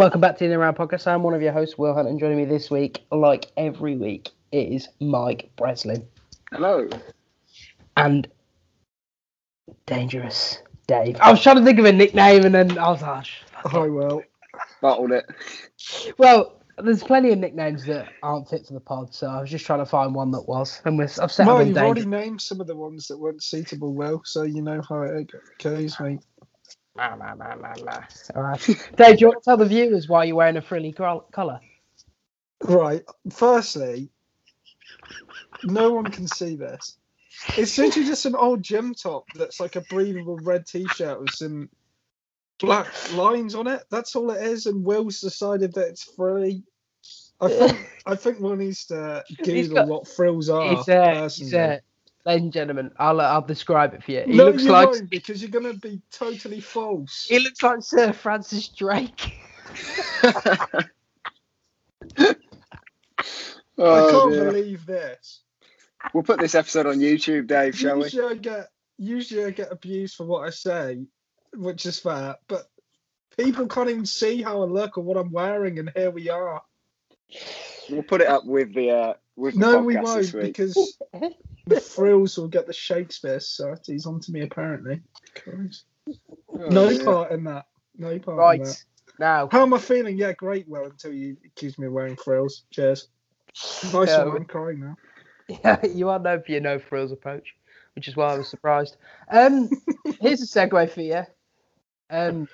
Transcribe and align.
Hello 0.00 0.06
and 0.06 0.12
welcome 0.12 0.20
back 0.22 0.38
to 0.38 0.38
the 0.38 0.44
In 0.46 0.52
and 0.52 0.62
Around 0.62 0.76
Podcast. 0.78 1.06
I'm 1.06 1.22
one 1.22 1.34
of 1.34 1.42
your 1.42 1.52
hosts, 1.52 1.76
Will 1.76 1.92
Hunt, 1.92 2.08
and 2.08 2.18
joining 2.18 2.38
me 2.38 2.46
this 2.46 2.70
week, 2.70 3.04
like 3.12 3.52
every 3.58 3.98
week, 3.98 4.30
is 4.50 4.88
Mike 4.98 5.50
Breslin 5.56 6.08
Hello. 6.50 6.88
and 7.98 8.26
Dangerous 9.84 10.62
Dave. 10.86 11.18
I 11.20 11.30
was 11.30 11.42
trying 11.42 11.56
to 11.56 11.64
think 11.64 11.78
of 11.78 11.84
a 11.84 11.92
nickname 11.92 12.46
and 12.46 12.54
then 12.54 12.78
I 12.78 12.88
was 12.88 13.02
like, 13.02 13.26
oh, 13.56 13.60
fuck 13.62 13.74
I 13.74 13.84
it. 13.84 13.88
will. 13.90 14.22
Bottled 14.80 15.12
it. 15.12 15.26
well, 16.16 16.62
there's 16.82 17.02
plenty 17.02 17.32
of 17.32 17.38
nicknames 17.38 17.84
that 17.84 18.08
aren't 18.22 18.48
fit 18.48 18.66
for 18.66 18.72
the 18.72 18.80
pod, 18.80 19.14
so 19.14 19.26
I 19.26 19.42
was 19.42 19.50
just 19.50 19.66
trying 19.66 19.80
to 19.80 19.86
find 19.86 20.14
one 20.14 20.30
that 20.30 20.48
was. 20.48 20.80
And 20.86 20.96
we're, 20.96 21.08
I've 21.20 21.30
set 21.30 21.44
No, 21.44 21.60
you've 21.60 21.76
already 21.76 22.06
named 22.06 22.40
some 22.40 22.58
of 22.62 22.66
the 22.66 22.74
ones 22.76 23.06
that 23.08 23.18
weren't 23.18 23.42
suitable 23.42 23.92
well, 23.92 24.22
so 24.24 24.44
you 24.44 24.62
know 24.62 24.80
how 24.88 25.02
it 25.02 25.30
goes, 25.62 26.00
mate. 26.00 26.20
Nah, 26.96 27.14
nah, 27.16 27.34
nah, 27.34 27.54
nah, 27.54 27.74
nah. 27.84 28.00
All 28.34 28.42
right. 28.42 28.60
Dave, 28.96 29.16
do 29.18 29.20
you 29.22 29.28
want 29.28 29.42
to 29.42 29.44
tell 29.44 29.56
the 29.56 29.66
viewers 29.66 30.08
why 30.08 30.24
you're 30.24 30.36
wearing 30.36 30.56
a 30.56 30.62
frilly 30.62 30.92
col- 30.92 31.28
colour? 31.32 31.60
Right. 32.64 33.04
Firstly, 33.32 34.10
no 35.62 35.90
one 35.92 36.10
can 36.10 36.26
see 36.26 36.56
this. 36.56 36.96
It's 37.56 37.78
literally 37.78 38.08
just 38.08 38.26
an 38.26 38.34
old 38.34 38.62
gym 38.62 38.94
top 38.94 39.26
that's 39.34 39.60
like 39.60 39.76
a 39.76 39.80
breathable 39.82 40.38
red 40.38 40.66
t-shirt 40.66 41.20
with 41.20 41.32
some 41.32 41.70
black 42.58 42.86
lines 43.14 43.54
on 43.54 43.66
it. 43.66 43.82
That's 43.90 44.14
all 44.16 44.30
it 44.30 44.42
is. 44.42 44.66
And 44.66 44.84
Will's 44.84 45.20
decided 45.20 45.74
that 45.74 45.88
it's 45.88 46.04
frilly. 46.04 46.64
I 47.40 47.48
think 47.48 47.78
I 48.06 48.14
think 48.16 48.40
Will 48.40 48.56
needs 48.56 48.86
to 48.86 49.24
He's 49.44 49.68
Google 49.68 49.76
got- 49.78 49.88
what 49.88 50.08
frills 50.08 50.50
are. 50.50 50.72
It's, 50.74 50.88
uh, 50.88 51.06
personally. 51.14 51.28
it's, 51.50 51.54
uh, 51.54 51.78
ladies 52.26 52.42
and 52.44 52.52
gentlemen, 52.52 52.90
I'll, 52.98 53.20
uh, 53.20 53.24
I'll 53.24 53.42
describe 53.42 53.94
it 53.94 54.02
for 54.04 54.12
you. 54.12 54.22
He 54.26 54.36
no, 54.36 54.46
looks 54.46 54.64
you 54.64 54.72
like 54.72 54.88
won't, 54.90 55.10
because 55.10 55.40
you're 55.42 55.50
gonna 55.50 55.74
be 55.74 56.00
totally 56.10 56.60
false. 56.60 57.26
he 57.28 57.38
looks 57.38 57.62
like 57.62 57.82
Sir 57.82 58.12
Francis 58.12 58.68
Drake. 58.68 59.32
I 62.18 62.34
Oh, 63.78 64.10
can't 64.10 64.32
dear. 64.32 64.44
believe 64.52 64.86
this. 64.86 65.40
We'll 66.12 66.22
put 66.22 66.38
this 66.40 66.54
episode 66.54 66.86
on 66.86 66.98
YouTube, 66.98 67.46
Dave, 67.46 67.76
shall 67.76 67.96
we? 67.96 68.04
usually 68.04 68.26
I 68.30 68.34
get 68.34 68.68
usually 68.98 69.44
I 69.44 69.50
get 69.50 69.72
abused 69.72 70.16
for 70.16 70.26
what 70.26 70.46
I 70.46 70.50
say, 70.50 71.06
which 71.54 71.86
is 71.86 71.98
fair, 71.98 72.36
but 72.48 72.64
people 73.36 73.66
can't 73.66 73.88
even 73.90 74.06
see 74.06 74.42
how 74.42 74.62
I 74.62 74.64
look 74.66 74.98
or 74.98 75.04
what 75.04 75.16
I'm 75.16 75.30
wearing, 75.32 75.78
and 75.78 75.90
here 75.94 76.10
we 76.10 76.28
are. 76.28 76.62
We'll 77.88 78.02
put 78.02 78.20
it 78.20 78.26
up 78.28 78.44
with 78.44 78.74
the 78.74 78.90
uh, 78.90 79.14
with 79.14 79.14
the 79.16 79.29
No, 79.56 79.78
podcast 79.80 79.84
we 79.84 79.96
won't 79.96 80.32
week. 80.34 80.42
because 80.42 80.98
the 81.66 81.80
frills 81.80 82.36
will 82.38 82.48
get 82.48 82.66
the 82.66 82.72
Shakespeare 82.72 83.40
Societies 83.40 84.06
onto 84.06 84.32
me 84.32 84.42
apparently. 84.42 85.00
Oh, 85.46 86.68
No 86.68 86.88
dear. 86.88 87.04
part 87.04 87.32
in 87.32 87.44
that. 87.44 87.66
No 87.96 88.18
part 88.18 88.34
in 88.34 88.38
Right 88.38 88.64
that. 88.64 88.84
now, 89.18 89.48
How 89.50 89.62
am 89.62 89.74
I 89.74 89.78
feeling? 89.78 90.16
Yeah, 90.16 90.32
great. 90.32 90.68
Well, 90.68 90.84
until 90.84 91.12
you 91.12 91.36
accuse 91.44 91.78
me 91.78 91.86
of 91.86 91.92
wearing 91.92 92.16
frills. 92.16 92.64
Cheers. 92.70 93.08
Nice 93.92 94.08
Yeah, 94.08 94.24
one. 94.24 94.36
I'm 94.38 94.44
crying 94.44 94.80
now. 94.80 94.96
yeah, 95.48 95.84
you 95.94 96.08
are 96.08 96.18
known 96.18 96.42
for 96.42 96.52
your 96.52 96.60
no 96.60 96.78
frills 96.78 97.12
approach, 97.12 97.54
which 97.94 98.08
is 98.08 98.16
why 98.16 98.32
I 98.32 98.38
was 98.38 98.48
surprised. 98.48 98.96
Um, 99.30 99.68
here's 100.20 100.42
a 100.42 100.46
segue 100.46 100.90
for 100.90 101.00
you. 101.02 101.22
Um, 102.10 102.48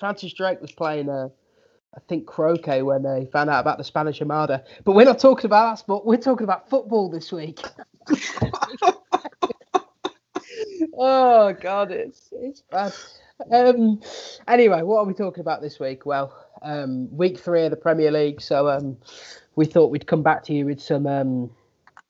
Francis 0.00 0.32
Drake 0.32 0.60
was 0.60 0.72
playing, 0.72 1.08
uh, 1.08 1.28
I 1.94 2.00
think, 2.08 2.26
croquet 2.26 2.82
when 2.82 3.02
they 3.02 3.28
found 3.32 3.50
out 3.50 3.60
about 3.60 3.78
the 3.78 3.84
Spanish 3.84 4.20
Armada. 4.20 4.64
But 4.84 4.92
we're 4.92 5.04
not 5.04 5.18
talking 5.18 5.46
about 5.46 5.70
that 5.70 5.78
sport. 5.78 6.04
We're 6.04 6.16
talking 6.16 6.44
about 6.44 6.68
football 6.68 7.08
this 7.10 7.32
week. 7.32 7.60
oh 10.96 11.52
God, 11.60 11.90
it's 11.90 12.28
it's 12.32 12.62
bad. 12.70 12.92
Um, 13.50 14.00
anyway, 14.46 14.82
what 14.82 14.98
are 14.98 15.04
we 15.04 15.14
talking 15.14 15.40
about 15.40 15.62
this 15.62 15.78
week? 15.78 16.04
Well, 16.04 16.34
um, 16.62 17.08
week 17.16 17.38
three 17.38 17.64
of 17.64 17.70
the 17.70 17.76
Premier 17.76 18.10
League. 18.10 18.40
So 18.40 18.68
um, 18.68 18.96
we 19.56 19.64
thought 19.64 19.90
we'd 19.90 20.06
come 20.06 20.22
back 20.22 20.44
to 20.44 20.52
you 20.52 20.66
with 20.66 20.80
some 20.80 21.06
um, 21.06 21.50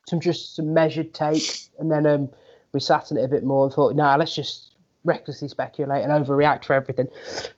some 0.08 0.20
just 0.20 0.56
some 0.56 0.72
measured 0.74 1.14
take, 1.14 1.68
and 1.78 1.90
then 1.90 2.06
um, 2.06 2.28
we 2.72 2.80
sat 2.80 3.10
on 3.12 3.18
it 3.18 3.24
a 3.24 3.28
bit 3.28 3.44
more 3.44 3.64
and 3.66 3.74
thought, 3.74 3.94
nah, 3.94 4.16
let's 4.16 4.34
just 4.34 4.67
recklessly 5.04 5.48
speculate 5.48 6.02
and 6.02 6.12
overreact 6.12 6.64
for 6.64 6.74
everything. 6.74 7.08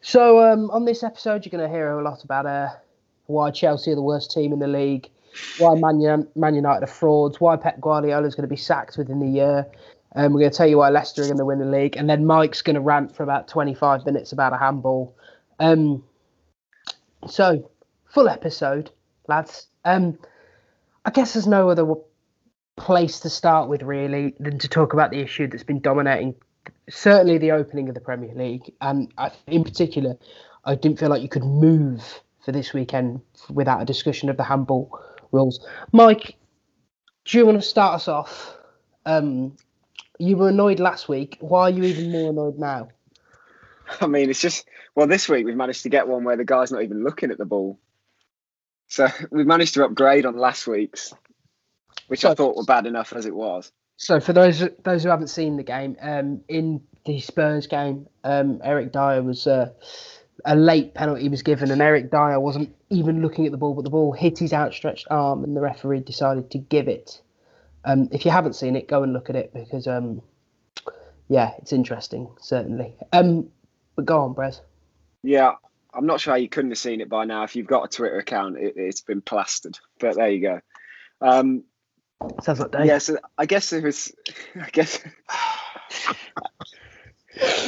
So 0.00 0.40
um, 0.40 0.70
on 0.70 0.84
this 0.84 1.02
episode, 1.02 1.44
you're 1.44 1.50
going 1.50 1.68
to 1.68 1.74
hear 1.74 1.98
a 1.98 2.02
lot 2.02 2.24
about 2.24 2.46
uh, 2.46 2.68
why 3.26 3.50
Chelsea 3.50 3.92
are 3.92 3.96
the 3.96 4.02
worst 4.02 4.30
team 4.30 4.52
in 4.52 4.58
the 4.58 4.68
league, 4.68 5.08
why 5.58 5.74
Man, 5.74 6.26
Man 6.34 6.54
United 6.54 6.84
are 6.84 6.86
frauds, 6.86 7.40
why 7.40 7.56
Pep 7.56 7.80
Guardiola 7.80 8.26
is 8.26 8.34
going 8.34 8.48
to 8.48 8.48
be 8.48 8.56
sacked 8.56 8.96
within 8.96 9.20
the 9.20 9.28
year. 9.28 9.66
Um, 10.14 10.32
we're 10.32 10.40
going 10.40 10.50
to 10.50 10.56
tell 10.56 10.66
you 10.66 10.78
why 10.78 10.90
Leicester 10.90 11.22
are 11.22 11.26
going 11.26 11.38
to 11.38 11.44
win 11.44 11.60
the 11.60 11.66
league, 11.66 11.96
and 11.96 12.10
then 12.10 12.26
Mike's 12.26 12.62
going 12.62 12.74
to 12.74 12.80
rant 12.80 13.14
for 13.14 13.22
about 13.22 13.46
25 13.46 14.04
minutes 14.04 14.32
about 14.32 14.52
a 14.52 14.56
handball. 14.56 15.16
Um, 15.60 16.02
so, 17.28 17.70
full 18.06 18.28
episode, 18.28 18.90
lads. 19.28 19.68
Um, 19.84 20.18
I 21.04 21.10
guess 21.10 21.34
there's 21.34 21.46
no 21.46 21.70
other 21.70 21.94
place 22.76 23.20
to 23.20 23.30
start 23.30 23.68
with 23.68 23.82
really 23.82 24.34
than 24.40 24.58
to 24.58 24.68
talk 24.68 24.92
about 24.92 25.10
the 25.10 25.20
issue 25.20 25.46
that's 25.46 25.62
been 25.62 25.80
dominating 25.80 26.34
certainly 26.88 27.38
the 27.38 27.52
opening 27.52 27.88
of 27.88 27.94
the 27.94 28.00
Premier 28.00 28.34
League, 28.34 28.72
and 28.80 29.12
I, 29.18 29.30
in 29.46 29.64
particular, 29.64 30.16
I 30.64 30.74
didn't 30.74 30.98
feel 30.98 31.08
like 31.08 31.22
you 31.22 31.28
could 31.28 31.44
move 31.44 32.02
for 32.44 32.52
this 32.52 32.72
weekend 32.72 33.20
without 33.48 33.82
a 33.82 33.84
discussion 33.84 34.28
of 34.28 34.36
the 34.36 34.44
handball 34.44 34.98
rules. 35.32 35.66
Mike, 35.92 36.36
do 37.24 37.38
you 37.38 37.46
want 37.46 37.60
to 37.60 37.66
start 37.66 37.94
us 37.94 38.08
off? 38.08 38.56
Um, 39.06 39.56
you 40.18 40.36
were 40.36 40.48
annoyed 40.48 40.80
last 40.80 41.08
week. 41.08 41.38
Why 41.40 41.62
are 41.62 41.70
you 41.70 41.84
even 41.84 42.10
more 42.10 42.30
annoyed 42.30 42.58
now? 42.58 42.88
I 44.00 44.06
mean, 44.06 44.30
it's 44.30 44.40
just 44.40 44.66
well, 44.94 45.06
this 45.06 45.28
week 45.28 45.46
we've 45.46 45.56
managed 45.56 45.82
to 45.84 45.88
get 45.88 46.08
one 46.08 46.24
where 46.24 46.36
the 46.36 46.44
guy's 46.44 46.72
not 46.72 46.82
even 46.82 47.04
looking 47.04 47.30
at 47.30 47.38
the 47.38 47.44
ball. 47.44 47.78
So 48.88 49.08
we've 49.30 49.46
managed 49.46 49.74
to 49.74 49.84
upgrade 49.84 50.26
on 50.26 50.36
last 50.36 50.66
week's, 50.66 51.14
which 52.08 52.24
I 52.24 52.34
thought 52.34 52.56
were 52.56 52.64
bad 52.64 52.86
enough 52.86 53.12
as 53.12 53.26
it 53.26 53.34
was. 53.34 53.72
So 54.00 54.18
for 54.18 54.32
those 54.32 54.66
those 54.82 55.02
who 55.02 55.10
haven't 55.10 55.28
seen 55.28 55.58
the 55.58 55.62
game, 55.62 55.94
um, 56.00 56.40
in 56.48 56.80
the 57.04 57.20
Spurs 57.20 57.66
game, 57.66 58.08
um, 58.24 58.62
Eric 58.64 58.92
Dier 58.92 59.22
was 59.22 59.46
uh, 59.46 59.72
a 60.46 60.56
late 60.56 60.94
penalty 60.94 61.28
was 61.28 61.42
given, 61.42 61.70
and 61.70 61.82
Eric 61.82 62.10
Dier 62.10 62.40
wasn't 62.40 62.74
even 62.88 63.20
looking 63.20 63.44
at 63.44 63.52
the 63.52 63.58
ball, 63.58 63.74
but 63.74 63.84
the 63.84 63.90
ball 63.90 64.12
hit 64.12 64.38
his 64.38 64.54
outstretched 64.54 65.06
arm, 65.10 65.44
and 65.44 65.54
the 65.54 65.60
referee 65.60 66.00
decided 66.00 66.50
to 66.52 66.56
give 66.56 66.88
it. 66.88 67.20
Um, 67.84 68.08
if 68.10 68.24
you 68.24 68.30
haven't 68.30 68.54
seen 68.54 68.74
it, 68.74 68.88
go 68.88 69.02
and 69.02 69.12
look 69.12 69.28
at 69.28 69.36
it 69.36 69.52
because, 69.52 69.86
um, 69.86 70.22
yeah, 71.28 71.52
it's 71.58 71.74
interesting 71.74 72.30
certainly. 72.40 72.94
Um, 73.12 73.50
but 73.96 74.06
go 74.06 74.20
on, 74.22 74.34
Brez. 74.34 74.62
Yeah, 75.22 75.52
I'm 75.92 76.06
not 76.06 76.22
sure 76.22 76.32
how 76.32 76.38
you 76.38 76.48
couldn't 76.48 76.70
have 76.70 76.78
seen 76.78 77.02
it 77.02 77.10
by 77.10 77.26
now. 77.26 77.42
If 77.42 77.54
you've 77.54 77.66
got 77.66 77.84
a 77.84 77.88
Twitter 77.88 78.18
account, 78.18 78.56
it, 78.56 78.74
it's 78.76 79.02
been 79.02 79.20
plastered. 79.20 79.78
But 79.98 80.16
there 80.16 80.30
you 80.30 80.40
go. 80.40 80.60
Sounds 82.42 82.60
like 82.60 82.70
Dave. 82.70 82.86
yeah, 82.86 82.98
so 82.98 83.18
I 83.38 83.46
guess 83.46 83.72
it 83.72 83.82
was. 83.82 84.12
I 84.60 84.68
guess 84.70 84.98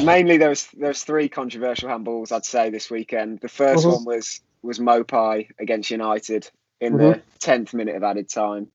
mainly 0.02 0.36
there 0.36 0.48
was 0.50 0.68
there's 0.76 1.02
three 1.04 1.28
controversial 1.28 1.88
handballs 1.88 2.32
I'd 2.32 2.44
say 2.44 2.70
this 2.70 2.90
weekend. 2.90 3.40
The 3.40 3.48
1st 3.48 3.84
Mhm. 3.84 3.92
one 3.94 4.04
was 4.04 4.40
was 4.62 4.78
Maupay 4.78 5.48
against 5.58 5.90
United 5.90 6.50
in 6.80 6.96
the 6.98 7.22
tenth 7.40 7.74
minute 7.74 7.96
of 7.96 8.02
added 8.02 8.28
time. 8.28 8.68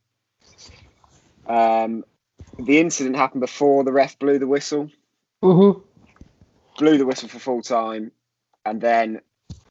Um, 1.45 2.03
the 2.59 2.79
incident 2.79 3.15
happened 3.15 3.41
before 3.41 3.83
the 3.83 3.91
ref 3.91 4.17
blew 4.19 4.39
the 4.39 4.47
whistle. 4.47 4.89
Mm-hmm. 5.43 5.79
blew 6.79 6.97
the 6.97 7.05
whistle 7.05 7.29
for 7.29 7.39
full 7.39 7.61
time, 7.61 8.11
and 8.65 8.81
then 8.81 9.21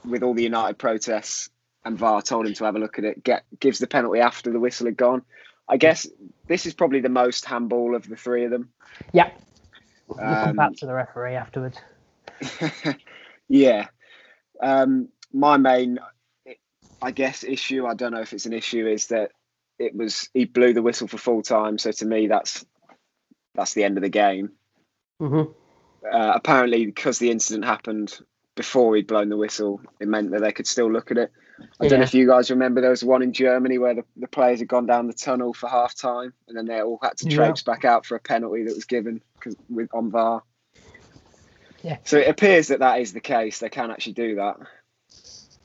with 0.05 0.23
all 0.23 0.35
the 0.35 0.43
United 0.45 0.79
protests 0.79 1.51
and 1.85 1.99
VAR 1.99 2.23
told 2.23 2.47
him 2.47 2.55
to 2.55 2.65
have 2.65 2.77
a 2.77 2.79
look 2.79 2.99
at 2.99 3.05
it, 3.05 3.23
get 3.25 3.45
gives 3.61 3.79
the 3.81 3.87
penalty 3.89 4.21
after 4.21 4.53
the 4.53 4.61
whistle 4.61 4.87
had 4.87 4.97
gone. 4.97 5.23
I 5.69 5.77
guess 5.77 6.07
this 6.47 6.67
is 6.67 6.75
probably 6.75 7.01
the 7.01 7.09
most 7.09 7.45
handball 7.45 7.95
of 7.95 8.09
the 8.09 8.17
three 8.17 8.45
of 8.45 8.51
them. 8.51 8.71
Yeah. 9.13 9.31
We'll 10.07 10.19
come 10.19 10.51
Um, 10.51 10.57
back 10.57 10.75
to 10.77 10.87
the 10.87 10.95
referee 10.95 11.35
afterwards. 11.35 11.79
yeah. 13.49 13.89
Um, 14.63 15.09
my 15.33 15.57
main, 15.57 15.99
I 17.03 17.11
guess, 17.11 17.45
issue, 17.45 17.87
I 17.87 17.95
don't 17.95 18.13
know 18.13 18.21
if 18.21 18.33
it's 18.33 18.47
an 18.47 18.53
issue, 18.53 18.87
is 18.87 19.09
that 19.09 19.33
it 19.79 19.95
was 19.95 20.31
he 20.33 20.45
blew 20.45 20.73
the 20.73 20.83
whistle 20.83 21.09
for 21.09 21.19
full 21.19 21.43
time. 21.43 21.79
So 21.79 21.91
to 21.93 22.07
me, 22.07 22.29
that's 22.29 22.65
that's 23.55 23.75
the 23.75 23.85
end 23.85 23.99
of 23.99 24.03
the 24.03 24.09
game. 24.09 24.53
Mm-hmm. 25.21 25.51
uh, 26.13 26.33
apparently 26.35 26.85
because 26.85 27.19
the 27.19 27.31
incident 27.31 27.65
happened 27.65 28.19
before 28.55 28.95
he'd 28.95 29.07
blown 29.07 29.31
the 29.31 29.37
whistle, 29.37 29.81
it 29.99 30.09
meant 30.09 30.31
that 30.33 30.43
they 30.43 30.53
could 30.53 30.67
still 30.67 30.93
look 30.93 31.11
at 31.11 31.17
it. 31.19 31.33
I 31.81 31.89
don't 31.89 32.01
know 32.01 32.05
if 32.05 32.15
you 32.15 32.27
guys 32.27 32.51
remember 32.51 32.81
there 32.81 32.91
was 32.91 33.03
one 33.05 33.23
in 33.23 33.33
Germany 33.33 33.79
where 33.79 33.95
the, 33.95 34.05
the 34.17 34.29
players 34.29 34.59
had 34.59 34.69
gone 34.69 34.87
down 34.87 35.07
the 35.07 35.13
tunnel 35.15 35.55
for 35.55 35.69
half 35.69 35.95
time 35.95 36.33
and 36.49 36.57
then 36.57 36.67
they 36.67 36.81
all 36.83 36.99
had 37.03 37.17
to 37.19 37.29
Yeah. 37.29 37.37
traipse 37.37 37.63
back 37.63 37.85
out 37.85 38.05
for 38.05 38.15
a 38.17 38.21
penalty 38.21 38.65
that 38.65 38.75
was 38.75 38.85
given 38.85 39.23
'cause- 39.41 39.57
with 39.71 39.89
on 39.95 40.11
VAR. 40.11 40.43
Yeah. 41.83 41.99
So 42.05 42.19
it 42.19 42.29
appears 42.29 42.69
that 42.69 42.81
that 42.81 43.01
is 43.01 43.13
the 43.13 43.21
case. 43.21 43.59
They 43.61 43.69
can 43.69 43.91
actually 43.91 44.15
do 44.15 44.35
that. 44.37 44.57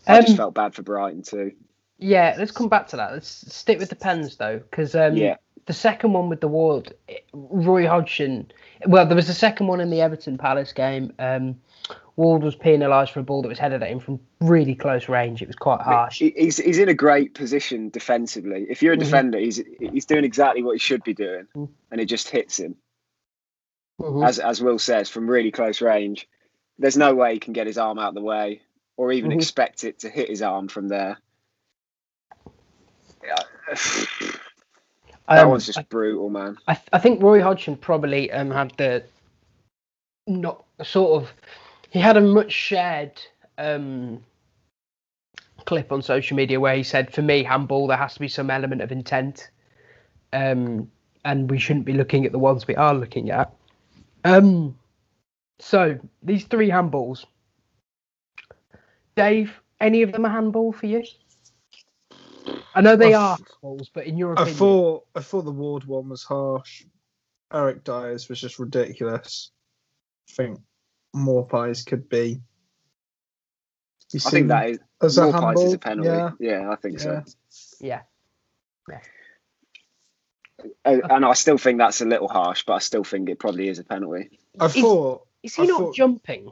I 0.08 0.20
just 0.22 0.32
Um, 0.32 0.38
felt 0.38 0.54
bad 0.54 0.76
for 0.76 0.82
Brighton 0.84 1.24
too. 1.24 1.54
Yeah, 1.98 2.36
let's 2.38 2.52
come 2.52 2.70
back 2.70 2.88
to 2.90 2.96
that. 2.98 3.14
Let's 3.14 3.54
stick 3.54 3.80
with 3.80 3.90
the 3.90 3.96
pens 3.96 4.36
though, 4.38 4.60
because 4.60 4.96
um, 4.96 5.16
Yeah. 5.16 5.38
the 5.66 5.74
second 5.74 6.14
one 6.14 6.30
with 6.30 6.42
the 6.42 6.48
ward, 6.48 6.94
Roy 7.34 7.88
Hodgson. 7.88 8.52
Well, 8.88 9.06
there 9.06 9.16
was 9.16 9.28
the 9.28 9.34
second 9.34 9.68
one 9.68 9.80
in 9.82 9.90
the 9.90 10.02
Everton 10.02 10.38
Palace 10.38 10.74
game 10.74 11.14
um, 11.20 11.60
Ward 12.18 12.44
was 12.44 12.56
penalised 12.56 13.12
for 13.12 13.20
a 13.22 13.24
ball 13.24 13.42
that 13.42 13.48
was 13.48 13.60
headed 13.60 13.82
at 13.82 13.90
him 13.90 14.00
from 14.00 14.20
really 14.42 14.76
close 14.76 15.08
range. 15.10 15.42
It 15.42 15.48
was 15.48 15.56
quite 15.56 15.82
harsh. 15.82 16.20
He's 16.20 16.58
he's 16.58 16.78
in 16.78 16.90
a 16.90 16.94
great 16.94 17.34
position 17.34 17.90
defensively. 17.90 18.66
If 18.70 18.82
you're 18.84 18.94
a 18.94 18.98
Mhm. 18.98 19.00
defender, 19.00 19.40
he's 19.40 19.62
he's 19.80 20.06
doing 20.06 20.24
exactly 20.26 20.62
what 20.64 20.74
he 20.74 20.80
should 20.80 21.04
be 21.04 21.14
doing, 21.14 21.48
Mm. 21.56 21.70
and 21.92 22.02
it 22.02 22.06
just 22.06 22.30
hits 22.30 22.60
him. 22.60 22.76
Mhm. 24.00 24.26
As 24.28 24.40
as 24.40 24.62
Will 24.62 24.80
says, 24.80 25.10
from 25.10 25.30
really 25.30 25.52
close 25.52 25.82
range, 25.82 26.28
there's 26.78 26.98
no 26.98 27.16
way 27.16 27.34
he 27.34 27.40
can 27.40 27.54
get 27.54 27.68
his 27.68 27.78
arm 27.78 27.98
out 27.98 28.10
of 28.10 28.16
the 28.16 28.22
way, 28.22 28.62
or 28.98 29.12
even 29.12 29.32
Mhm. 29.32 29.36
expect 29.36 29.84
it 29.84 30.00
to 30.00 30.10
hit 30.10 30.30
his 30.30 30.42
arm 30.42 30.68
from 30.68 30.88
there. 30.90 31.18
Yeah, 33.24 33.36
that 35.30 35.44
Um, 35.44 35.50
one's 35.50 35.66
just 35.68 35.88
brutal, 35.90 36.30
man. 36.30 36.58
I, 36.68 36.74
th- 36.74 36.88
I 36.92 37.00
think 37.00 37.22
Roy 37.22 37.42
Hodgson 37.42 37.78
probably 37.78 38.32
um, 38.32 38.52
had 38.52 38.72
the 38.78 39.04
not 40.28 40.66
sort 40.84 41.22
of 41.22 41.32
he 41.92 42.00
had 42.00 42.16
a 42.16 42.22
much 42.22 42.54
shared 42.54 43.22
um, 43.58 44.24
clip 45.66 45.92
on 45.92 46.02
social 46.02 46.38
media 46.38 46.60
where 46.60 46.76
he 46.76 46.84
said, 46.84 47.14
"For 47.14 47.22
me, 47.22 47.44
handball 47.44 47.88
there 47.88 47.98
has 47.98 48.14
to 48.14 48.20
be 48.22 48.30
some 48.30 48.50
element 48.50 48.82
of 48.82 48.94
intent, 48.94 49.52
um, 50.32 50.90
and 51.26 51.52
we 51.52 51.60
shouldn't 51.60 51.86
be 51.86 51.94
looking 51.94 52.26
at 52.26 52.32
the 52.32 52.40
ones 52.40 52.66
we 52.66 52.78
are 52.78 52.96
looking 52.96 53.30
at." 53.30 53.54
Um, 54.24 54.80
so 55.60 56.00
these 56.24 56.46
three 56.46 56.70
handballs, 56.70 57.26
Dave, 59.18 59.62
any 59.82 60.02
of 60.02 60.14
them 60.14 60.24
a 60.24 60.30
handball 60.30 60.72
for 60.72 60.86
you? 60.86 61.04
I 62.74 62.80
know 62.80 62.96
they 62.96 63.14
I 63.14 63.22
are 63.22 63.38
handballs, 63.38 63.90
but 63.94 64.08
in 64.08 64.18
your 64.18 64.32
I 64.32 64.44
opinion, 64.44 64.56
thought 64.58 65.06
I 65.14 65.20
thought 65.20 65.44
the 65.44 65.52
Ward 65.52 65.84
one 65.84 66.08
was 66.08 66.24
harsh. 66.24 66.86
Eric 67.52 67.84
Diers 67.84 68.30
was 68.30 68.40
just 68.40 68.60
ridiculous. 68.60 69.52
I 70.30 70.34
think 70.34 70.62
Maupay's 71.16 71.84
could 71.84 72.08
be. 72.10 72.42
You 74.14 74.20
I 74.26 74.30
think 74.30 74.48
that 74.50 74.70
is 74.70 74.80
as 75.02 75.18
a 75.18 75.22
Maupay's 75.32 75.62
is 75.64 75.74
a 75.74 75.78
penalty. 75.80 76.10
Yeah, 76.10 76.32
Yeah, 76.40 76.72
I 76.72 76.76
think 76.76 77.00
yeah. 77.04 77.24
so. 77.50 77.78
yeah. 77.80 78.02
Uh, 80.86 81.00
And 81.10 81.26
I 81.26 81.34
still 81.34 81.58
think 81.58 81.80
that's 81.80 82.02
a 82.02 82.06
little 82.06 82.28
harsh, 82.28 82.64
but 82.66 82.74
I 82.74 82.80
still 82.80 83.04
think 83.04 83.30
it 83.30 83.40
probably 83.40 83.68
is 83.68 83.80
a 83.80 83.84
penalty. 83.84 84.40
I 84.60 84.66
Is- 84.66 84.74
thought 84.76 85.28
Is 85.44 85.56
he 85.56 85.64
I 85.64 85.66
not 85.66 85.80
thought- 85.80 85.96
jumping? 85.96 86.52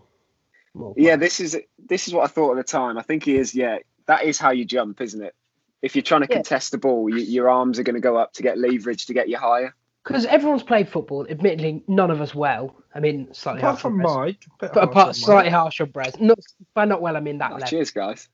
More 0.73 0.93
Yeah, 0.97 1.15
this 1.15 1.39
is 1.39 1.57
this 1.77 2.07
is 2.07 2.13
what 2.13 2.23
I 2.23 2.27
thought 2.27 2.51
at 2.51 2.57
the 2.65 2.71
time. 2.71 2.97
I 2.97 3.01
think 3.01 3.23
he 3.23 3.35
is. 3.37 3.53
Yeah, 3.55 3.79
that 4.05 4.23
is 4.23 4.37
how 4.37 4.51
you 4.51 4.65
jump, 4.65 5.01
isn't 5.01 5.21
it? 5.21 5.35
If 5.81 5.95
you're 5.95 6.03
trying 6.03 6.21
to 6.21 6.27
Yeah. 6.29 6.35
contest 6.37 6.71
the 6.71 6.77
ball, 6.77 7.09
you, 7.09 7.17
your 7.17 7.49
arms 7.49 7.79
are 7.79 7.83
going 7.83 7.95
to 7.95 7.99
go 8.01 8.17
up 8.17 8.33
to 8.33 8.43
get 8.43 8.57
leverage 8.57 9.07
to 9.07 9.13
get 9.13 9.29
you 9.29 9.37
higher. 9.37 9.75
Because 10.09 10.25
everyone's 10.25 10.63
played 10.63 10.89
football. 10.89 11.27
Admittedly, 11.29 11.83
none 11.87 12.09
of 12.09 12.19
us 12.19 12.33
well. 12.33 12.75
I 12.95 12.99
mean, 12.99 13.31
slightly 13.31 13.61
apart 13.61 13.73
harsh 13.73 13.81
from 13.83 14.03
on 14.03 14.25
Mike, 14.25 14.43
But 14.59 14.75
apart, 14.75 15.09
on 15.09 15.13
slightly 15.13 15.51
Mike. 15.51 15.59
harsh 15.59 15.81
on 15.81 15.91
Brez. 15.91 16.19
Not 16.19 16.39
by 16.73 16.85
not 16.85 16.99
well. 16.99 17.15
I 17.15 17.19
mean 17.19 17.37
that 17.37 17.51
Oh, 17.51 17.55
level. 17.55 17.67
cheers, 17.67 17.91
guys. 17.91 18.27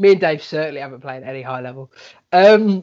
Me 0.00 0.10
and 0.10 0.20
Dave 0.20 0.42
certainly 0.42 0.80
haven't 0.80 1.02
played 1.02 1.22
any 1.22 1.42
high 1.42 1.60
level. 1.60 1.92
Um, 2.32 2.82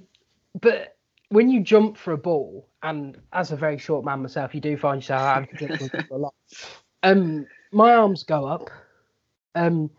but 0.61 0.95
when 1.27 1.49
you 1.49 1.59
jump 1.59 1.97
for 1.97 2.13
a 2.13 2.17
ball, 2.17 2.69
and 2.81 3.17
as 3.33 3.51
a 3.51 3.57
very 3.57 3.77
short 3.77 4.05
man 4.05 4.21
myself, 4.21 4.55
you 4.55 4.61
do 4.61 4.77
find 4.77 5.01
yourself 5.01 5.21
having 5.21 5.57
to 5.57 5.77
jump 5.77 6.07
for 6.07 6.15
a 6.15 6.17
lot. 6.17 6.33
Um, 7.03 7.45
my 7.73 7.93
arms 7.93 8.23
go 8.23 8.45
up. 8.45 8.69
Um, 9.55 9.89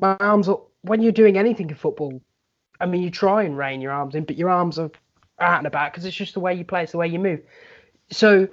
my 0.00 0.16
arms 0.20 0.48
are, 0.48 0.60
when 0.82 1.02
you're 1.02 1.10
doing 1.10 1.36
anything 1.36 1.68
in 1.68 1.74
football. 1.74 2.22
I 2.80 2.86
mean, 2.86 3.02
you 3.02 3.10
try 3.10 3.42
and 3.42 3.58
rein 3.58 3.80
your 3.80 3.90
arms 3.90 4.14
in, 4.14 4.22
but 4.24 4.36
your 4.36 4.50
arms 4.50 4.78
are 4.78 4.92
out 5.40 5.58
and 5.58 5.66
about 5.66 5.92
because 5.92 6.04
it's 6.04 6.16
just 6.16 6.34
the 6.34 6.40
way 6.40 6.54
you 6.54 6.64
play, 6.64 6.82
it's 6.82 6.92
the 6.92 6.98
way 6.98 7.08
you 7.08 7.18
move. 7.18 7.40
So 8.10 8.48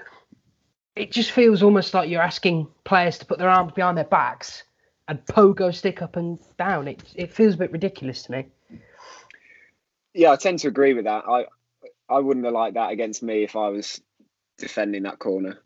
it 0.95 1.12
just 1.12 1.31
feels 1.31 1.63
almost 1.63 1.94
like 1.94 2.10
you're 2.10 2.22
asking 2.22 2.68
players 2.84 3.18
to 3.19 3.25
put 3.25 3.38
their 3.38 3.50
arms 3.50 3.74
behind 3.74 3.98
their 3.98 4.06
backs 4.06 4.63
and 5.07 5.24
pogo 5.25 5.74
stick 5.74 6.01
up 6.01 6.16
and 6.16 6.39
down. 6.57 6.88
It 6.88 7.04
it 7.16 7.34
feels 7.34 7.54
a 7.54 7.57
bit 7.57 7.72
ridiculous 7.72 8.24
to 8.24 8.31
me. 8.31 8.48
Yeah, 10.13 10.31
I 10.31 10.36
tend 10.36 10.60
to 10.60 10.68
agree 10.68 10.94
with 10.94 11.06
that. 11.06 11.24
I 11.28 11.45
I 12.10 12.19
wouldn't 12.19 12.45
have 12.45 12.54
liked 12.54 12.75
that 12.75 12.92
against 12.92 13.22
me 13.24 13.44
if 13.44 13.56
I 13.56 13.69
was 13.69 14.01
defending 14.57 15.04
that 15.04 15.19
corner. 15.19 15.60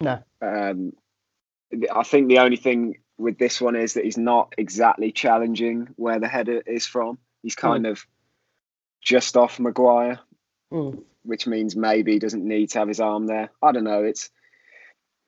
No. 0.00 0.22
Um, 0.40 0.92
I 1.92 2.02
think 2.02 2.28
the 2.28 2.38
only 2.38 2.56
thing 2.56 2.98
with 3.18 3.38
this 3.38 3.60
one 3.60 3.76
is 3.76 3.94
that 3.94 4.04
he's 4.04 4.18
not 4.18 4.54
exactly 4.58 5.12
challenging 5.12 5.88
where 5.96 6.18
the 6.18 6.28
header 6.28 6.62
is 6.66 6.86
from. 6.86 7.18
He's 7.42 7.54
kind 7.54 7.86
of 7.86 8.04
just 9.02 9.36
off 9.36 9.60
Maguire, 9.60 10.18
Mm. 10.74 11.02
which 11.22 11.46
means 11.46 11.76
maybe 11.76 12.12
he 12.14 12.18
doesn't 12.18 12.46
need 12.46 12.68
to 12.70 12.80
have 12.80 12.88
his 12.88 12.98
arm 13.00 13.26
there. 13.26 13.48
I 13.62 13.70
don't 13.72 13.84
know. 13.84 14.02
It's 14.02 14.28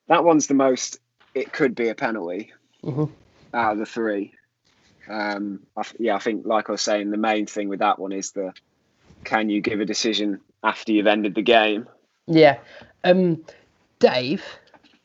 that 0.08 0.24
one's 0.24 0.46
the 0.48 0.54
most. 0.54 0.98
It 1.34 1.52
could 1.52 1.74
be 1.74 1.88
a 1.88 1.94
penalty 1.94 2.52
Mhm. 2.82 3.10
out 3.54 3.72
of 3.74 3.78
the 3.78 3.86
three. 3.86 4.32
Um, 5.08 5.60
I, 5.76 5.82
th- 5.84 6.00
yeah, 6.00 6.16
I 6.16 6.18
think, 6.18 6.46
like 6.46 6.68
I 6.68 6.72
was 6.72 6.82
saying, 6.82 7.10
the 7.12 7.16
main 7.16 7.46
thing 7.46 7.68
with 7.68 7.78
that 7.78 7.98
one 7.98 8.10
is 8.12 8.32
the 8.32 8.52
can 9.24 9.48
you 9.48 9.60
give 9.60 9.80
a 9.80 9.84
decision 9.84 10.40
after 10.64 10.92
you've 10.92 11.06
ended 11.06 11.34
the 11.36 11.42
game? 11.42 11.86
Yeah. 12.26 12.58
Um, 13.04 13.44
Dave. 14.00 14.44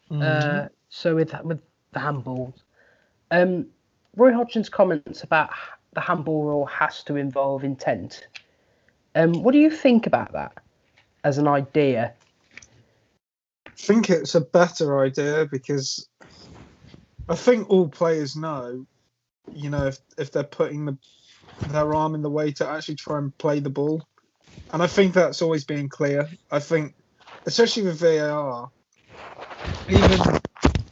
Mhm. 0.10 0.22
Uh, 0.24 0.70
so 0.90 1.16
with 1.16 1.34
with 1.44 1.60
the 1.94 2.00
handballs, 2.00 2.54
um, 3.30 3.68
Roy 4.16 4.34
Hodgson's 4.34 4.70
comments 4.70 5.24
about 5.24 5.52
the 5.94 6.02
handball 6.02 6.44
rule 6.44 6.66
has 6.66 7.04
to 7.04 7.16
involve 7.16 7.64
intent. 7.64 8.28
Um, 9.16 9.44
what 9.44 9.52
do 9.52 9.60
you 9.60 9.70
think 9.70 10.08
about 10.08 10.34
that 10.34 10.58
as 11.24 11.38
an 11.38 11.48
idea? 11.48 12.14
I 13.68 13.72
think 13.76 14.10
it's 14.10 14.36
a 14.36 14.42
better 14.42 15.00
idea 15.00 15.48
because 15.52 16.08
I 17.28 17.36
think 17.36 17.70
all 17.70 17.90
players 17.90 18.36
know, 18.36 18.86
you 19.52 19.70
know, 19.70 19.88
if, 19.88 19.98
if 20.18 20.32
they're 20.32 20.44
putting 20.44 20.86
the, 20.86 20.98
their 21.70 21.94
arm 21.94 22.16
in 22.16 22.22
the 22.22 22.30
way 22.30 22.52
to 22.54 22.68
actually 22.68 22.96
try 22.96 23.18
and 23.18 23.38
play 23.38 23.60
the 23.60 23.70
ball. 23.70 24.06
And 24.72 24.82
I 24.82 24.88
think 24.88 25.14
that's 25.14 25.42
always 25.42 25.64
been 25.64 25.90
clear. 25.90 26.30
I 26.52 26.60
think, 26.60 26.94
especially 27.46 27.84
with 27.84 28.00
VAR, 28.00 28.70
even 29.90 30.20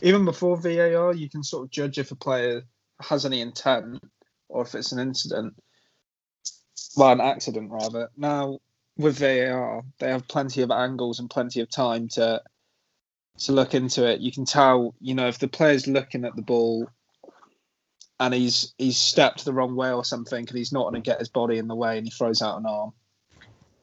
even 0.02 0.26
before 0.26 0.58
VAR, 0.58 1.14
you 1.14 1.30
can 1.30 1.44
sort 1.44 1.66
of 1.66 1.72
judge 1.72 1.98
if 1.98 2.12
a 2.12 2.16
player 2.16 2.64
has 3.02 3.26
any 3.26 3.42
intent 3.42 4.02
or 4.48 4.64
if 4.64 4.76
it's 4.76 4.92
an 4.92 5.00
incident. 5.00 5.54
Well, 6.98 7.12
an 7.12 7.22
accident 7.22 7.72
rather. 7.72 8.10
Now 8.18 8.60
with 8.98 9.18
VAR, 9.20 9.84
they 10.00 10.10
have 10.10 10.28
plenty 10.28 10.62
of 10.62 10.72
angles 10.72 11.20
and 11.20 11.30
plenty 11.30 11.62
of 11.62 11.70
time 11.70 12.08
to 12.10 12.42
to 13.40 13.52
look 13.54 13.74
into 13.74 14.06
it. 14.06 14.20
You 14.20 14.32
can 14.32 14.46
tell, 14.46 14.94
you 15.00 15.16
know, 15.16 15.28
if 15.28 15.40
the 15.40 15.48
player's 15.48 15.88
looking 15.88 16.26
at 16.26 16.36
the 16.36 16.42
ball 16.42 16.90
and 18.20 18.34
he's 18.34 18.74
he's 18.78 18.98
stepped 18.98 19.46
the 19.46 19.54
wrong 19.54 19.76
way 19.76 19.92
or 19.92 20.04
something, 20.04 20.46
and 20.48 20.58
he's 20.58 20.74
not 20.74 20.84
going 20.84 21.02
to 21.02 21.10
get 21.10 21.20
his 21.20 21.30
body 21.30 21.58
in 21.58 21.68
the 21.68 21.76
way, 21.76 21.98
and 21.98 22.06
he 22.06 22.12
throws 22.12 22.42
out 22.42 22.60
an 22.60 22.66
arm, 22.66 22.92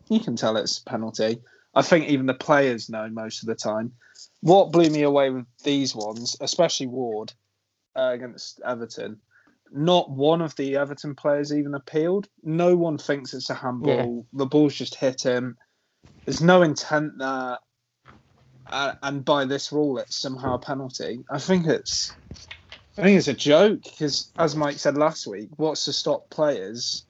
you 0.08 0.20
can 0.20 0.36
tell 0.36 0.56
it's 0.56 0.78
a 0.78 0.84
penalty. 0.84 1.40
I 1.74 1.82
think 1.82 2.08
even 2.08 2.26
the 2.26 2.34
players 2.34 2.88
know 2.88 3.08
most 3.08 3.42
of 3.42 3.48
the 3.48 3.54
time. 3.54 3.92
What 4.40 4.72
blew 4.72 4.90
me 4.90 5.02
away 5.02 5.30
with 5.30 5.46
these 5.62 5.94
ones, 5.94 6.36
especially 6.40 6.86
Ward 6.86 7.32
uh, 7.94 8.10
against 8.14 8.60
Everton, 8.64 9.20
not 9.72 10.10
one 10.10 10.40
of 10.40 10.54
the 10.56 10.76
Everton 10.76 11.14
players 11.14 11.52
even 11.52 11.74
appealed. 11.74 12.28
No 12.42 12.76
one 12.76 12.98
thinks 12.98 13.34
it's 13.34 13.50
a 13.50 13.54
handball. 13.54 14.26
The 14.32 14.46
ball's 14.46 14.74
just 14.74 14.94
hit 14.94 15.22
him. 15.22 15.56
There's 16.24 16.42
no 16.42 16.62
intent 16.62 17.12
there. 17.18 17.58
Uh, 18.68 18.92
and 19.02 19.24
by 19.24 19.44
this 19.44 19.70
rule, 19.70 19.98
it's 19.98 20.16
somehow 20.16 20.54
a 20.54 20.58
penalty. 20.58 21.24
I 21.30 21.38
think 21.38 21.66
it's, 21.66 22.12
I 22.98 23.02
think 23.02 23.18
it's 23.18 23.28
a 23.28 23.34
joke 23.34 23.82
because, 23.84 24.32
as 24.38 24.56
Mike 24.56 24.78
said 24.78 24.96
last 24.96 25.26
week, 25.26 25.50
what's 25.56 25.84
to 25.84 25.92
stop 25.92 26.28
players 26.30 27.04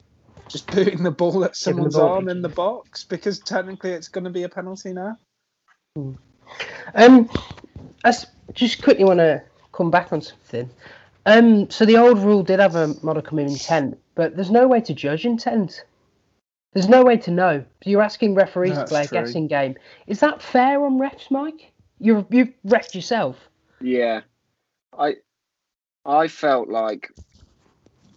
just 0.49 0.67
putting 0.71 1.03
the 1.03 1.11
ball 1.11 1.43
at 1.43 1.55
someone's 1.55 1.95
ball. 1.95 2.09
arm 2.09 2.29
in 2.29 2.41
the 2.41 2.49
box? 2.49 3.03
Because 3.03 3.39
technically, 3.39 3.91
it's 3.91 4.07
going 4.07 4.25
to 4.25 4.29
be 4.29 4.43
a 4.43 4.49
penalty 4.49 4.93
now. 4.93 5.17
Um, 6.93 7.29
I 8.03 8.13
just 8.53 8.83
quickly 8.83 9.03
want 9.03 9.19
to 9.19 9.43
come 9.71 9.89
back 9.89 10.13
on 10.13 10.21
something. 10.21 10.69
Um, 11.27 11.69
so 11.69 11.85
the 11.85 11.97
old 11.97 12.19
rule 12.19 12.41
did 12.41 12.59
have 12.61 12.75
a 12.75 12.95
modicum 13.03 13.37
of 13.39 13.47
intent, 13.47 13.99
but 14.15 14.35
there's 14.35 14.49
no 14.49 14.65
way 14.65 14.79
to 14.81 14.93
judge 14.93 15.25
intent. 15.25 15.83
There's 16.71 16.87
no 16.87 17.03
way 17.03 17.17
to 17.17 17.31
know. 17.31 17.65
You're 17.83 18.01
asking 18.01 18.33
referees 18.33 18.71
to 18.71 18.77
That's 18.77 18.91
play 18.91 19.03
a 19.03 19.07
true. 19.07 19.19
guessing 19.21 19.47
game. 19.47 19.75
Is 20.07 20.21
that 20.21 20.41
fair 20.41 20.83
on 20.85 20.97
refs, 20.99 21.29
Mike? 21.29 21.73
You've 21.99 22.25
you've 22.29 22.53
refed 22.65 22.95
yourself. 22.95 23.35
Yeah, 23.81 24.21
I 24.97 25.15
I 26.05 26.29
felt 26.29 26.69
like 26.69 27.11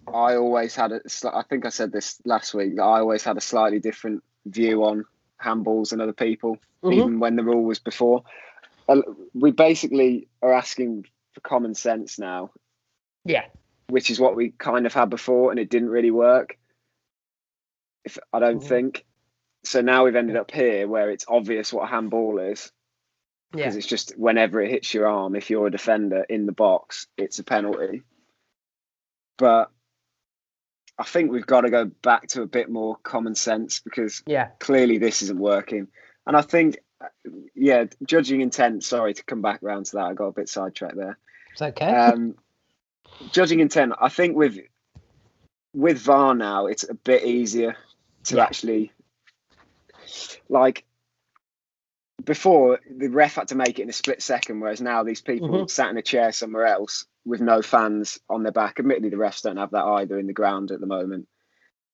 I 0.07 0.37
always 0.37 0.77
had 0.77 0.93
a. 0.93 1.01
I 1.35 1.43
think 1.43 1.67
I 1.67 1.71
said 1.71 1.91
this 1.91 2.21
last 2.25 2.55
week 2.55 2.77
that 2.77 2.85
I 2.85 3.01
always 3.01 3.25
had 3.25 3.37
a 3.37 3.41
slightly 3.41 3.81
different 3.81 4.23
view 4.47 4.85
on 4.85 5.05
handballs 5.43 5.93
and 5.93 6.01
other 6.01 6.13
people, 6.13 6.59
Mhm. 6.85 6.93
even 6.95 7.19
when 7.19 7.35
the 7.35 7.43
rule 7.43 7.65
was 7.65 7.81
before. 7.81 8.23
We 9.35 9.51
basically 9.51 10.29
are 10.43 10.53
asking 10.53 11.07
for 11.33 11.41
common 11.41 11.75
sense 11.75 12.19
now, 12.19 12.51
Yeah. 13.25 13.47
which 13.89 14.09
is 14.11 14.21
what 14.21 14.37
we 14.37 14.51
kind 14.51 14.87
of 14.87 14.95
had 14.95 15.11
before, 15.11 15.51
and 15.51 15.59
it 15.59 15.69
didn't 15.69 15.89
really 15.91 16.13
work. 16.13 16.57
If 18.05 18.19
I 18.33 18.39
don't 18.39 18.61
Mhm. 18.63 18.69
think 18.69 19.05
so, 19.65 19.81
now 19.81 20.05
we've 20.05 20.15
ended 20.15 20.37
up 20.37 20.53
here 20.53 20.87
where 20.87 21.11
it's 21.11 21.25
obvious 21.29 21.73
what 21.73 21.83
a 21.85 21.87
handball 21.89 22.39
is, 22.39 22.71
Yeah. 23.53 23.65
because 23.65 23.75
it's 23.77 23.87
just 23.89 24.17
whenever 24.17 24.61
it 24.61 24.71
hits 24.71 24.95
your 24.95 25.07
arm, 25.09 25.35
if 25.35 25.51
you're 25.51 25.67
a 25.67 25.71
defender 25.73 26.23
in 26.29 26.47
the 26.47 26.53
box, 26.53 27.09
it's 27.17 27.41
a 27.41 27.45
penalty. 27.45 28.05
But 29.39 29.73
I 30.97 31.03
think 31.03 31.33
we've 31.33 31.47
got 31.47 31.63
to 31.63 31.71
go 31.71 31.87
back 31.87 32.29
to 32.29 32.43
a 32.43 32.47
bit 32.47 32.69
more 32.71 32.95
common 33.03 33.35
sense 33.35 33.81
because 33.81 34.23
Yeah. 34.27 34.51
clearly 34.61 34.99
this 34.99 35.23
isn't 35.23 35.39
working. 35.41 35.89
And 36.29 36.37
I 36.37 36.43
think, 36.43 36.79
yeah, 37.55 37.87
judging 38.05 38.41
intent. 38.41 38.85
Sorry 38.85 39.15
to 39.15 39.25
come 39.25 39.43
back 39.43 39.61
round 39.63 39.87
to 39.87 39.97
that. 39.97 40.05
I 40.07 40.15
got 40.15 40.27
a 40.27 40.33
bit 40.33 40.49
sidetracked 40.49 40.97
there. 40.97 41.19
It's 41.53 41.63
okay. 41.63 41.87
Um, 41.93 42.37
judging 43.33 43.61
intent. 43.61 43.93
I 44.01 44.09
think 44.09 44.37
with 44.37 44.59
with 45.73 45.99
VAR 45.99 46.35
now, 46.35 46.67
it's 46.67 46.89
a 46.89 46.95
bit 46.95 47.25
easier 47.25 47.77
to 48.25 48.37
Yeah. 48.37 48.45
actually 48.45 48.93
like. 50.49 50.85
Before 52.25 52.81
the 52.91 53.09
ref 53.09 53.37
had 53.37 53.49
to 53.49 53.55
make 53.55 53.79
it 53.79 53.83
in 53.83 53.89
a 53.89 53.95
split 53.95 54.21
second, 54.21 54.61
whereas 54.61 54.81
now 54.81 55.03
these 55.05 55.23
people 55.23 55.49
Mhm. 55.49 55.71
sat 55.71 55.91
in 55.91 55.97
a 55.97 56.03
chair 56.03 56.33
somewhere 56.33 56.67
else 56.67 57.07
with 57.25 57.41
no 57.41 57.63
fans 57.63 58.19
on 58.29 58.43
their 58.43 58.53
back. 58.53 58.79
Admittedly, 58.79 59.09
the 59.09 59.17
refs 59.17 59.43
don't 59.43 59.57
have 59.57 59.71
that 59.71 59.85
either 59.85 60.19
in 60.19 60.27
the 60.27 60.35
ground 60.35 60.71
at 60.71 60.81
the 60.81 60.87
moment 60.87 61.29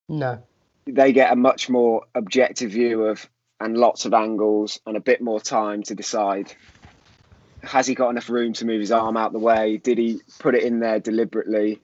no. 0.09 0.42
they 0.87 1.12
get 1.12 1.33
a 1.33 1.37
much 1.37 1.68
more 1.68 2.06
objective 2.14 2.73
view 2.73 3.04
of 3.04 3.28
and 3.61 3.78
lots 3.78 4.04
of 4.04 4.14
angles 4.14 4.80
and 4.87 4.97
a 4.97 5.00
bit 5.00 5.21
more 5.21 5.40
time 5.40 5.83
to 5.85 5.95
decide 5.95 6.52
has 7.66 7.87
he 7.87 7.94
got 7.94 8.11
enough 8.11 8.30
room 8.30 8.52
to 8.54 8.64
move 8.64 8.80
his 8.80 8.92
arm 8.92 9.16
out 9.16 9.32
the 9.32 9.38
way 9.38 9.76
did 9.76 9.99
he 9.99 10.20
put 10.38 10.54
it 10.54 10.62
in 10.62 10.80
there 10.80 11.00
deliberately 11.00 11.80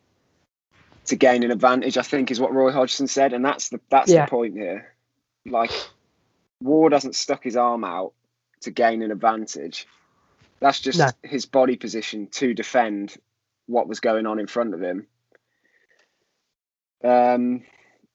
to 1.07 1.17
gain 1.17 1.43
an 1.43 1.51
advantage 1.51 1.99
i 1.99 2.03
think 2.03 2.31
is 2.31 2.41
what 2.41 2.53
roy 2.55 2.71
hodgson 2.71 3.07
said 3.09 3.33
and 3.33 3.45
that's 3.45 3.69
the 3.69 3.81
that's 3.91 4.11
Yeah. 4.11 4.25
the 4.25 4.31
point 4.31 4.55
here 4.55 4.95
like 5.47 5.73
ward 6.61 6.93
hasn't 6.93 7.17
stuck 7.17 7.43
his 7.43 7.57
arm 7.57 7.85
out 7.85 8.13
to 8.61 8.71
gain 8.71 9.03
an 9.03 9.11
advantage 9.11 9.87
that's 10.61 10.81
just 10.81 10.99
No. 10.99 11.09
his 11.23 11.47
body 11.47 11.77
position 11.77 12.29
to 12.29 12.55
defend 12.55 13.17
what 13.67 13.89
was 13.89 14.01
going 14.01 14.27
on 14.27 14.39
in 14.39 14.47
front 14.47 14.75
of 14.75 14.81
him 14.83 15.07
um 17.05 17.63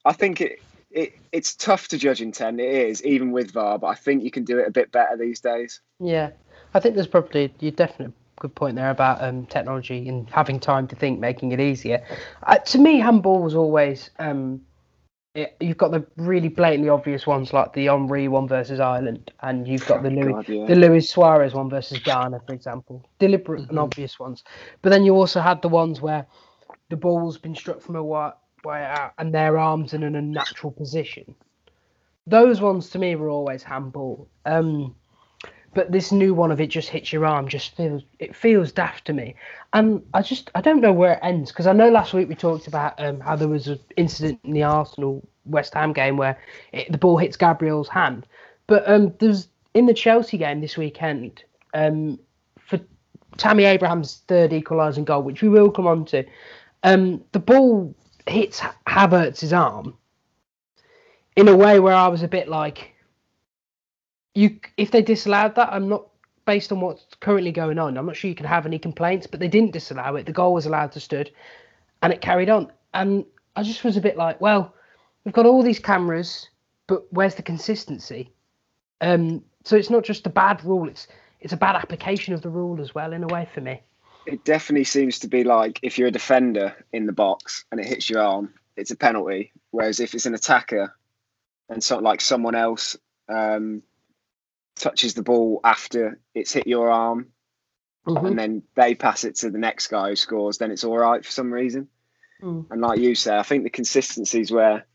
I 0.05 0.13
think 0.13 0.39
it, 0.39 0.59
it 0.89 1.13
it's 1.33 1.53
tough 1.55 1.89
to 1.89 1.97
judge 1.97 2.21
intent. 2.21 2.61
It 2.61 2.87
is 2.87 3.03
even 3.03 3.31
with 3.31 3.51
VAR, 3.51 3.77
but 3.77 3.87
I 3.87 3.95
think 3.95 4.23
you 4.23 4.31
can 4.31 4.45
do 4.45 4.59
it 4.59 4.67
a 4.67 4.71
bit 4.71 4.89
better 4.89 5.17
these 5.17 5.41
days. 5.41 5.81
Yeah, 5.99 6.29
I 6.77 6.79
think 6.79 6.95
there's 6.95 7.07
probably 7.07 7.53
you 7.59 7.71
definitely 7.71 8.13
good 8.39 8.53
point 8.53 8.75
there 8.75 8.91
about 8.91 9.21
um, 9.23 9.47
technology 9.47 10.07
and 10.07 10.29
having 10.29 10.59
time 10.59 10.87
to 10.87 10.95
think, 10.95 11.19
making 11.19 11.51
it 11.51 11.59
easier. 11.59 12.05
Uh, 12.43 12.57
to 12.57 12.77
me, 12.77 12.99
handball 12.99 13.41
was 13.41 13.55
always 13.55 14.11
um, 14.19 14.61
it, 15.33 15.55
you've 15.59 15.77
got 15.77 15.91
the 15.91 16.05
really 16.17 16.47
blatantly 16.47 16.89
obvious 16.89 17.27
ones 17.27 17.53
like 17.53 17.73
the 17.73 17.89
Henri 17.89 18.27
one 18.27 18.47
versus 18.47 18.79
Ireland, 18.79 19.31
and 19.41 19.67
you've 19.67 19.85
got 19.87 20.03
the 20.03 20.09
Louis 20.09 20.33
God, 20.33 20.49
yeah. 20.49 20.65
the 20.65 20.75
Luis 20.75 21.09
Suarez 21.09 21.53
one 21.53 21.69
versus 21.69 21.99
Ghana, 21.99 22.41
for 22.45 22.53
example, 22.53 23.03
deliberate 23.19 23.69
and 23.69 23.79
obvious 23.79 24.19
ones. 24.19 24.43
But 24.81 24.89
then 24.89 25.03
you 25.03 25.13
also 25.15 25.39
had 25.39 25.61
the 25.61 25.69
ones 25.69 26.01
where 26.01 26.25
the 26.89 26.97
ball's 26.97 27.37
been 27.37 27.55
struck 27.55 27.81
from 27.81 27.95
a 27.95 28.03
way, 28.03 28.29
way 28.63 28.83
out 28.83 29.13
and 29.17 29.33
their 29.33 29.57
arms 29.57 29.93
in 29.93 30.03
an 30.03 30.15
unnatural 30.15 30.71
position. 30.71 31.35
Those 32.25 32.59
ones 32.59 32.89
to 32.91 32.99
me 32.99 33.15
were 33.15 33.29
always 33.29 33.63
handball. 33.63 34.27
Um, 34.45 34.95
but 35.73 35.91
this 35.91 36.11
new 36.11 36.33
one 36.33 36.51
of 36.51 36.61
it 36.61 36.67
just 36.67 36.89
hits 36.89 37.11
your 37.13 37.25
arm 37.25 37.47
just 37.47 37.75
feels 37.75 38.03
it 38.19 38.35
feels 38.35 38.71
daft 38.71 39.05
to 39.05 39.13
me. 39.13 39.35
And 39.73 40.01
i 40.13 40.21
just 40.21 40.49
i 40.55 40.61
don't 40.61 40.81
know 40.81 40.93
where 40.93 41.13
it 41.13 41.19
ends 41.21 41.51
because 41.51 41.67
i 41.67 41.73
know 41.73 41.89
last 41.89 42.13
week 42.13 42.29
we 42.29 42.35
talked 42.35 42.67
about 42.67 42.99
um, 42.99 43.19
how 43.19 43.35
there 43.35 43.47
was 43.47 43.67
an 43.67 43.79
incident 43.95 44.39
in 44.43 44.53
the 44.53 44.63
arsenal 44.63 45.27
west 45.45 45.73
ham 45.73 45.93
game 45.93 46.17
where 46.17 46.37
it, 46.71 46.91
the 46.91 46.97
ball 46.97 47.17
hits 47.17 47.37
gabriel's 47.37 47.89
hand. 47.89 48.25
But 48.67 48.89
um 48.89 49.13
there's 49.19 49.49
in 49.73 49.85
the 49.85 49.93
chelsea 49.93 50.37
game 50.37 50.61
this 50.61 50.77
weekend 50.77 51.43
um 51.73 52.19
for 52.59 52.79
tammy 53.37 53.65
abraham's 53.65 54.23
third 54.27 54.53
equalising 54.53 55.05
goal 55.05 55.21
which 55.21 55.41
we 55.41 55.49
will 55.49 55.69
come 55.69 55.85
on 55.87 56.05
to 56.05 56.25
um 56.83 57.23
the 57.33 57.39
ball 57.39 57.93
hits 58.25 58.61
havertz's 58.87 59.53
arm 59.53 59.95
in 61.35 61.47
a 61.47 61.55
way 61.55 61.79
where 61.79 61.93
i 61.93 62.07
was 62.07 62.23
a 62.23 62.27
bit 62.27 62.47
like 62.47 62.93
you 64.37 64.59
if 64.77 64.91
they 64.91 65.01
disallowed 65.01 65.55
that, 65.55 65.73
I'm 65.73 65.89
not 65.89 66.07
based 66.45 66.71
on 66.71 66.79
what's 66.79 67.03
currently 67.19 67.51
going 67.51 67.79
on. 67.79 67.97
I'm 67.97 68.05
not 68.05 68.15
sure 68.15 68.29
you 68.29 68.35
can 68.35 68.45
have 68.45 68.65
any 68.65 68.79
complaints, 68.79 69.27
but 69.27 69.39
they 69.39 69.47
didn't 69.47 69.73
disallow 69.73 70.15
it. 70.15 70.25
The 70.25 70.31
goal 70.31 70.53
was 70.53 70.65
allowed 70.65 70.91
to 70.93 70.99
stood, 70.99 71.31
and 72.01 72.13
it 72.13 72.21
carried 72.21 72.49
on. 72.49 72.71
And 72.93 73.25
I 73.55 73.63
just 73.63 73.83
was 73.83 73.97
a 73.97 74.01
bit 74.01 74.15
like, 74.15 74.39
well, 74.39 74.73
we've 75.23 75.33
got 75.33 75.47
all 75.47 75.63
these 75.63 75.79
cameras, 75.79 76.49
but 76.85 77.11
where's 77.11 77.35
the 77.35 77.41
consistency? 77.41 78.31
Um, 79.01 79.43
so 79.65 79.75
it's 79.75 79.89
not 79.89 80.03
just 80.03 80.27
a 80.27 80.29
bad 80.29 80.63
rule; 80.63 80.87
it's 80.87 81.07
it's 81.41 81.53
a 81.53 81.57
bad 81.57 81.75
application 81.75 82.35
of 82.35 82.41
the 82.41 82.49
rule 82.49 82.79
as 82.79 82.93
well, 82.93 83.13
in 83.13 83.23
a 83.23 83.27
way, 83.27 83.49
for 83.53 83.61
me. 83.61 83.81
It 84.27 84.43
definitely 84.43 84.83
seems 84.83 85.19
to 85.19 85.27
be 85.27 85.43
like 85.43 85.79
if 85.81 85.97
you're 85.97 86.09
a 86.09 86.11
defender 86.11 86.75
in 86.93 87.07
the 87.07 87.13
box 87.13 87.65
and 87.71 87.79
it 87.79 87.87
hits 87.87 88.09
your 88.09 88.21
arm, 88.21 88.53
it's 88.75 88.91
a 88.91 88.95
penalty. 88.95 89.51
Whereas 89.71 89.99
if 89.99 90.13
it's 90.13 90.25
an 90.25 90.35
attacker 90.35 90.95
and 91.69 91.83
so 91.83 91.99
like 91.99 92.21
someone 92.21 92.55
else 92.55 92.97
um, 93.29 93.83
touches 94.79 95.13
the 95.13 95.23
ball 95.23 95.59
after 95.63 96.19
it's 96.33 96.53
hit 96.53 96.67
your 96.67 96.89
arm 96.89 97.31
Mhm. 98.07 98.27
and 98.27 98.39
then 98.39 98.63
they 98.75 98.95
pass 98.95 99.23
it 99.23 99.35
to 99.35 99.49
the 99.49 99.57
next 99.57 99.87
guy 99.87 100.09
who 100.09 100.15
scores, 100.15 100.57
then 100.57 100.71
it's 100.71 100.83
all 100.83 100.97
right 100.97 101.25
for 101.25 101.31
some 101.31 101.51
reason. 101.51 101.89
Mm. 102.41 102.67
And 102.71 102.81
like 102.81 102.99
you 102.99 103.15
say, 103.15 103.35
I 103.37 103.43
think 103.43 103.63
the 103.63 103.69
consistency 103.69 104.39
is 104.39 104.51
where 104.51 104.85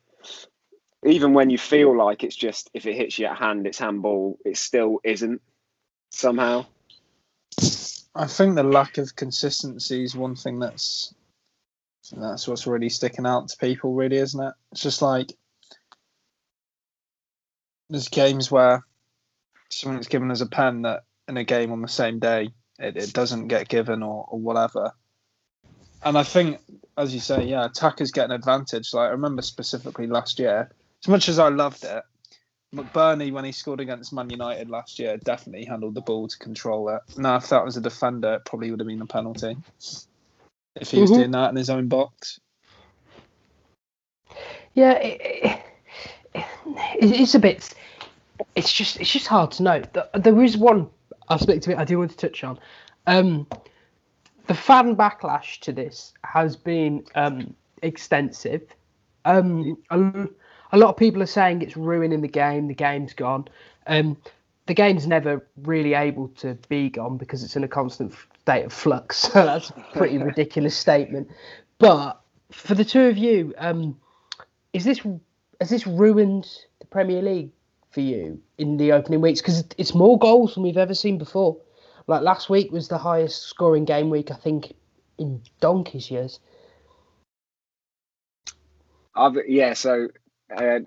even 1.05 1.35
when 1.35 1.51
you 1.51 1.59
feel 1.59 1.97
like 1.97 2.25
it's 2.25 2.37
just 2.37 2.71
if 2.73 2.87
it 2.87 2.95
hits 2.95 3.19
you 3.19 3.27
at 3.27 3.37
hand, 3.37 3.67
it's 3.67 3.79
handball, 3.79 4.39
it 4.45 4.57
still 4.57 5.01
isn't 5.05 5.43
somehow. 6.11 6.65
I 8.15 8.27
think 8.27 8.55
the 8.55 8.63
lack 8.63 8.99
of 8.99 9.17
consistency 9.17 10.05
is 10.05 10.15
one 10.15 10.37
thing 10.37 10.59
that's 10.59 11.15
that's 12.13 12.47
what's 12.47 12.67
really 12.67 12.89
sticking 12.89 13.27
out 13.27 13.49
to 13.49 13.57
people, 13.57 13.95
really, 13.95 14.17
isn't 14.17 14.43
it? 14.43 14.55
It's 14.71 14.83
just 14.83 15.03
like 15.03 15.33
there's 17.89 18.09
games 18.09 18.51
where 18.51 18.85
something's 19.73 20.09
given 20.09 20.31
as 20.31 20.41
a 20.41 20.47
pen 20.47 20.83
that 20.83 21.05
in 21.29 21.37
a 21.37 21.45
game 21.45 21.73
on 21.73 21.83
the 21.83 21.89
same 21.89 22.19
day 22.19 22.51
it, 22.79 22.97
it 22.97 23.13
doesn't 23.13 23.49
get 23.49 23.69
given 23.69 24.03
or, 24.03 24.27
or 24.29 24.39
whatever. 24.39 24.93
And 26.05 26.19
I 26.19 26.25
think, 26.25 26.59
as 26.99 27.15
you 27.15 27.21
say, 27.21 27.45
yeah, 27.45 27.65
attackers 27.65 28.11
get 28.11 28.25
an 28.25 28.33
advantage. 28.33 28.93
Like 28.93 29.09
I 29.09 29.13
remember 29.13 29.43
specifically 29.43 30.07
last 30.09 30.39
year, 30.39 30.71
as 31.05 31.09
much 31.09 31.29
as 31.29 31.39
I 31.39 31.49
loved 31.49 31.85
it, 31.85 32.03
McBurney 32.75 33.33
when 33.33 33.45
he 33.45 33.53
scored 33.53 33.81
against 33.81 34.13
Man 34.13 34.31
United 34.31 34.71
last 34.71 34.99
year 34.99 35.17
definitely 35.19 35.65
handled 35.65 35.95
the 35.95 36.01
ball 36.01 36.27
to 36.27 36.39
control 36.39 36.89
it. 36.89 37.01
Now, 37.17 37.37
if 37.37 37.49
that 37.51 37.65
was 37.65 37.77
a 37.77 37.81
defender, 37.81 38.35
it 38.35 38.45
probably 38.45 38.71
would 38.71 38.81
have 38.81 38.87
been 38.89 39.03
a 39.03 39.07
penalty 39.07 39.57
if 40.75 40.91
he 40.91 41.01
was 41.01 41.11
Mhm. 41.11 41.17
doing 41.17 41.31
that 41.33 41.51
in 41.51 41.57
his 41.57 41.71
own 41.71 41.89
box. 41.89 42.41
Yeah, 44.75 44.93
it, 44.95 45.21
it, 46.35 46.41
it's 46.99 47.35
a 47.35 47.39
bit. 47.39 47.75
It's 48.55 48.73
just 48.73 49.01
it's 49.01 49.13
just 49.13 49.27
hard 49.27 49.53
to 49.53 49.63
know. 49.63 49.81
Th- 49.81 50.07
There 50.15 50.43
is 50.43 50.57
one 50.57 50.89
aspect 51.31 51.67
of 51.67 51.73
it 51.73 51.79
I 51.79 51.85
do 51.85 51.99
want 51.99 52.11
to 52.11 52.17
touch 52.17 52.45
on. 52.45 52.59
Um, 53.07 53.47
the 54.47 54.55
fan 54.55 54.97
backlash 54.97 55.61
to 55.61 55.73
this 55.73 56.13
has 56.25 56.57
been 56.57 57.05
um, 57.15 57.55
extensive. 57.83 58.63
Um, 59.25 59.79
a, 59.91 60.27
a 60.73 60.79
lot 60.79 60.91
of 60.91 60.97
people 60.97 61.23
are 61.23 61.27
saying 61.27 61.63
it's 61.63 61.77
ruining 61.77 62.21
the 62.21 62.29
game. 62.29 62.67
The 62.69 62.75
game's 62.75 63.15
gone. 63.15 63.47
Um, 63.87 64.17
the 64.67 64.75
game's 64.75 65.07
never 65.07 65.47
really 65.63 65.95
able 65.95 66.29
to 66.29 66.55
be 66.69 66.89
gone 66.89 67.17
because 67.17 67.43
it's 67.43 67.57
in 67.57 67.65
a 67.65 67.69
constant 67.69 68.15
state 68.41 68.65
of 68.65 68.73
flux. 68.73 69.29
So 69.33 69.45
that's 69.45 69.71
a 69.71 69.85
pretty 69.95 70.19
ridiculous 70.31 70.77
statement. 70.77 71.29
But 71.79 72.21
for 72.51 72.75
the 72.75 72.85
two 72.85 73.03
of 73.07 73.17
you, 73.19 73.55
um, 73.59 73.97
is 74.73 74.85
this 74.85 75.01
has 75.61 75.71
this 75.71 75.87
ruined 75.87 76.49
the 76.81 76.87
Premier 76.87 77.23
League 77.23 77.51
for 77.93 78.01
you 78.01 78.41
in 78.59 78.77
the 78.77 78.93
opening 78.93 79.21
weeks? 79.21 79.41
Because 79.41 79.65
it's 79.79 79.95
more 79.95 80.19
goals 80.19 80.55
than 80.55 80.63
we've 80.63 80.77
ever 80.77 80.95
seen 80.95 81.19
before. 81.19 81.59
Like 82.07 82.23
last 82.23 82.51
week 82.51 82.73
was 82.73 82.89
the 82.89 82.99
highest 82.99 83.43
scoring 83.43 83.85
game 83.85 84.11
week 84.11 84.31
I 84.31 84.35
think 84.35 84.75
in 85.19 85.43
donkey's 85.61 86.11
years. 86.11 86.41
I've, 89.15 89.37
yeah, 89.47 89.75
so 89.75 90.09
uh, 90.55 90.81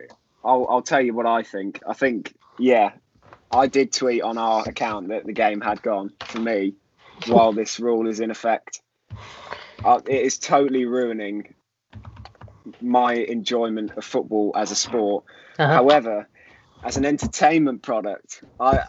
I'll 0.43 0.67
I'll 0.69 0.81
tell 0.81 1.01
you 1.01 1.13
what 1.13 1.25
I 1.25 1.43
think. 1.43 1.81
I 1.87 1.93
think 1.93 2.33
yeah, 2.57 2.91
I 3.51 3.67
did 3.67 3.93
tweet 3.93 4.21
on 4.21 4.37
our 4.37 4.67
account 4.67 5.09
that 5.09 5.25
the 5.25 5.33
game 5.33 5.61
had 5.61 5.81
gone 5.81 6.11
for 6.25 6.39
me 6.39 6.73
while 7.27 7.53
this 7.53 7.79
rule 7.79 8.07
is 8.07 8.19
in 8.19 8.31
effect. 8.31 8.81
Uh, 9.83 10.01
it 10.07 10.21
is 10.21 10.37
totally 10.37 10.85
ruining 10.85 11.53
my 12.81 13.13
enjoyment 13.13 13.91
of 13.95 14.03
football 14.03 14.51
as 14.55 14.71
a 14.71 14.75
sport. 14.75 15.23
Uh-huh. 15.57 15.71
However, 15.71 16.27
as 16.85 16.97
an 16.97 17.05
entertainment 17.05 17.81
product, 17.81 18.43
I, 18.59 18.83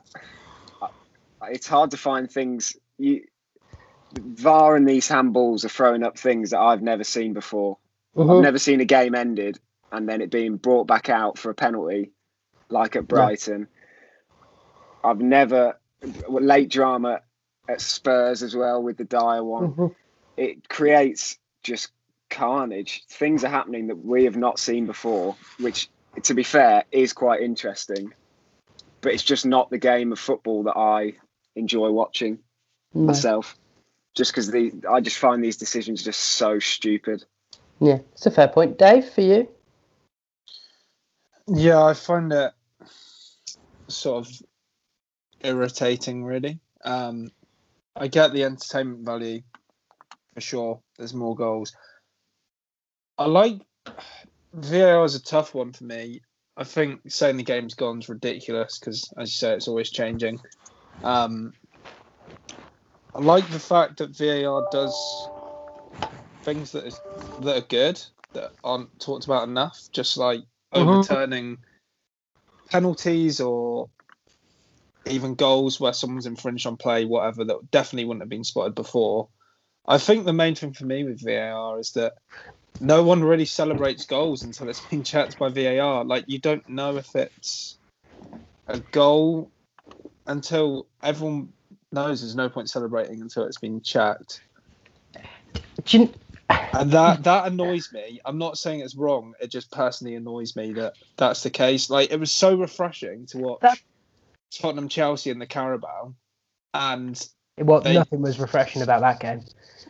I 0.82 0.88
it's 1.50 1.66
hard 1.66 1.92
to 1.92 1.96
find 1.96 2.30
things 2.30 2.76
you. 2.98 3.22
VAR 4.12 4.76
and 4.76 4.88
these 4.88 5.08
handballs 5.08 5.64
are 5.64 5.68
throwing 5.68 6.02
up 6.04 6.16
things 6.16 6.50
that 6.50 6.60
I've 6.60 6.80
never 6.80 7.04
seen 7.04 7.32
before. 7.32 7.78
I've 8.16 8.24
Mhm. 8.26 8.42
never 8.42 8.58
seen 8.58 8.80
a 8.80 8.84
game 8.84 9.14
ended 9.14 9.58
and 9.90 10.08
then 10.08 10.22
it 10.22 10.30
being 10.30 10.56
brought 10.56 10.86
back 10.86 11.08
out 11.08 11.38
for 11.38 11.50
a 11.50 11.54
penalty, 11.54 12.12
like 12.70 12.96
at 12.96 13.08
Brighton. 13.08 13.68
I've 15.02 15.20
never 15.20 15.78
late 16.28 16.70
drama 16.70 17.22
at 17.68 17.80
Spurs 17.80 18.42
as 18.42 18.54
well 18.54 18.82
with 18.82 18.96
the 18.96 19.04
Dier 19.04 19.42
one. 19.42 19.74
Mhm. 19.74 19.94
It 20.36 20.68
creates 20.68 21.38
just 21.62 21.90
carnage. 22.30 23.04
Things 23.08 23.44
are 23.44 23.48
happening 23.48 23.88
that 23.88 23.96
we 23.98 24.24
have 24.24 24.36
not 24.36 24.58
seen 24.58 24.86
before, 24.86 25.36
which, 25.58 25.90
to 26.24 26.34
be 26.34 26.42
fair, 26.42 26.84
is 26.90 27.12
quite 27.12 27.42
interesting. 27.42 28.12
But 29.00 29.12
it's 29.12 29.22
just 29.22 29.46
not 29.46 29.70
the 29.70 29.78
game 29.78 30.12
of 30.12 30.18
football 30.18 30.64
that 30.64 30.76
I 30.76 31.14
enjoy 31.54 31.90
watching 31.90 32.38
No. 32.94 33.02
myself. 33.02 33.56
Just 34.14 34.32
because 34.32 34.50
the 34.50 34.72
I 34.90 35.00
just 35.00 35.18
find 35.18 35.44
these 35.44 35.58
decisions 35.58 36.02
just 36.02 36.20
so 36.20 36.58
stupid. 36.58 37.24
Yeah, 37.80 37.98
it's 38.12 38.26
a 38.26 38.30
fair 38.30 38.48
point. 38.48 38.78
Dave, 38.78 39.08
for 39.10 39.20
you? 39.20 39.48
Yeah, 41.46 41.84
I 41.84 41.92
find 41.94 42.32
it 42.32 42.52
sort 43.88 44.26
of 44.26 44.32
irritating, 45.42 46.24
really. 46.24 46.58
Um, 46.84 47.30
I 47.94 48.08
get 48.08 48.32
the 48.32 48.44
entertainment 48.44 49.04
value 49.04 49.42
for 50.34 50.40
sure. 50.40 50.80
There's 50.96 51.14
more 51.14 51.36
goals. 51.36 51.74
I 53.18 53.26
like 53.26 53.60
VAR 54.56 55.04
is 55.04 55.14
a 55.14 55.22
tough 55.22 55.54
one 55.54 55.72
for 55.72 55.84
me. 55.84 56.22
I 56.56 56.64
think 56.64 57.02
saying 57.08 57.36
the 57.36 57.42
game's 57.42 57.74
gone 57.74 57.98
is 57.98 58.08
ridiculous 58.08 58.78
because, 58.78 59.12
as 59.18 59.28
you 59.28 59.34
say, 59.34 59.54
it's 59.54 59.68
always 59.68 59.90
changing. 59.90 60.40
Um, 61.04 61.52
I 63.14 63.20
like 63.20 63.48
the 63.50 63.58
fact 63.58 63.98
that 63.98 64.16
VAR 64.16 64.66
does 64.72 65.28
things 66.44 66.72
that 66.72 66.86
is 66.86 66.98
that 67.42 67.56
are 67.56 67.66
good 67.66 68.00
that 68.32 68.52
aren't 68.64 68.98
talked 69.00 69.26
about 69.26 69.48
enough, 69.48 69.78
just 69.92 70.16
like 70.16 70.40
Mhm. 70.72 70.86
overturning 70.88 71.58
penalties 72.70 73.40
or 73.40 73.90
even 75.06 75.34
goals 75.34 75.78
where 75.78 75.92
someone's 75.92 76.26
infringed 76.26 76.66
on 76.66 76.76
play, 76.76 77.04
whatever, 77.04 77.44
that 77.44 77.70
definitely 77.70 78.06
wouldn't 78.06 78.22
have 78.22 78.28
been 78.28 78.44
spotted 78.44 78.74
before. 78.74 79.28
I 79.86 79.98
think 79.98 80.24
the 80.24 80.32
main 80.32 80.54
thing 80.54 80.72
for 80.72 80.84
me 80.84 81.04
with 81.04 81.22
VAR 81.22 81.78
is 81.78 81.92
that 81.92 82.14
no 82.80 83.02
one 83.04 83.24
really 83.24 83.46
celebrates 83.46 84.06
goals 84.06 84.44
until 84.44 84.68
it's 84.68 84.86
been 84.90 85.04
checked 85.04 85.38
by 85.38 85.50
VAR. 85.50 86.04
Like 86.04 86.24
you 86.28 86.40
don't 86.40 86.68
know 86.68 86.96
if 86.96 87.14
it's 87.14 87.78
a 88.68 88.80
goal 88.80 89.52
until 90.26 90.88
everyone 91.02 91.50
knows 91.92 92.22
there's 92.22 92.36
no 92.36 92.50
point 92.50 92.70
celebrating 92.70 93.22
until 93.22 93.44
it's 93.44 93.58
been 93.58 93.82
checked. 93.82 94.42
You, 95.90 96.14
And 96.72 96.92
that 96.92 97.24
that 97.24 97.48
annoys 97.48 97.92
me. 97.92 98.20
I'm 98.24 98.38
not 98.38 98.58
saying 98.58 98.80
it's 98.80 98.96
wrong. 98.96 99.34
It 99.40 99.50
just 99.50 99.72
personally 99.72 100.14
annoys 100.16 100.56
me 100.56 100.74
that 100.74 100.94
that's 101.18 101.42
the 101.42 101.50
case. 101.50 101.90
Like 101.90 102.12
it 102.12 102.20
was 102.20 102.32
so 102.32 102.56
refreshing 102.56 103.26
to 103.28 103.38
watch 103.38 103.60
That- 103.62 103.78
Tottenham 104.54 104.88
Chelsea 104.88 105.30
in 105.30 105.38
the 105.40 105.46
Carabao, 105.46 106.14
and 106.74 107.20
what, 107.58 107.84
They- 107.84 107.94
nothing 107.94 108.20
was 108.22 108.38
refreshing 108.38 108.82
about 108.82 109.00
that 109.00 109.20
game. 109.20 109.40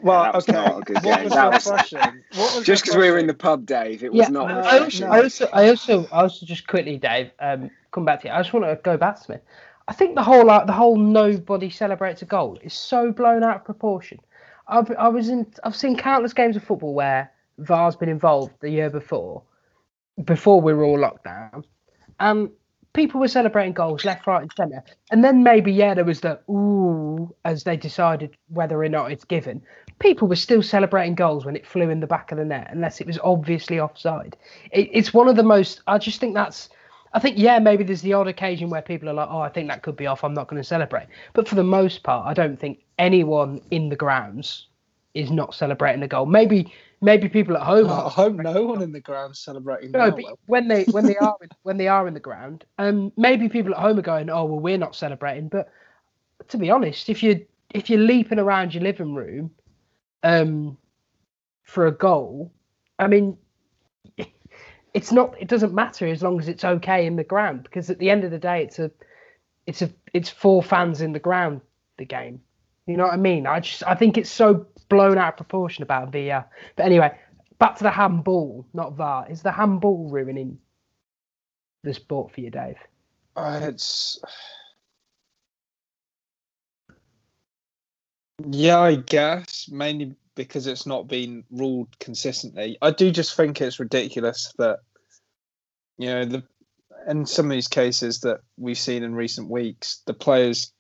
well, 0.03 0.23
that 0.25 0.35
was 0.35 0.49
okay, 0.49 0.53
not 0.59 0.79
a 0.79 0.81
good 0.83 0.97
what 1.05 1.17
game. 1.17 1.25
was 1.25 1.33
That 1.33 1.53
was- 1.53 1.67
refreshing? 1.67 2.23
What 2.35 2.55
was 2.57 2.65
Just 2.65 2.85
because 2.85 2.97
we 2.97 3.11
were 3.11 3.19
in 3.19 3.27
the 3.27 3.35
pub, 3.35 3.67
Dave, 3.67 4.03
it 4.05 4.13
was 4.13 4.27
Yeah, 4.27 4.29
not 4.29 4.49
no, 4.49 4.59
I 4.61 4.75
refreshing. 4.79 5.07
also, 5.07 5.13
I 5.13 5.23
also, 5.23 5.49
I 5.53 5.69
also, 5.69 6.09
I 6.13 6.23
also 6.23 6.47
just 6.47 6.67
quickly, 6.67 6.99
Dave, 6.99 7.31
um, 7.41 7.71
come 7.93 8.05
back 8.05 8.21
to 8.23 8.29
you. 8.29 8.35
I 8.35 8.39
just 8.41 8.53
want 8.53 8.67
to 8.67 8.77
go 8.83 8.97
back 8.97 9.17
to 9.17 9.23
Smith. 9.23 9.41
I 9.89 9.93
think 9.93 10.15
the 10.17 10.23
whole, 10.23 10.45
like, 10.45 10.67
the 10.67 10.73
whole 10.73 10.97
nobody 10.97 11.71
celebrates 11.71 12.21
a 12.23 12.25
goal 12.25 12.59
is 12.63 12.75
so 12.75 13.13
blown 13.13 13.43
out 13.45 13.57
of 13.57 13.65
proportion. 13.65 14.19
I've, 14.69 14.91
I 14.97 15.09
was 15.09 15.29
in, 15.29 15.47
I've 15.63 15.77
seen 15.77 15.97
countless 15.97 16.33
games 16.33 16.57
of 16.57 16.65
football 16.65 16.93
where 16.93 17.31
VAR's 17.59 17.95
been 17.97 18.09
involved 18.09 18.55
the 18.61 18.69
year 18.71 18.91
before, 18.91 19.43
before 20.25 20.61
we 20.61 20.75
were 20.75 20.85
all 20.85 20.99
locked 20.99 21.25
down, 21.25 21.65
and 22.19 22.51
people 22.97 23.21
were 23.21 23.29
celebrating 23.29 23.75
goals 23.75 24.05
left, 24.05 24.27
right, 24.27 24.43
and 24.43 24.51
centre. 24.57 24.83
And 25.11 25.23
then 25.23 25.43
maybe, 25.43 25.71
yeah, 25.71 25.95
there 25.95 26.05
was 26.05 26.23
the 26.23 26.41
ooh 26.51 27.33
as 27.45 27.63
they 27.63 27.77
decided 27.77 28.37
whether 28.49 28.83
or 28.83 28.89
not 28.89 29.13
it's 29.13 29.25
given. 29.25 29.63
People 30.01 30.27
were 30.27 30.37
still 30.37 30.63
celebrating 30.63 31.15
goals 31.15 31.45
when 31.45 31.55
it 31.55 31.67
flew 31.67 31.91
in 31.91 32.01
the 32.01 32.07
back 32.07 32.33
of 32.33 32.39
the 32.39 32.45
net, 32.45 32.69
unless 32.71 33.01
it 33.01 33.07
was 33.07 33.19
obviously 33.23 33.79
offside. 33.79 34.37
It, 34.73 34.89
it's 34.93 35.15
one 35.15 35.29
of 35.29 35.37
the 35.37 35.43
most. 35.43 35.83
I 35.87 35.99
just 35.99 36.19
think 36.19 36.35
that's. 36.35 36.71
I 37.13 37.21
think 37.21 37.39
yeah, 37.39 37.59
maybe 37.59 37.85
there's 37.85 38.03
the 38.03 38.15
odd 38.15 38.29
occasion 38.29 38.69
where 38.69 38.83
people 38.83 39.09
are 39.09 39.15
like, 39.15 39.29
oh, 39.31 39.39
I 39.41 39.49
think 39.49 39.69
that 39.69 39.83
could 39.83 39.97
be 39.97 40.07
off. 40.07 40.25
I'm 40.25 40.35
not 40.35 40.49
going 40.49 40.61
to 40.61 40.67
celebrate. 40.67 41.07
But 41.35 41.49
for 41.49 41.55
the 41.55 41.65
most 41.65 42.03
part, 42.03 42.27
I 42.27 42.35
don't 42.35 42.59
think 42.59 42.81
anyone 42.99 43.61
in 43.71 43.89
the 43.91 43.97
grounds 43.97 44.67
is 45.15 45.31
not 45.31 45.55
celebrating 45.55 46.01
the 46.01 46.09
goal. 46.09 46.27
Maybe 46.27 46.73
maybe 47.01 47.29
people 47.29 47.57
at 47.57 47.63
home. 47.63 47.87
I 47.89 47.95
are. 47.95 48.11
hope 48.11 48.35
no 48.35 48.63
one 48.65 48.83
in 48.83 48.93
the 48.93 49.01
ground 49.01 49.37
celebrating. 49.37 49.93
No, 49.93 50.11
but 50.11 50.23
will. 50.25 50.39
when 50.47 50.69
they 50.69 50.85
when 50.85 51.07
they 51.07 51.17
are 51.21 51.37
in, 51.43 51.49
when 51.63 51.77
they 51.77 51.89
are 51.89 52.07
in 52.09 52.15
the 52.15 52.21
ground, 52.21 52.65
um, 52.79 53.13
maybe 53.17 53.49
people 53.49 53.75
at 53.75 53.81
home 53.81 53.99
are 53.99 54.03
going, 54.03 54.31
"Oh, 54.31 54.45
well, 54.45 54.61
we're 54.61 54.79
not 54.79 54.95
celebrating." 54.95 55.49
But 55.49 55.71
to 56.49 56.59
be 56.59 56.71
honest, 56.71 57.09
if 57.09 57.23
you 57.23 57.47
if 57.71 57.91
you're 57.91 58.01
leaping 58.01 58.39
around 58.39 58.75
your 58.75 58.83
living 58.83 59.15
room, 59.15 59.51
um, 60.23 60.77
for 61.63 61.87
a 61.87 61.93
goal, 61.93 62.53
I 62.99 63.07
mean, 63.07 63.37
it's 64.95 65.13
not. 65.13 65.35
It 65.41 65.49
doesn't 65.49 65.75
matter 65.75 66.07
as 66.07 66.23
long 66.23 66.41
as 66.41 66.49
it's 66.49 66.65
okay 66.65 67.07
in 67.07 67.17
the 67.17 67.25
ground 67.25 67.65
because 67.65 67.91
at 67.91 67.99
the 67.99 68.11
end 68.11 68.25
of 68.25 68.31
the 68.31 68.39
day, 68.39 68.63
it's 68.63 68.79
a, 68.79 68.91
it's 69.67 69.83
a, 69.83 69.91
it's 70.13 70.31
four 70.31 70.63
fans 70.63 71.01
in 71.01 71.13
the 71.13 71.19
ground. 71.19 71.61
The 71.99 72.05
game, 72.05 72.43
you 72.87 72.97
know 72.97 73.05
what 73.05 73.15
I 73.15 73.17
mean? 73.17 73.47
I 73.47 73.61
just 73.61 73.83
I 73.87 73.95
think 73.95 74.19
it's 74.19 74.31
so 74.31 74.67
blown 74.89 75.19
out 75.19 75.35
of 75.35 75.37
proportion 75.37 75.83
about 75.83 76.13
VAR. 76.13 76.47
But 76.77 76.87
anyway, 76.87 77.19
back 77.59 77.77
to 77.77 77.85
the 77.85 77.91
handball, 77.91 78.67
not 78.73 78.95
VAR. 78.95 79.31
Is 79.31 79.43
the 79.43 79.53
handball 79.53 80.09
ruining 80.11 80.59
the 81.83 81.95
sport 81.95 82.33
for 82.33 82.41
you, 82.41 82.51
Dave? 82.51 82.77
Uh, 83.35 83.61
it's 83.63 84.19
yeah, 88.45 88.79
I 88.79 88.97
guess 88.97 89.69
mainly 89.71 90.15
because 90.35 90.67
it's 90.67 90.87
not 90.87 91.09
been 91.09 91.45
ruled 91.51 91.99
consistently. 91.99 92.77
I 92.83 92.91
do 92.91 93.11
just 93.11 93.37
think 93.37 93.61
it's 93.61 93.81
ridiculous 93.81 94.53
that 94.59 94.81
you 95.99 96.07
know 96.07 96.25
the 96.25 96.43
in 97.07 97.25
some 97.27 97.47
of 97.47 97.53
these 97.53 97.69
cases 97.69 98.21
that 98.21 98.41
we've 98.57 98.79
seen 98.79 99.03
in 99.03 99.15
recent 99.15 99.49
weeks, 99.49 100.03
the 100.07 100.15
players, 100.15 100.73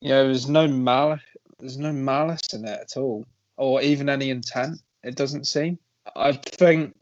you 0.00 0.10
know, 0.10 0.24
there's 0.24 0.48
no 0.48 0.68
malice, 0.68 1.20
there's 1.58 1.78
no 1.78 1.92
malice 1.92 2.52
in 2.52 2.64
it 2.64 2.80
at 2.80 2.96
all, 2.96 3.26
or 3.56 3.82
even 3.82 4.08
any 4.08 4.30
intent. 4.30 4.78
It 5.02 5.16
doesn't 5.16 5.46
seem. 5.46 5.78
I 6.14 6.32
think 6.32 6.94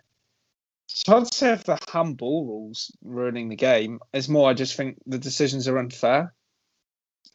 it's 0.89 1.03
hard 1.07 1.27
to 1.27 1.37
say 1.37 1.53
if 1.53 1.65
the 1.65 1.79
handball 1.91 2.47
rules 2.47 2.91
ruining 3.03 3.49
the 3.49 3.57
game. 3.57 4.01
It's 4.13 4.29
more, 4.29 4.49
I 4.49 4.55
just 4.55 4.77
think 4.77 4.99
the 5.07 5.19
decisions 5.19 5.67
are 5.69 5.79
unfair. 5.79 6.33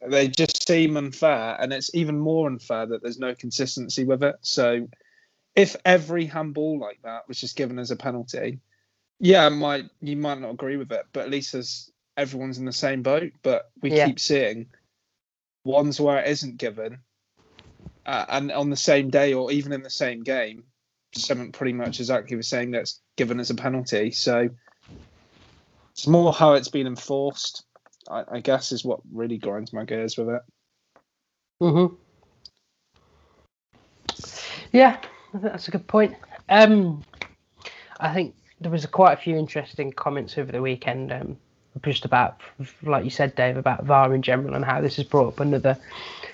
They 0.08 0.28
just 0.28 0.66
seem 0.66 0.96
unfair, 0.96 1.56
and 1.60 1.72
it's 1.72 1.94
even 1.94 2.18
more 2.18 2.46
unfair 2.46 2.86
that 2.86 3.02
there's 3.02 3.18
no 3.18 3.34
consistency 3.34 4.04
with 4.04 4.22
it. 4.22 4.36
So, 4.40 4.88
if 5.54 5.76
every 5.84 6.24
handball 6.24 6.78
like 6.78 7.00
that 7.02 7.28
was 7.28 7.38
just 7.40 7.56
given 7.56 7.78
as 7.78 7.90
a 7.90 7.96
penalty, 7.96 8.60
yeah, 9.18 9.48
might 9.50 9.90
you 10.00 10.16
might 10.16 10.40
not 10.40 10.52
agree 10.52 10.78
with 10.78 10.90
it, 10.92 11.04
but 11.12 11.24
at 11.24 11.30
least 11.30 11.54
as 11.54 11.90
everyone's 12.16 12.58
in 12.58 12.64
the 12.64 12.72
same 12.72 13.02
boat. 13.02 13.32
But 13.42 13.70
we 13.82 13.90
Yeah. 13.90 14.06
keep 14.06 14.20
seeing 14.20 14.70
ones 15.64 16.00
where 16.00 16.20
it 16.20 16.28
isn't 16.28 16.56
given, 16.56 16.98
uh, 18.06 18.24
and 18.28 18.52
on 18.52 18.70
the 18.70 18.76
same 18.76 19.10
day 19.10 19.34
or 19.34 19.50
even 19.52 19.72
in 19.72 19.82
the 19.82 19.90
same 19.90 20.22
game, 20.22 20.64
something 21.14 21.52
pretty 21.52 21.72
much 21.72 22.00
exactly 22.00 22.36
the 22.36 22.42
same 22.42 22.70
that's 22.70 23.00
given 23.16 23.40
as 23.40 23.50
a 23.50 23.54
penalty. 23.54 24.10
So 24.10 24.48
it's 25.92 26.06
more 26.06 26.32
how 26.32 26.54
it's 26.54 26.68
been 26.68 26.86
enforced. 26.86 27.64
I, 28.08 28.24
I 28.32 28.40
guess 28.40 28.72
is 28.72 28.84
what 28.84 29.00
really 29.12 29.38
grinds 29.38 29.72
my 29.72 29.84
gears 29.84 30.16
with 30.16 30.28
it. 30.30 30.42
Mm-hmm. 31.60 31.94
Yeah, 34.72 34.98
I 35.28 35.32
think 35.32 35.42
that's 35.42 35.68
a 35.68 35.72
good 35.72 35.86
point. 35.86 36.14
Um, 36.48 37.02
I 37.98 38.14
think 38.14 38.34
there 38.60 38.70
was 38.70 38.86
quite 38.86 39.14
a 39.14 39.20
few 39.20 39.36
interesting 39.36 39.92
comments 39.92 40.38
over 40.38 40.52
the 40.52 40.62
weekend, 40.62 41.12
um, 41.12 41.36
just 41.82 42.04
about, 42.04 42.40
like 42.82 43.04
you 43.04 43.10
said, 43.10 43.34
Dave, 43.34 43.56
about 43.56 43.84
VAR 43.84 44.14
in 44.14 44.22
general 44.22 44.54
and 44.54 44.64
how 44.64 44.80
this 44.80 44.96
has 44.96 45.04
brought 45.04 45.28
up 45.28 45.40
another 45.40 45.78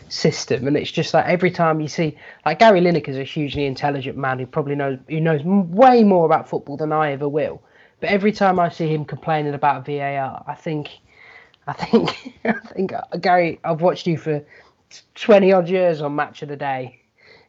system. 0.09 0.67
And 0.67 0.77
it's 0.77 0.91
just 0.91 1.15
like 1.15 1.27
every 1.27 1.51
time 1.51 1.81
you 1.81 1.89
see, 1.89 2.17
like 2.45 2.59
Gary 2.59 2.81
Lineker 2.81 3.09
is 3.09 3.19
a 3.19 3.25
hugely 3.25 3.67
intelligent 3.67 4.17
man 4.17 4.39
who 4.39 4.47
probably 4.47 4.75
knows 4.75 4.99
who 5.09 5.21
knows 5.21 5.43
way 5.45 6.05
more 6.05 6.27
about 6.27 6.49
football 6.49 6.77
than 6.77 6.93
I 6.93 7.13
ever 7.13 7.29
will. 7.29 7.63
But 8.01 8.11
every 8.11 8.33
time 8.33 8.59
I 8.59 8.69
see 8.69 8.93
him 8.93 9.05
complaining 9.05 9.55
about 9.55 9.87
VAR, 9.87 10.45
I 10.47 10.55
think, 10.55 10.91
I 11.67 11.73
think, 11.73 12.35
I 12.45 12.53
think, 12.53 12.93
uh, 12.93 13.17
Gary, 13.21 13.61
I've 13.65 13.81
watched 13.81 14.07
you 14.07 14.19
for 14.19 14.45
twenty 15.15 15.53
odd 15.53 15.69
years 15.69 16.01
on 16.01 16.15
Match 16.15 16.43
of 16.43 16.49
the 16.49 16.57
Day, 16.57 17.01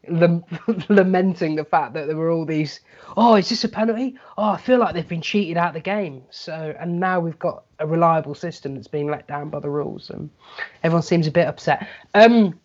lam- 0.07 0.43
lamenting 0.89 1.55
the 1.55 1.65
fact 1.65 1.93
that 1.93 2.07
there 2.07 2.15
were 2.15 2.31
all 2.31 2.45
these. 2.45 2.79
Oh, 3.15 3.35
is 3.35 3.49
this 3.49 3.63
a 3.63 3.69
penalty? 3.69 4.17
Oh, 4.37 4.49
I 4.51 4.57
feel 4.57 4.77
like 4.77 4.93
they've 4.93 5.07
been 5.07 5.21
cheated 5.21 5.57
out 5.57 5.69
of 5.69 5.73
the 5.75 5.79
game. 5.81 6.23
So, 6.29 6.75
and 6.79 6.99
now 6.99 7.19
we've 7.19 7.39
got 7.39 7.63
a 7.79 7.87
reliable 7.87 8.35
system 8.35 8.75
that's 8.75 8.87
being 8.87 9.09
let 9.09 9.27
down 9.27 9.49
by 9.49 9.59
the 9.59 9.69
rules, 9.69 10.09
and 10.09 10.29
everyone 10.83 11.03
seems 11.03 11.27
a 11.27 11.31
bit 11.31 11.47
upset. 11.47 11.87
Um, 12.13 12.59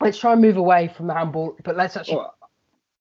let's 0.00 0.18
try 0.18 0.32
and 0.32 0.42
move 0.42 0.56
away 0.56 0.88
from 0.88 1.06
the 1.06 1.14
handball, 1.14 1.56
but 1.64 1.76
let's 1.76 1.96
actually. 1.96 2.16
Well, 2.16 2.34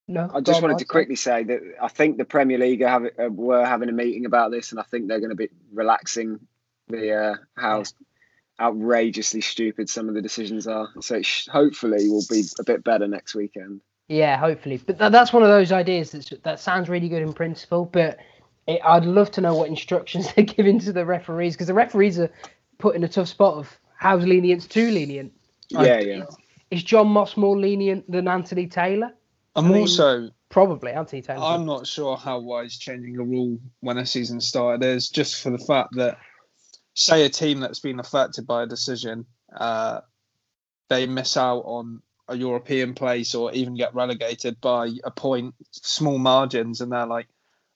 no, 0.07 0.29
I 0.33 0.39
just 0.39 0.57
on, 0.57 0.63
wanted 0.63 0.77
to 0.79 0.85
quickly 0.85 1.15
say 1.15 1.43
that 1.45 1.61
I 1.81 1.87
think 1.87 2.17
the 2.17 2.25
Premier 2.25 2.59
League 2.59 2.83
are 2.83 2.89
have, 2.89 3.05
uh, 3.05 3.29
were 3.29 3.65
having 3.65 3.89
a 3.89 3.91
meeting 3.93 4.25
about 4.25 4.51
this, 4.51 4.71
and 4.71 4.79
I 4.79 4.83
think 4.83 5.07
they're 5.07 5.19
going 5.19 5.31
to 5.31 5.35
be 5.35 5.49
relaxing 5.73 6.39
the 6.87 7.11
uh, 7.11 7.35
how 7.55 7.83
outrageously 8.59 9.41
stupid 9.41 9.89
some 9.89 10.07
of 10.07 10.15
the 10.15 10.21
decisions 10.21 10.67
are. 10.67 10.89
So 11.01 11.15
it 11.15 11.25
sh- 11.25 11.47
hopefully 11.47 12.09
will 12.09 12.25
be 12.29 12.43
a 12.59 12.63
bit 12.63 12.83
better 12.83 13.07
next 13.07 13.35
weekend. 13.35 13.81
Yeah, 14.07 14.37
hopefully. 14.37 14.77
But 14.77 14.99
th- 14.99 15.11
that's 15.11 15.33
one 15.33 15.43
of 15.43 15.49
those 15.49 15.71
ideas 15.71 16.11
that's, 16.11 16.29
that 16.43 16.59
sounds 16.59 16.89
really 16.89 17.09
good 17.09 17.21
in 17.21 17.33
principle, 17.33 17.85
but 17.85 18.17
it, 18.67 18.79
I'd 18.83 19.05
love 19.05 19.31
to 19.31 19.41
know 19.41 19.55
what 19.55 19.69
instructions 19.69 20.31
they're 20.35 20.45
giving 20.45 20.79
to 20.79 20.93
the 20.93 21.05
referees 21.05 21.55
because 21.55 21.67
the 21.67 21.73
referees 21.73 22.19
are 22.19 22.31
put 22.77 22.95
in 22.95 23.03
a 23.03 23.07
tough 23.07 23.27
spot 23.27 23.55
of 23.55 23.79
how's 23.97 24.25
lenient's 24.25 24.67
too 24.67 24.91
lenient. 24.91 25.33
Like, 25.71 25.87
yeah, 25.87 25.99
yeah. 25.99 26.25
Is 26.71 26.83
John 26.83 27.07
Moss 27.07 27.37
more 27.37 27.57
lenient 27.57 28.09
than 28.09 28.27
Anthony 28.27 28.67
Taylor? 28.67 29.11
I'm 29.55 29.65
I 29.65 29.69
mean- 29.69 29.81
also 29.81 30.29
Probably 30.49 30.93
Anthony 30.93 31.21
Taylor. 31.21 31.43
I'm 31.43 31.65
not 31.65 31.85
sure 31.85 32.15
how 32.15 32.39
wise 32.39 32.77
changing 32.77 33.17
a 33.17 33.23
rule 33.23 33.57
when 33.81 33.97
a 33.97 34.05
season 34.05 34.39
started 34.39 34.85
is, 34.85 35.09
just 35.09 35.41
for 35.41 35.49
the 35.49 35.57
fact 35.57 35.89
that, 35.95 36.17
say, 36.95 37.25
a 37.25 37.29
team 37.29 37.59
that's 37.59 37.79
been 37.79 37.99
affected 37.99 38.47
by 38.47 38.63
a 38.63 38.67
decision, 38.67 39.25
uh, 39.55 40.01
they 40.89 41.05
miss 41.05 41.37
out 41.37 41.61
on 41.61 42.01
a 42.27 42.35
European 42.35 42.93
place 42.95 43.35
or 43.35 43.51
even 43.53 43.75
get 43.75 43.93
relegated 43.93 44.59
by 44.61 44.89
a 45.03 45.11
point, 45.11 45.53
small 45.71 46.17
margins, 46.17 46.81
and 46.81 46.91
they're 46.91 47.05
like, 47.05 47.27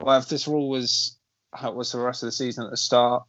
well, 0.02 0.18
if 0.18 0.30
this 0.30 0.48
rule 0.48 0.70
was 0.70 1.18
how 1.54 1.70
it 1.70 1.76
was 1.76 1.92
the 1.92 2.00
rest 2.00 2.24
of 2.24 2.28
the 2.28 2.32
season 2.32 2.66
at 2.66 2.72
the 2.72 2.78
start, 2.78 3.24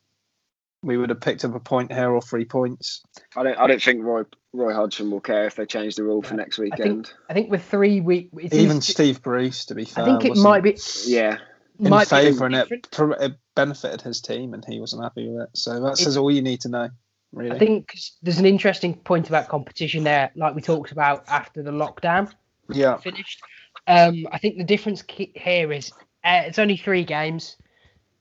we 0.82 0.96
would 0.96 1.10
have 1.10 1.20
picked 1.20 1.44
up 1.44 1.54
a 1.54 1.60
point 1.60 1.92
here 1.92 2.10
or 2.10 2.22
three 2.22 2.44
points. 2.44 3.02
I 3.36 3.42
don't. 3.42 3.58
I 3.58 3.66
don't 3.66 3.82
think 3.82 4.02
Roy 4.02 4.22
Roy 4.52 4.72
Hodgson 4.72 5.10
will 5.10 5.20
care 5.20 5.46
if 5.46 5.56
they 5.56 5.66
change 5.66 5.96
the 5.96 6.04
rule 6.04 6.22
for 6.22 6.34
next 6.34 6.58
weekend. 6.58 6.80
I 6.80 6.82
think 6.82 6.96
weekend. 6.96 7.12
I 7.28 7.34
think 7.34 7.50
with 7.50 7.64
three 7.64 8.00
week, 8.00 8.30
Even 8.52 8.80
Steve 8.80 9.22
Bruce, 9.22 9.66
to 9.66 9.74
be 9.74 9.84
fair, 9.84 10.04
I 10.04 10.06
think 10.06 10.24
it 10.24 10.40
might 10.40 10.62
be 10.62 10.78
Yeah, 11.04 11.38
in 11.80 11.90
might 11.90 12.08
be 12.08 12.16
favour 12.16 12.46
and 12.46 12.54
it, 12.54 12.68
it 12.70 13.32
benefited 13.54 14.00
his 14.00 14.20
team 14.20 14.54
and 14.54 14.64
he 14.64 14.80
wasn't 14.80 15.02
happy 15.02 15.28
with 15.28 15.42
it. 15.42 15.50
So 15.54 15.80
that 15.80 15.98
says 15.98 16.16
all 16.16 16.30
you 16.30 16.42
need 16.42 16.60
to 16.62 16.68
know, 16.68 16.88
really. 17.32 17.52
I 17.52 17.58
think 17.58 17.94
there's 18.22 18.38
an 18.38 18.46
interesting 18.46 18.94
point 18.94 19.28
about 19.28 19.48
competition 19.48 20.04
there, 20.04 20.30
like 20.36 20.54
we 20.54 20.62
talked 20.62 20.92
about 20.92 21.24
after 21.28 21.62
the 21.62 21.70
lockdown 21.70 22.32
yeah. 22.72 22.96
finished. 22.96 23.42
Um, 23.86 24.26
I 24.32 24.38
think 24.38 24.58
the 24.58 24.64
difference 24.64 25.02
here 25.08 25.72
is 25.72 25.92
uh, 26.24 26.42
it's 26.46 26.58
only 26.58 26.76
three 26.76 27.04
games, 27.04 27.56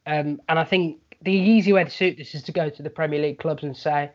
um, 0.05 0.41
and 0.47 0.57
I 0.59 0.63
think 0.63 0.99
the 1.21 1.33
easy 1.33 1.73
way 1.73 1.83
to 1.83 1.89
suit 1.89 2.17
this 2.17 2.33
is 2.33 2.43
to 2.43 2.51
go 2.51 2.69
to 2.69 2.83
the 2.83 2.89
Premier 2.89 3.21
League 3.21 3.39
clubs 3.39 3.63
and 3.63 3.75
say, 3.75 4.11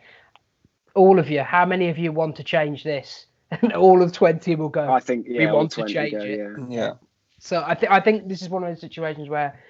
all 0.95 1.19
of 1.19 1.29
you, 1.29 1.43
how 1.43 1.67
many 1.67 1.89
of 1.91 1.99
you 1.99 2.13
want 2.13 2.37
to 2.37 2.45
change 2.45 2.85
this? 2.85 3.27
And 3.63 3.73
all 3.73 4.03
of 4.03 4.11
twenty 4.11 4.57
will 4.57 4.71
go. 4.71 4.91
I 4.91 4.99
think 4.99 5.27
yeah. 5.29 5.51
all 5.51 5.59
want 5.59 5.71
to 5.73 5.85
change 5.85 6.13
go, 6.13 6.19
it. 6.19 6.39
Yeah. 6.39 6.67
Yeah. 6.69 6.93
So 7.45 7.63
I 7.65 7.75
think 7.75 7.93
I 7.93 8.01
think 8.01 8.27
this 8.27 8.41
is 8.41 8.49
one 8.49 8.63
of 8.65 8.71
those 8.71 8.81
situations 8.81 9.29
where 9.29 9.61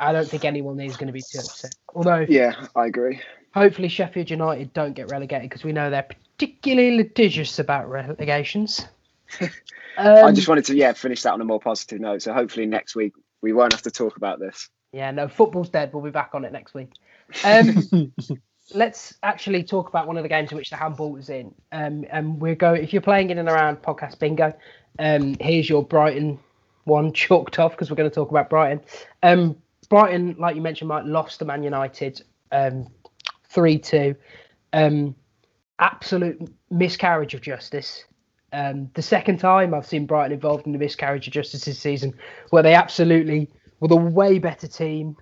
I 0.00 0.12
don't 0.12 0.26
think 0.28 0.44
anyone 0.44 0.80
is 0.80 0.96
going 0.96 1.06
to 1.06 1.12
be 1.12 1.20
too 1.22 1.38
upset. 1.38 1.72
Although 1.94 2.26
yeah, 2.28 2.66
I 2.74 2.86
agree. 2.86 3.20
hopefully 3.54 3.86
Sheffield 3.86 4.28
United 4.28 4.72
don't 4.72 4.92
get 4.94 5.08
relegated 5.08 5.48
because 5.48 5.62
we 5.62 5.70
know 5.72 5.88
they're 5.88 6.02
particularly 6.36 6.96
litigious 6.96 7.60
about 7.60 7.88
relegations. 7.88 8.84
I 9.98 10.20
Um, 10.22 10.34
just 10.34 10.48
wanted 10.48 10.64
to 10.64 10.74
yeah 10.74 10.92
finish 10.92 11.22
that 11.22 11.32
on 11.32 11.40
a 11.40 11.44
more 11.44 11.60
positive 11.60 12.00
note. 12.00 12.22
So 12.22 12.32
hopefully 12.32 12.66
next 12.66 12.96
week 12.96 13.12
we 13.40 13.52
won't 13.52 13.72
have 13.72 13.82
to 13.82 13.90
talk 13.92 14.16
about 14.16 14.40
this. 14.40 14.68
Yeah, 14.92 15.12
no, 15.12 15.28
football's 15.28 15.68
dead. 15.68 15.92
We'll 15.94 16.02
be 16.02 16.10
back 16.10 16.30
on 16.34 16.44
it 16.44 16.50
next 16.50 16.74
week. 16.74 16.90
Um, 17.44 18.12
let's 18.74 19.14
actually 19.22 19.62
talk 19.62 19.88
about 19.88 20.08
one 20.08 20.16
of 20.16 20.24
the 20.24 20.28
games 20.28 20.50
in 20.50 20.56
which 20.56 20.70
the 20.70 20.76
handball 20.76 21.12
was 21.12 21.28
in. 21.30 21.54
Um, 21.70 22.04
and 22.10 22.40
we're 22.40 22.56
going. 22.56 22.82
If 22.82 22.92
you're 22.92 23.00
playing 23.00 23.30
in 23.30 23.38
and 23.38 23.48
around 23.48 23.80
podcast 23.80 24.18
bingo, 24.18 24.52
um, 24.98 25.36
here's 25.40 25.68
your 25.68 25.84
Brighton 25.84 26.40
one 26.84 27.12
chalked 27.14 27.58
off 27.58 27.72
because 27.72 27.90
we're 27.90 27.96
going 27.96 28.10
to 28.10 28.14
talk 28.14 28.30
about 28.30 28.50
Brighton. 28.50 28.80
Um, 29.22 29.56
Brighton, 29.88 30.36
like 30.38 30.54
you 30.54 30.62
mentioned, 30.62 30.88
Mike, 30.88 31.04
lost 31.06 31.40
to 31.40 31.44
Man 31.44 31.62
United 31.62 32.22
um, 32.52 32.86
three 33.48 33.78
two. 33.78 34.14
Um, 34.72 35.14
absolute 35.78 36.38
miscarriage 36.70 37.34
of 37.34 37.40
justice. 37.40 38.04
Um, 38.52 38.90
the 38.94 39.02
second 39.02 39.38
time 39.38 39.74
I've 39.74 39.86
seen 39.86 40.06
Brighton 40.06 40.32
involved 40.32 40.66
in 40.66 40.72
the 40.72 40.78
miscarriage 40.78 41.26
of 41.26 41.32
justice 41.32 41.64
this 41.64 41.78
season, 41.78 42.14
where 42.50 42.62
they 42.62 42.74
absolutely 42.74 43.50
were 43.80 43.88
the 43.88 43.96
way 43.96 44.38
better 44.38 44.68
team. 44.68 45.16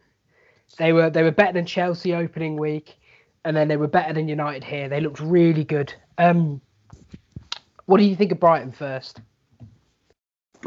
They 0.78 0.92
were 0.92 1.10
they 1.10 1.22
were 1.22 1.30
better 1.30 1.54
than 1.54 1.66
Chelsea 1.66 2.14
opening 2.14 2.56
week, 2.56 2.98
and 3.44 3.56
then 3.56 3.68
they 3.68 3.76
were 3.76 3.88
better 3.88 4.12
than 4.12 4.28
United 4.28 4.64
here. 4.64 4.88
They 4.88 5.00
looked 5.00 5.20
really 5.20 5.64
good. 5.64 5.92
Um, 6.18 6.60
what 7.86 7.98
do 7.98 8.04
you 8.04 8.16
think 8.16 8.32
of 8.32 8.40
Brighton 8.40 8.72
first? 8.72 9.20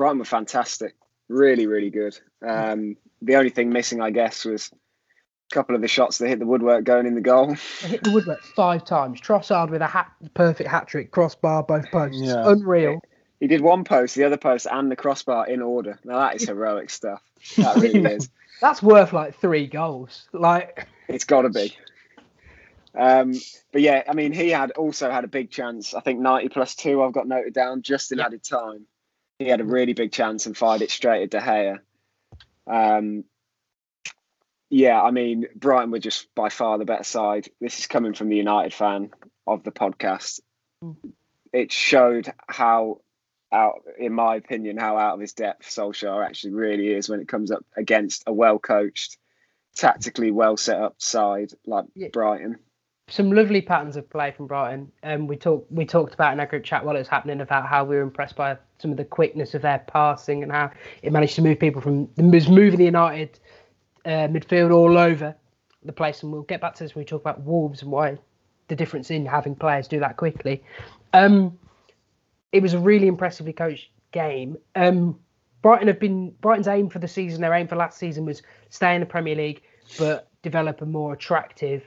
Brighton 0.01 0.17
were 0.17 0.25
fantastic, 0.25 0.95
really, 1.27 1.67
really 1.67 1.91
good. 1.91 2.17
Um, 2.41 2.97
the 3.21 3.35
only 3.35 3.51
thing 3.51 3.69
missing, 3.69 4.01
I 4.01 4.09
guess, 4.09 4.43
was 4.45 4.71
a 4.73 5.53
couple 5.53 5.75
of 5.75 5.81
the 5.81 5.87
shots 5.87 6.17
that 6.17 6.27
hit 6.27 6.39
the 6.39 6.45
woodwork 6.47 6.85
going 6.85 7.05
in 7.05 7.13
the 7.13 7.21
goal. 7.21 7.55
They 7.83 7.87
hit 7.89 8.03
the 8.03 8.09
woodwork 8.09 8.41
five 8.41 8.83
times. 8.83 9.21
Trossard 9.21 9.69
with 9.69 9.83
a 9.83 9.85
hat, 9.85 10.11
perfect 10.33 10.67
hat 10.67 10.87
trick, 10.87 11.11
crossbar, 11.11 11.61
both 11.61 11.91
posts. 11.91 12.19
Yeah. 12.19 12.49
Unreal. 12.49 12.99
He 13.39 13.45
did 13.45 13.61
one 13.61 13.83
post, 13.83 14.15
the 14.15 14.23
other 14.23 14.37
post, 14.37 14.65
and 14.71 14.89
the 14.89 14.95
crossbar 14.95 15.47
in 15.47 15.61
order. 15.61 15.99
Now 16.03 16.17
that 16.17 16.37
is 16.37 16.47
heroic 16.47 16.89
stuff. 16.89 17.21
That 17.57 17.75
really 17.77 18.03
is. 18.03 18.31
That's 18.59 18.81
worth 18.81 19.13
like 19.13 19.39
three 19.39 19.67
goals. 19.67 20.27
Like 20.33 20.87
It's 21.09 21.25
got 21.25 21.43
to 21.43 21.49
be. 21.49 21.77
Um, 22.93 23.33
but 23.71 23.81
yeah, 23.81 24.03
I 24.09 24.13
mean, 24.13 24.33
he 24.33 24.49
had 24.49 24.71
also 24.71 25.09
had 25.11 25.23
a 25.23 25.27
big 25.27 25.49
chance. 25.49 25.93
I 25.93 26.01
think 26.01 26.19
90 26.19 26.49
plus 26.49 26.75
two, 26.75 27.01
I've 27.01 27.13
got 27.13 27.25
noted 27.25 27.53
down 27.53 27.83
just 27.83 28.11
in 28.11 28.17
Yeah. 28.17 28.25
added 28.25 28.43
time. 28.43 28.85
He 29.41 29.49
had 29.49 29.61
a 29.61 29.65
really 29.65 29.93
big 29.93 30.11
chance 30.11 30.45
and 30.45 30.55
fired 30.55 30.81
it 30.81 30.91
straight 30.91 31.23
at 31.23 31.29
De 31.31 31.39
Gea. 31.39 31.79
Um, 32.67 33.23
yeah, 34.69 35.01
I 35.01 35.11
mean, 35.11 35.47
Brighton 35.55 35.91
were 35.91 35.99
just 35.99 36.33
by 36.35 36.49
far 36.49 36.77
the 36.77 36.85
better 36.85 37.03
side. 37.03 37.49
This 37.59 37.79
is 37.79 37.87
coming 37.87 38.13
from 38.13 38.29
the 38.29 38.37
United 38.37 38.73
fan 38.73 39.09
of 39.47 39.63
the 39.63 39.71
podcast. 39.71 40.39
It 41.51 41.71
showed 41.71 42.31
how 42.47 43.01
out, 43.51 43.81
in 43.97 44.13
my 44.13 44.35
opinion, 44.35 44.77
how 44.77 44.97
out 44.97 45.15
of 45.15 45.19
his 45.19 45.33
depth 45.33 45.67
Solskjaer 45.67 46.25
actually 46.25 46.53
really 46.53 46.87
is 46.89 47.09
when 47.09 47.19
it 47.19 47.27
comes 47.27 47.51
up 47.51 47.65
against 47.75 48.23
a 48.27 48.33
well 48.33 48.59
coached, 48.59 49.17
tactically 49.75 50.31
well 50.31 50.55
set 50.55 50.79
up 50.79 50.95
side 51.01 51.51
like 51.65 51.85
Yeah. 51.95 52.07
Brighton. 52.13 52.57
some 53.09 53.31
lovely 53.31 53.61
patterns 53.61 53.97
of 53.97 54.09
play 54.09 54.31
from 54.31 54.47
Brighton. 54.47 54.91
And 55.03 55.27
we 55.27 55.35
talked 55.35 55.69
we 55.71 55.85
talked 55.85 56.13
about 56.13 56.31
in 56.31 56.39
our 56.39 56.45
group 56.45 56.63
chat 56.63 56.85
while 56.85 56.95
it 56.95 56.99
was 56.99 57.09
happening 57.09 57.41
about 57.41 57.67
how 57.67 57.83
we 57.83 57.95
were 57.97 58.01
impressed 58.03 58.37
by 58.37 58.57
some 58.81 58.91
of 58.91 58.97
the 58.97 59.05
quickness 59.05 59.53
of 59.53 59.61
their 59.61 59.79
passing 59.87 60.43
and 60.43 60.51
how 60.51 60.71
it 61.03 61.11
managed 61.11 61.35
to 61.35 61.41
move 61.41 61.59
people 61.59 61.81
from 61.81 62.09
was 62.17 62.49
moving 62.49 62.79
the 62.79 62.85
United 62.85 63.39
uh, 64.05 64.27
midfield 64.27 64.73
all 64.73 64.97
over 64.97 65.35
the 65.83 65.93
place. 65.93 66.23
And 66.23 66.31
we'll 66.31 66.43
get 66.43 66.61
back 66.61 66.75
to 66.75 66.83
this 66.83 66.95
when 66.95 67.01
we 67.01 67.05
talk 67.05 67.21
about 67.21 67.41
Wolves 67.41 67.81
and 67.81 67.91
why 67.91 68.17
the 68.67 68.75
difference 68.75 69.11
in 69.11 69.25
having 69.25 69.55
players 69.55 69.87
do 69.87 69.99
that 69.99 70.17
quickly. 70.17 70.63
Um, 71.13 71.57
it 72.51 72.61
was 72.61 72.73
a 72.73 72.79
really 72.79 73.07
impressively 73.07 73.53
coached 73.53 73.89
game. 74.11 74.57
Um, 74.75 75.19
Brighton 75.61 75.87
have 75.87 75.99
been 75.99 76.31
Brighton's 76.41 76.67
aim 76.67 76.89
for 76.89 76.99
the 76.99 77.07
season. 77.07 77.41
Their 77.41 77.53
aim 77.53 77.67
for 77.67 77.75
last 77.75 77.97
season 77.97 78.25
was 78.25 78.41
stay 78.69 78.95
in 78.95 79.01
the 79.01 79.05
Premier 79.05 79.35
League, 79.35 79.61
but 79.99 80.29
develop 80.41 80.81
a 80.81 80.85
more 80.85 81.13
attractive 81.13 81.83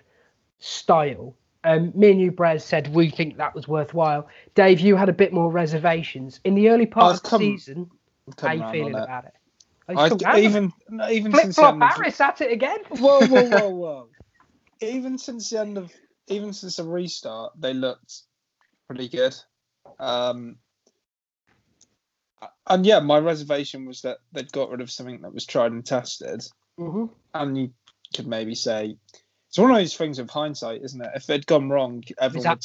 style. 0.59 1.35
Um, 1.65 1.93
me 1.95 2.11
and 2.11 2.21
you, 2.21 2.31
Brez, 2.31 2.63
said 2.63 2.95
we 2.95 3.09
think 3.11 3.39
that 3.39 3.55
was 3.55 3.67
worthwhile. 3.67 4.29
Dave, 4.55 4.81
you 4.81 4.97
had 4.97 5.09
a 5.09 5.15
bit 5.15 5.33
more 5.33 5.51
reservations 5.51 6.41
in 6.45 6.55
the 6.55 6.69
early 6.69 6.87
part 6.87 7.17
of 7.17 7.23
the 7.23 7.29
come- 7.29 7.41
season. 7.41 7.91
How 8.39 8.53
you 8.53 8.71
feeling 8.71 8.95
about 8.95 9.25
it? 9.25 9.35
I, 9.89 10.09
still 10.09 10.19
have 10.25 10.39
it? 10.39 10.45
even 10.45 10.73
no, 10.89 11.09
even 11.11 11.31
flip 11.31 11.43
since 11.43 11.57
the 11.57 11.63
flop 11.63 11.75
end 11.75 11.83
of, 11.83 11.91
Harris 11.91 12.21
at 12.21 12.41
it 12.41 12.53
again. 12.53 12.79
whoa 12.89 13.27
whoa 13.27 13.43
whoa 13.43 13.69
whoa 13.71 14.09
even 14.81 15.19
since 15.19 15.51
the 15.51 15.61
end 15.61 15.79
of 15.79 15.93
even 16.29 16.53
since 16.53 16.77
the 16.77 16.85
restart 16.85 17.53
they 17.59 17.75
looked 17.75 18.23
pretty 18.87 19.09
good 19.09 19.35
um 20.01 20.57
and 22.67 22.87
yeah 22.87 23.01
my 23.01 23.19
reservation 23.19 23.87
was 23.87 24.03
that 24.03 24.19
they'd 24.33 24.53
got 24.53 24.71
rid 24.71 24.81
of 24.81 24.91
something 24.91 25.21
that 25.21 25.35
was 25.35 25.47
tried 25.47 25.73
and 25.73 25.85
tested 25.85 26.43
hmm 26.79 27.07
and 27.35 27.59
you 27.59 27.71
could 28.15 28.27
maybe 28.27 28.55
say 28.55 28.97
it's 29.55 29.59
one 29.61 29.71
of 29.71 29.77
those 29.77 29.95
things 29.95 30.19
of 30.19 30.29
hindsight 30.29 30.83
isn't 30.83 31.01
it 31.01 31.11
if 31.15 31.27
they'd 31.27 31.47
gone 31.47 31.69
wrong 31.69 32.03
everyone 32.21 32.43
that- 32.43 32.57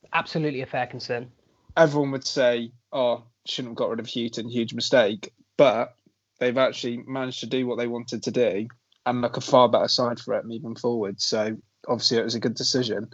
would 0.00 0.10
Absolutely 0.14 0.62
a 0.62 0.66
fair 0.66 0.86
concern. 0.86 1.30
everyone 1.76 2.12
would 2.12 2.26
say, 2.26 2.72
"Oh, 2.92 3.24
shouldn't 3.46 3.72
have 3.72 3.76
got 3.76 3.90
rid 3.90 4.00
of 4.00 4.06
Hughton, 4.06 4.48
huge 4.48 4.72
mistake." 4.72 5.34
But 5.58 5.94
they've 6.38 6.56
actually 6.56 6.98
managed 6.98 7.40
to 7.40 7.46
do 7.46 7.66
what 7.66 7.76
they 7.76 7.88
wanted 7.88 8.22
to 8.22 8.30
do 8.30 8.68
and 9.04 9.20
look 9.20 9.36
a 9.36 9.42
far 9.42 9.68
better 9.68 9.88
side 9.88 10.18
for 10.18 10.32
it 10.34 10.46
moving 10.46 10.76
forward. 10.76 11.20
So 11.20 11.56
obviously, 11.88 12.18
it 12.18 12.24
was 12.24 12.34
a 12.36 12.40
good 12.40 12.54
decision. 12.54 13.10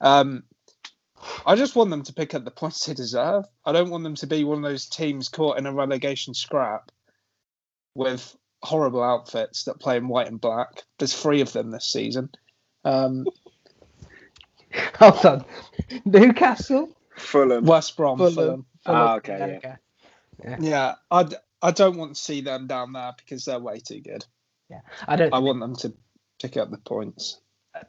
Um, 0.00 0.44
I 1.44 1.56
just 1.56 1.76
want 1.76 1.90
them 1.90 2.04
to 2.04 2.12
pick 2.14 2.34
up 2.34 2.44
the 2.44 2.50
points 2.50 2.86
they 2.86 2.94
deserve. 2.94 3.44
I 3.66 3.72
don't 3.72 3.90
want 3.90 4.04
them 4.04 4.14
to 4.16 4.26
be 4.26 4.44
one 4.44 4.58
of 4.58 4.64
those 4.70 4.86
teams 4.86 5.28
caught 5.28 5.58
in 5.58 5.66
a 5.66 5.74
relegation 5.74 6.32
scrap 6.32 6.90
with 7.94 8.36
horrible 8.62 9.02
outfits 9.02 9.64
that 9.64 9.80
play 9.80 9.96
in 9.96 10.08
white 10.08 10.28
and 10.28 10.40
black. 10.40 10.84
There's 10.98 11.14
three 11.14 11.40
of 11.40 11.52
them 11.52 11.70
this 11.70 11.86
season. 11.86 12.30
Um, 12.86 13.26
Hold 14.98 15.24
on. 15.26 15.44
Newcastle. 16.04 16.90
Fulham. 17.16 17.64
West 17.64 17.96
Brom, 17.96 18.18
Fulham. 18.18 18.34
Fulham. 18.34 18.66
Ah, 18.86 19.16
okay, 19.16 19.36
There 19.38 19.48
yeah. 19.48 19.76
we 20.44 20.56
go. 20.60 20.68
Yeah, 20.68 20.94
I, 21.10 21.22
d- 21.24 21.36
I 21.62 21.70
don't 21.70 21.96
want 21.96 22.14
to 22.16 22.20
see 22.20 22.40
them 22.42 22.66
down 22.66 22.92
there 22.92 23.12
because 23.16 23.44
they're 23.46 23.58
way 23.58 23.78
too 23.80 24.00
good. 24.00 24.24
Yeah. 24.70 24.80
I 25.08 25.16
don't. 25.16 25.32
I 25.32 25.38
want 25.38 25.60
them 25.60 25.74
to 25.76 25.92
pick 26.40 26.56
up 26.56 26.70
the 26.70 26.78
points. 26.78 27.40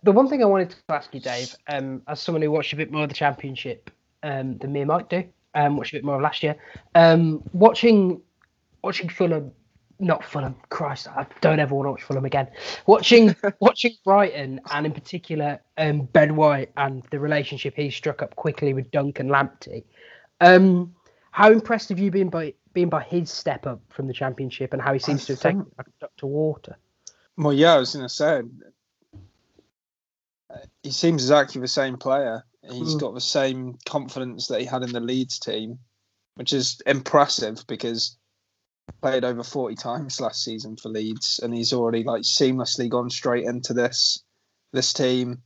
the 0.04 0.12
one 0.12 0.30
thing 0.30 0.42
I 0.42 0.46
wanted 0.46 0.70
to 0.72 0.78
ask 0.90 1.14
you, 1.14 1.20
Dave, 1.20 1.56
um, 1.68 2.02
as 2.08 2.20
someone 2.22 2.42
who 2.42 2.52
watched 2.52 2.74
a 2.74 2.78
bit 2.78 2.92
more 2.92 3.04
of 3.04 3.10
the 3.10 3.16
championship 3.16 3.92
um, 4.24 4.58
than 4.58 4.72
me 4.72 4.82
and 4.82 4.88
Mike 4.88 5.10
do, 5.10 5.24
um, 5.56 5.76
watched 5.78 5.94
a 5.94 5.98
bit 5.98 6.06
more 6.06 6.16
of 6.16 6.22
last 6.22 6.42
year, 6.44 6.56
um, 6.96 7.44
watching 7.52 8.22
watching 8.84 9.10
Fulham, 9.10 9.52
not 10.00 10.24
Fulham, 10.24 10.56
Christ, 10.70 11.08
I 11.08 11.26
don't 11.42 11.60
ever 11.60 11.74
want 11.76 11.88
to 11.88 11.92
watch 11.92 12.04
Fulham 12.04 12.26
again. 12.26 12.48
Watching 12.86 13.36
watching 13.60 13.94
Brighton 14.04 14.62
and 14.72 14.86
in 14.86 14.92
particular 14.92 15.60
um, 15.78 16.02
Ben 16.14 16.36
White 16.36 16.72
and 16.78 17.04
the 17.12 17.20
relationship 17.20 17.76
he 17.76 17.90
struck 17.90 18.22
up 18.22 18.36
quickly 18.36 18.74
with 18.74 18.90
Dunk 18.92 19.20
and 19.20 19.30
Lamptey. 19.30 19.84
Um, 20.42 20.94
how 21.32 21.52
impressed 21.52 21.90
have 21.90 22.00
you 22.00 22.12
been 22.12 22.30
by 22.30 22.54
been 22.74 22.90
by 22.90 23.02
his 23.04 23.32
step 23.32 23.66
up 23.66 23.82
from 23.90 24.08
the 24.08 24.14
championship 24.14 24.74
and 24.74 24.82
how 24.82 24.94
he 24.94 25.00
seems 25.00 25.24
I 25.24 25.26
to 25.26 25.34
have 25.34 25.40
taken 25.42 25.64
think- 25.66 25.74
a 25.80 25.84
duck 26.02 26.12
to 26.18 26.28
water? 26.28 26.78
Well, 27.38 27.54
yeah, 27.54 27.74
I 27.74 27.78
was 27.78 27.94
going 27.94 28.06
to 28.08 28.10
say, 28.14 28.42
he 30.84 30.92
seems 30.92 31.24
exactly 31.24 31.62
the 31.62 31.68
same 31.68 31.98
player. 31.98 32.44
He's 32.70 32.96
Mm. 32.96 33.00
got 33.00 33.14
the 33.14 33.22
same 33.22 33.78
confidence 33.86 34.48
that 34.48 34.60
he 34.60 34.66
had 34.66 34.84
in 34.84 34.92
the 34.92 35.00
Leeds 35.00 35.40
team, 35.40 35.80
which 36.36 36.52
is 36.54 36.82
impressive 36.86 37.64
because 37.68 38.18
played 39.02 39.24
over 39.24 39.44
40 39.44 39.76
times 39.76 40.22
last 40.22 40.44
season 40.44 40.78
for 40.78 40.90
Leeds 40.90 41.40
and 41.42 41.54
he's 41.54 41.74
already 41.74 42.04
like 42.04 42.24
seamlessly 42.24 42.90
gone 42.90 43.10
straight 43.10 43.46
into 43.46 43.74
this 43.74 44.24
this 44.74 44.94
team. 44.94 45.42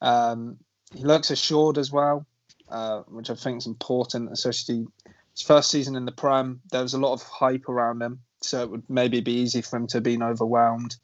Um, 0.00 0.58
he 0.94 1.04
looks 1.04 1.30
assured 1.30 1.78
as 1.78 1.90
well, 1.90 2.26
uh, 2.68 3.00
which 3.08 3.30
I 3.30 3.34
think 3.34 3.58
is 3.58 3.66
important, 3.66 4.30
especially 4.32 4.86
his 5.32 5.42
first 5.42 5.70
season 5.70 5.96
in 5.96 6.04
the 6.04 6.12
Prem. 6.12 6.60
There 6.70 6.82
was 6.82 6.94
a 6.94 6.98
lot 6.98 7.12
of 7.12 7.22
hype 7.22 7.68
around 7.68 8.02
him, 8.02 8.20
so 8.42 8.62
it 8.62 8.70
would 8.70 8.88
maybe 8.88 9.20
be 9.20 9.40
easy 9.40 9.62
for 9.62 9.76
him 9.76 9.86
to 9.88 10.00
be 10.00 10.20
overwhelmed. 10.20 10.96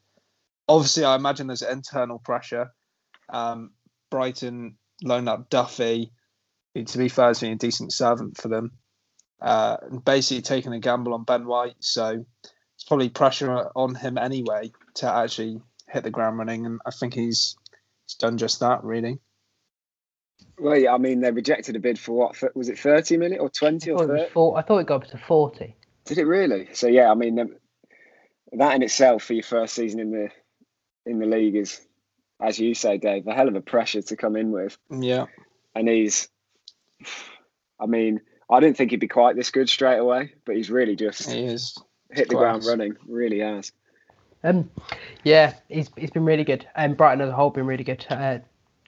Obviously, 0.68 1.04
I 1.04 1.16
imagine 1.16 1.48
there's 1.48 1.62
internal 1.62 2.18
pressure. 2.18 2.72
Um, 3.28 3.72
Brighton 4.10 4.76
loaned 5.02 5.28
up 5.28 5.50
Duffy, 5.50 6.12
to 6.74 6.98
be 6.98 7.08
fair, 7.08 7.28
has 7.28 7.40
been 7.40 7.52
a 7.52 7.56
decent 7.56 7.92
servant 7.92 8.40
for 8.40 8.48
them, 8.48 8.72
uh, 9.42 9.76
and 9.90 10.04
basically 10.04 10.42
taking 10.42 10.72
a 10.72 10.78
gamble 10.78 11.14
on 11.14 11.24
Ben 11.24 11.46
White. 11.46 11.74
So 11.80 12.24
it's 12.76 12.84
probably 12.84 13.08
pressure 13.08 13.70
on 13.76 13.94
him 13.94 14.16
anyway 14.18 14.72
to 14.94 15.10
actually 15.12 15.60
hit 15.88 16.04
the 16.04 16.10
ground 16.10 16.38
running, 16.38 16.64
and 16.66 16.80
I 16.86 16.90
think 16.90 17.14
he's 17.14 17.56
he's 18.06 18.14
done 18.16 18.38
just 18.38 18.60
that. 18.60 18.82
Really, 18.84 19.18
Well, 20.58 20.78
yeah, 20.78 20.94
I 20.94 20.98
mean, 20.98 21.20
they 21.20 21.30
rejected 21.30 21.76
a 21.76 21.80
bid 21.80 21.98
for 21.98 22.12
what? 22.12 22.36
th- 22.36 22.52
Was 22.54 22.68
it 22.68 22.78
30 22.78 23.16
million 23.18 23.40
or 23.40 23.48
20 23.50 23.90
or 23.90 23.98
thought, 23.98 24.06
30? 24.08 24.30
four, 24.30 24.58
I 24.58 24.62
thought 24.62 24.78
it 24.78 24.86
got 24.86 25.02
up 25.04 25.08
to 25.10 25.18
40. 25.18 25.76
Did 26.04 26.18
it 26.18 26.24
really? 26.24 26.68
So 26.72 26.86
yeah, 26.88 27.10
I 27.10 27.14
mean, 27.14 27.36
that 28.52 28.74
in 28.74 28.82
itself 28.82 29.24
for 29.24 29.34
your 29.34 29.42
first 29.44 29.74
season 29.74 30.00
in 30.00 30.10
the 30.10 30.28
in 31.04 31.18
the 31.18 31.26
league 31.26 31.56
is, 31.56 31.80
as 32.40 32.58
you 32.58 32.74
say, 32.74 32.96
Dave, 32.98 33.26
a 33.26 33.34
hell 33.34 33.48
of 33.48 33.56
a 33.56 33.60
pressure 33.60 34.02
to 34.02 34.16
come 34.16 34.36
in 34.36 34.50
with. 34.52 34.76
yeah. 34.90 35.26
And 35.74 35.88
he's, 35.88 36.28
I 37.80 37.86
mean, 37.86 38.20
I 38.50 38.60
didn't 38.60 38.76
think 38.76 38.90
he'd 38.90 39.00
be 39.00 39.08
quite 39.08 39.36
this 39.36 39.50
good 39.50 39.68
straight 39.68 39.98
away, 39.98 40.32
but 40.44 40.56
he's 40.56 40.70
really 40.70 40.96
just 40.96 41.30
He 41.30 41.44
is. 41.44 41.76
hit 42.10 42.28
the 42.28 42.34
ground 42.34 42.62
class. 42.62 42.70
running. 42.70 42.96
Really 43.06 43.40
has. 43.40 43.72
Um, 44.44 44.70
yeah, 45.24 45.54
he's 45.68 45.88
he's 45.96 46.10
been 46.10 46.24
really 46.24 46.44
good. 46.44 46.66
And 46.74 46.96
Brighton 46.96 47.20
as 47.22 47.30
a 47.30 47.32
whole 47.32 47.50
been 47.50 47.66
really 47.66 47.84
good. 47.84 48.04
Uh, 48.10 48.38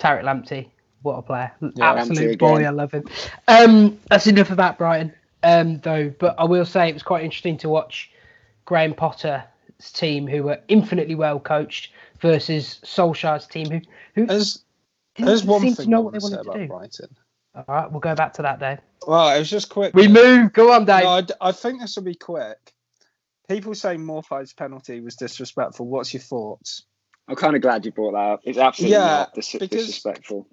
Tariq 0.00 0.22
Lamptey, 0.22 0.68
what 1.02 1.14
a 1.14 1.22
player! 1.22 1.52
Yeah, 1.76 1.94
Absolute 1.94 2.38
boy. 2.38 2.64
I 2.64 2.70
love 2.70 2.92
him. 2.92 3.04
Um, 3.48 3.98
that's 4.10 4.26
enough 4.26 4.50
about 4.50 4.78
Brighton, 4.78 5.12
um, 5.44 5.78
though. 5.80 6.10
But 6.18 6.34
I 6.38 6.44
will 6.44 6.64
say 6.64 6.88
it 6.88 6.94
was 6.94 7.04
quite 7.04 7.24
interesting 7.24 7.56
to 7.58 7.68
watch 7.68 8.10
Graham 8.64 8.94
Potter's 8.94 9.42
team, 9.92 10.26
who 10.26 10.42
were 10.42 10.58
infinitely 10.68 11.14
well 11.14 11.38
coached, 11.38 11.92
versus 12.20 12.80
Solskjaer's 12.84 13.46
team, 13.46 13.70
who 13.70 13.80
who 14.16 14.26
There's 14.26 14.64
didn't 15.14 15.28
there's 15.28 15.44
one 15.44 15.60
seem 15.60 15.74
thing 15.74 15.84
to 15.84 15.90
know 15.90 16.00
what 16.00 16.12
they 16.14 16.18
want 16.18 16.34
to 16.34 16.38
wanted 16.48 16.52
to 16.58 16.64
do. 16.64 16.68
Brighton. 16.68 17.16
All 17.54 17.64
right, 17.68 17.90
we'll 17.90 18.00
go 18.00 18.14
back 18.14 18.32
to 18.34 18.42
that, 18.42 18.58
Dave. 18.58 18.78
Well, 19.06 19.34
it 19.34 19.38
was 19.38 19.50
just 19.50 19.68
quick. 19.68 19.94
We 19.94 20.08
move. 20.08 20.52
Go 20.52 20.72
on, 20.72 20.84
Dave. 20.84 21.04
No, 21.04 21.10
I, 21.10 21.20
d- 21.20 21.34
I 21.40 21.52
think 21.52 21.80
this 21.80 21.94
will 21.96 22.02
be 22.04 22.14
quick. 22.14 22.72
People 23.48 23.74
say 23.74 23.96
Maupay's 23.96 24.52
penalty 24.52 25.00
was 25.00 25.16
disrespectful. 25.16 25.86
What's 25.86 26.12
your 26.14 26.22
thoughts? 26.22 26.84
I'm 27.28 27.36
kind 27.36 27.54
of 27.54 27.62
glad 27.62 27.84
you 27.84 27.92
brought 27.92 28.12
that 28.12 28.18
up. 28.18 28.40
It's 28.44 28.58
absolutely 28.58 28.96
Yeah, 28.96 29.06
not 29.06 29.34
dis- 29.34 29.52
because- 29.52 29.68
disrespectful. 29.86 30.48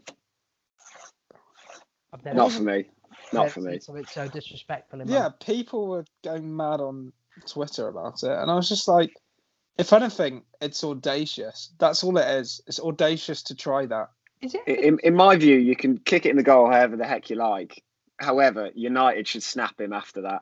I've 2.14 2.24
never 2.26 2.38
Not 2.38 2.52
for 2.52 2.62
me. 2.64 2.90
Not 3.34 3.52
for 3.52 3.62
me. 3.62 3.80
Something 3.80 4.06
so 4.06 4.28
disrespectful. 4.28 5.02
In 5.02 5.08
my 5.10 5.14
Yeah, 5.14 5.30
people 5.40 5.88
were 5.88 6.06
going 6.24 6.56
mad 6.56 6.82
on 6.82 7.14
Twitter 7.48 7.88
about 7.88 8.24
it, 8.24 8.30
and 8.32 8.52
I 8.52 8.56
was 8.56 8.68
just 8.68 8.88
like, 8.88 9.14
if 9.78 9.94
anything, 9.94 10.44
it's 10.60 10.84
audacious. 10.84 11.72
That's 11.80 12.04
all 12.04 12.18
it 12.18 12.28
is. 12.28 12.62
It's 12.68 12.80
audacious 12.80 13.44
to 13.44 13.56
try 13.56 13.86
that. 13.86 14.10
Is 14.42 14.56
it? 14.56 14.68
In, 14.68 15.00
in 15.04 15.16
my 15.16 15.36
view, 15.36 15.58
you 15.58 15.76
can 15.76 15.98
kick 15.98 16.26
it 16.26 16.30
in 16.30 16.38
the 16.38 16.44
goal 16.44 16.68
however 16.68 16.98
the 16.98 17.06
heck 17.06 17.30
you 17.30 17.36
like. 17.36 17.84
However, 18.20 18.70
United 18.76 19.28
should 19.28 19.44
snap 19.44 19.80
him 19.80 19.94
after 19.94 20.22
that. 20.22 20.42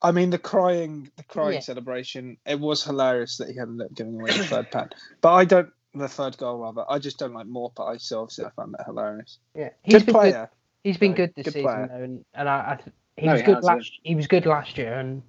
I 0.00 0.12
mean, 0.12 0.30
the 0.30 0.38
crying, 0.38 1.10
the 1.16 1.22
crying 1.24 1.54
Yeah. 1.54 1.60
celebration. 1.60 2.36
It 2.44 2.58
was 2.58 2.82
hilarious 2.82 3.36
that 3.36 3.50
he 3.50 3.58
ended 3.58 3.86
up 3.86 3.94
giving 3.94 4.14
away 4.20 4.32
the 4.36 4.44
third 4.44 4.70
pen, 4.70 4.90
but 5.20 5.32
I 5.32 5.44
don't. 5.44 5.70
The 5.94 6.08
third 6.08 6.38
goal, 6.38 6.58
rather. 6.58 6.84
I 6.88 6.98
just 6.98 7.18
don't 7.18 7.34
like 7.34 7.46
Maupay, 7.46 8.00
so 8.00 8.22
obviously 8.22 8.46
I 8.46 8.50
found 8.56 8.74
that 8.78 8.86
hilarious. 8.86 9.38
Yeah, 9.54 9.68
he's 9.82 9.94
Good 9.96 10.06
been 10.06 10.14
player. 10.14 10.32
good. 10.32 10.48
He's 10.88 10.96
been 10.96 11.12
good 11.12 11.34
this 11.36 11.44
good 11.44 11.52
season, 11.52 11.62
player. 11.64 11.88
though, 11.90 12.02
and, 12.02 12.24
and 12.32 12.48
I, 12.48 12.72
I 12.72 12.74
th- 12.76 12.96
he 13.18 13.26
No, 13.26 13.32
was 13.32 13.40
he 13.42 13.46
good 13.46 13.54
has, 13.56 13.64
yeah. 13.64 13.74
last. 13.74 13.92
He 14.02 14.14
was 14.14 14.26
good 14.26 14.46
last 14.46 14.78
year, 14.78 14.94
and 14.98 15.22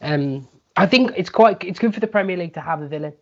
um, 0.00 0.48
I 0.76 0.86
think 0.86 1.10
it's 1.16 1.28
quite. 1.28 1.64
It's 1.64 1.80
good 1.80 1.92
for 1.92 1.98
the 2.00 2.06
Premier 2.06 2.36
League 2.36 2.54
to 2.54 2.60
have 2.60 2.80
a 2.82 2.88
villain. 2.88 3.14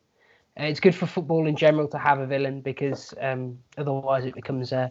Uh, 0.58 0.64
it's 0.64 0.80
good 0.80 0.94
for 0.94 1.06
football 1.06 1.46
in 1.46 1.56
general 1.56 1.88
to 1.88 1.98
have 1.98 2.20
a 2.20 2.26
villain 2.26 2.60
because 2.60 3.12
um, 3.20 3.58
otherwise 3.76 4.24
it 4.24 4.34
becomes. 4.34 4.72
Uh, 4.72 4.88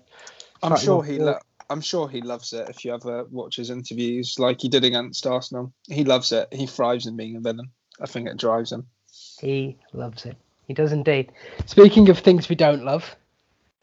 I'm 0.61 0.77
sure 0.77 1.03
he. 1.03 1.19
Lo- 1.19 1.39
I'm 1.69 1.81
sure 1.81 2.09
he 2.09 2.21
loves 2.21 2.53
it. 2.53 2.69
If 2.69 2.83
you 2.83 2.93
ever 2.93 3.23
watch 3.25 3.55
his 3.55 3.69
interviews, 3.69 4.37
like 4.37 4.61
he 4.61 4.69
did 4.69 4.83
against 4.83 5.25
Arsenal, 5.25 5.73
he 5.87 6.03
loves 6.03 6.31
it. 6.31 6.49
He 6.53 6.67
thrives 6.67 7.07
in 7.07 7.15
being 7.15 7.37
a 7.37 7.39
villain. 7.39 7.71
I 8.01 8.05
think 8.05 8.27
it 8.27 8.37
drives 8.37 8.71
him. 8.71 8.87
He 9.39 9.77
loves 9.93 10.25
it. 10.25 10.35
He 10.67 10.73
does 10.73 10.91
indeed. 10.91 11.31
Speaking 11.65 12.09
of 12.09 12.19
things 12.19 12.49
we 12.49 12.55
don't 12.55 12.83
love, 12.83 13.15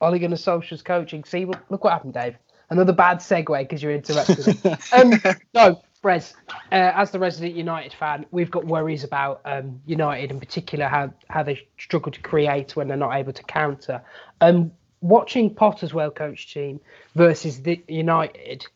Ole 0.00 0.18
Gunnar 0.18 0.36
Solskjaer's 0.36 0.82
coaching. 0.82 1.24
See, 1.24 1.44
look 1.44 1.60
look 1.70 1.84
what 1.84 1.92
happened, 1.92 2.14
Dave. 2.14 2.36
Another 2.68 2.92
bad 2.92 3.18
segue 3.18 3.58
because 3.58 3.82
you're 3.82 3.92
interrupted. 3.92 4.56
um, 4.92 5.12
no, 5.54 5.82
Brez, 6.02 6.34
uh, 6.48 6.92
as 6.94 7.10
the 7.10 7.18
resident 7.18 7.54
United 7.54 7.92
fan, 7.92 8.24
we've 8.30 8.50
got 8.50 8.64
worries 8.64 9.04
about 9.04 9.42
um, 9.44 9.80
United 9.84 10.30
in 10.30 10.40
particular, 10.40 10.86
how, 10.86 11.12
how 11.28 11.42
they 11.42 11.68
struggle 11.78 12.10
to 12.10 12.20
create 12.20 12.74
when 12.74 12.88
they're 12.88 12.96
not 12.96 13.14
able 13.14 13.34
to 13.34 13.42
counter. 13.42 14.02
Um, 14.40 14.72
watching 15.02 15.54
Potter's 15.54 15.92
well 15.92 16.10
coached 16.10 16.52
team 16.52 16.80
versus 17.14 17.62
the 17.62 17.82
United, 17.86 18.66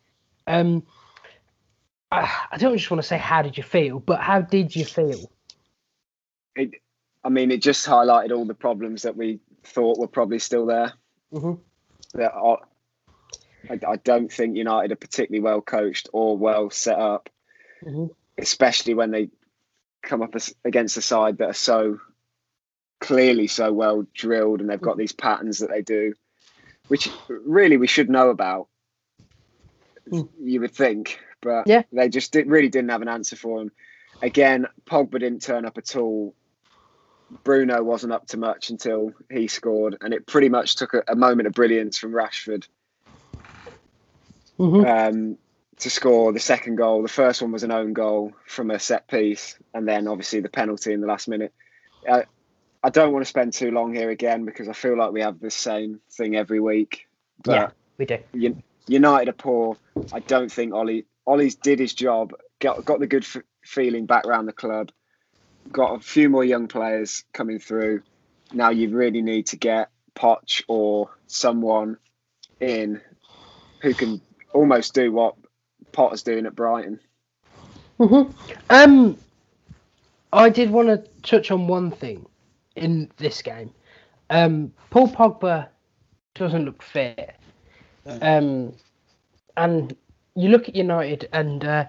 um, 0.47 0.83
I, 2.13 2.31
I 2.53 2.57
don't 2.59 2.77
just 2.77 2.91
want 2.91 3.03
to 3.03 3.09
say 3.09 3.17
how 3.17 3.41
did 3.41 3.57
you 3.57 3.63
feel, 3.63 4.01
but 4.01 4.21
how 4.21 4.43
did 4.43 4.77
you 4.77 4.85
feel? 4.85 5.31
It, 6.55 6.73
I 7.25 7.31
mean, 7.31 7.51
it 7.51 7.63
just 7.63 7.87
highlighted 7.87 8.37
all 8.37 8.45
the 8.45 8.55
problems 8.55 9.03
that 9.03 9.17
we 9.17 9.41
thought 9.63 9.99
were 9.99 10.09
probably 10.09 10.39
still 10.39 10.67
there. 10.67 10.93
Mhm. 11.33 11.59
That 12.13 12.33
are, 12.33 12.59
I, 13.71 13.79
I 13.87 13.97
don't 13.97 14.33
think 14.33 14.57
United 14.57 14.93
are 14.93 14.97
particularly 14.97 15.43
well 15.43 15.61
coached 15.61 16.09
or 16.13 16.37
well 16.37 16.71
set 16.71 16.99
up, 16.99 17.29
Mhm. 17.83 18.15
especially 18.39 18.95
when 18.95 19.11
they 19.11 19.31
come 20.03 20.23
up 20.23 20.35
as, 20.35 20.55
against 20.65 20.97
a 20.97 21.03
side 21.03 21.39
that 21.39 21.51
are 21.51 21.53
so 21.55 22.01
clearly 23.01 23.47
so 23.47 23.73
well 23.73 24.07
drilled 24.15 24.61
and 24.61 24.69
they've 24.71 24.81
got 24.81 24.97
these 24.97 25.13
patterns 25.13 25.59
that 25.59 25.71
they 25.71 25.83
do, 25.83 26.15
which 26.89 27.09
really 27.29 27.77
we 27.77 27.87
should 27.87 28.09
know 28.11 28.31
about. 28.31 28.69
Mm. 30.11 30.29
You 30.41 30.61
would 30.61 30.73
think, 30.75 31.19
but 31.41 31.67
Yeah. 31.67 31.83
they 31.93 32.09
just 32.09 32.33
did, 32.33 32.47
really 32.47 32.69
didn't 32.69 32.91
have 32.91 33.03
an 33.03 33.09
answer 33.09 33.37
for 33.37 33.61
him. 33.63 33.73
Again, 34.23 34.67
Pogba 34.87 35.19
didn't 35.19 35.43
turn 35.43 35.65
up 35.65 35.77
at 35.79 35.97
all. 35.97 36.35
Bruno 37.43 37.83
wasn't 37.83 38.13
up 38.13 38.27
to 38.29 38.37
much 38.37 38.71
until 38.71 39.13
he 39.31 39.49
scored, 39.49 39.97
and 40.01 40.13
it 40.15 40.27
pretty 40.27 40.49
much 40.49 40.77
took 40.77 40.95
a, 40.95 41.03
a 41.09 41.17
moment 41.17 41.47
of 41.47 41.55
brilliance 41.55 41.99
from 41.99 42.13
Rashford 42.13 42.67
Mhm. 44.59 45.09
um, 45.09 45.39
to 45.79 45.91
score 45.91 46.33
the 46.33 46.41
second 46.41 46.77
goal. 46.77 47.03
The 47.03 47.09
first 47.09 47.43
one 47.43 47.51
was 47.53 47.65
an 47.65 47.73
own 47.73 47.93
goal 47.93 48.33
from 48.47 48.71
a 48.71 48.79
set 48.79 49.09
piece, 49.09 49.59
and 49.73 49.89
then 49.89 50.07
obviously 50.07 50.41
the 50.41 50.49
penalty 50.49 50.93
in 50.93 51.01
the 51.01 51.07
last 51.07 51.27
minute. 51.29 51.53
Uh, 52.09 52.23
I 52.83 52.91
don't 52.91 53.13
want 53.13 53.25
to 53.25 53.29
spend 53.29 53.53
too 53.55 53.71
long 53.71 53.95
here 53.95 54.11
again 54.11 54.45
because 54.45 54.69
I 54.69 54.73
feel 54.73 54.97
like 54.97 55.13
we 55.13 55.23
have 55.23 55.41
the 55.41 55.51
same 55.51 56.01
thing 56.13 56.37
every 56.37 56.61
week. 56.61 57.07
But 57.43 57.53
Yeah, 57.53 57.71
we 57.99 58.07
do. 58.07 58.57
United 58.87 59.31
are 59.31 59.33
poor. 59.33 59.77
I 60.13 60.21
don't 60.21 60.53
think 60.53 60.75
Ollie 60.75 61.07
Ollie's 61.27 61.57
did 61.57 61.79
his 61.79 61.95
job. 61.95 62.35
Got 62.61 62.85
got 62.85 63.01
the 63.01 63.07
good 63.07 63.25
f- 63.25 63.43
feeling 63.65 64.07
back 64.07 64.27
around 64.27 64.47
the 64.47 64.53
club. 64.53 64.93
Got 65.73 65.95
a 65.95 66.01
few 66.01 66.29
more 66.29 66.45
young 66.45 66.69
players 66.69 67.25
coming 67.33 67.59
through. 67.59 68.03
Now 68.53 68.71
you 68.71 68.91
really 68.91 69.23
need 69.23 69.47
to 69.49 69.57
get 69.57 69.89
Poch 70.15 70.63
or 70.69 71.11
someone 71.27 71.97
in 72.61 73.01
who 73.81 73.95
can 73.95 74.21
almost 74.55 74.95
do 74.95 75.13
what 75.13 75.35
Potter's 75.93 76.23
doing 76.23 76.47
at 76.47 76.55
Brighton. 76.55 77.01
hmm 77.99 78.23
Um, 78.71 79.19
I 80.33 80.49
did 80.49 80.71
want 80.71 80.89
to 80.89 81.05
touch 81.23 81.51
on 81.51 81.67
one 81.67 81.91
thing 81.91 82.27
in 82.77 83.11
this 83.19 83.43
game. 83.43 83.71
Um, 84.31 84.73
Paul 84.91 85.09
Pogba 85.09 85.69
doesn't 86.35 86.65
look 86.65 86.83
fit. 86.83 87.37
Um, 88.21 88.75
and 89.57 89.97
you 90.35 90.49
look 90.49 90.69
at 90.69 90.75
United 90.75 91.29
and 91.33 91.65
uh, 91.65 91.85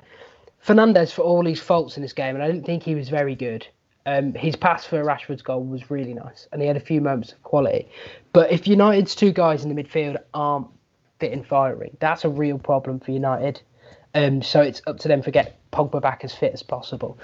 Fernandes 0.64 1.12
for 1.12 1.24
all 1.24 1.46
his 1.46 1.60
faults 1.60 1.98
in 1.98 2.04
this 2.04 2.14
game, 2.14 2.36
and 2.36 2.44
I 2.44 2.48
didn't 2.48 2.66
think 2.66 2.84
he 2.84 2.96
was 2.96 3.10
very 3.10 3.36
good. 3.36 3.68
Um, 4.06 4.34
his 4.36 4.56
pass 4.56 4.86
for 4.86 5.04
Rashford's 5.04 5.42
goal 5.42 5.64
was 5.64 5.90
really 5.90 6.14
nice, 6.14 6.48
and 6.52 6.62
he 6.62 6.68
had 6.68 6.78
a 6.78 6.82
few 6.82 7.02
moments 7.02 7.32
of 7.34 7.42
quality. 7.42 7.90
But 8.34 8.52
if 8.52 8.68
United's 8.68 9.16
two 9.16 9.32
guys 9.32 9.66
in 9.66 9.74
the 9.74 9.84
midfield 9.84 10.18
aren't 10.36 10.68
fit 11.20 11.32
and 11.32 11.46
firing, 11.46 11.98
that's 12.00 12.26
a 12.26 12.30
real 12.30 12.58
problem 12.58 13.00
for 13.00 13.12
United. 13.12 13.62
Um, 14.14 14.42
so 14.42 14.62
it's 14.62 14.82
up 14.88 15.00
to 15.00 15.08
them 15.08 15.22
to 15.24 15.32
get 15.32 15.60
Pogba 15.72 16.02
back 16.02 16.24
as 16.24 16.34
fit 16.34 16.54
as 16.54 16.64
possible. 16.64 17.20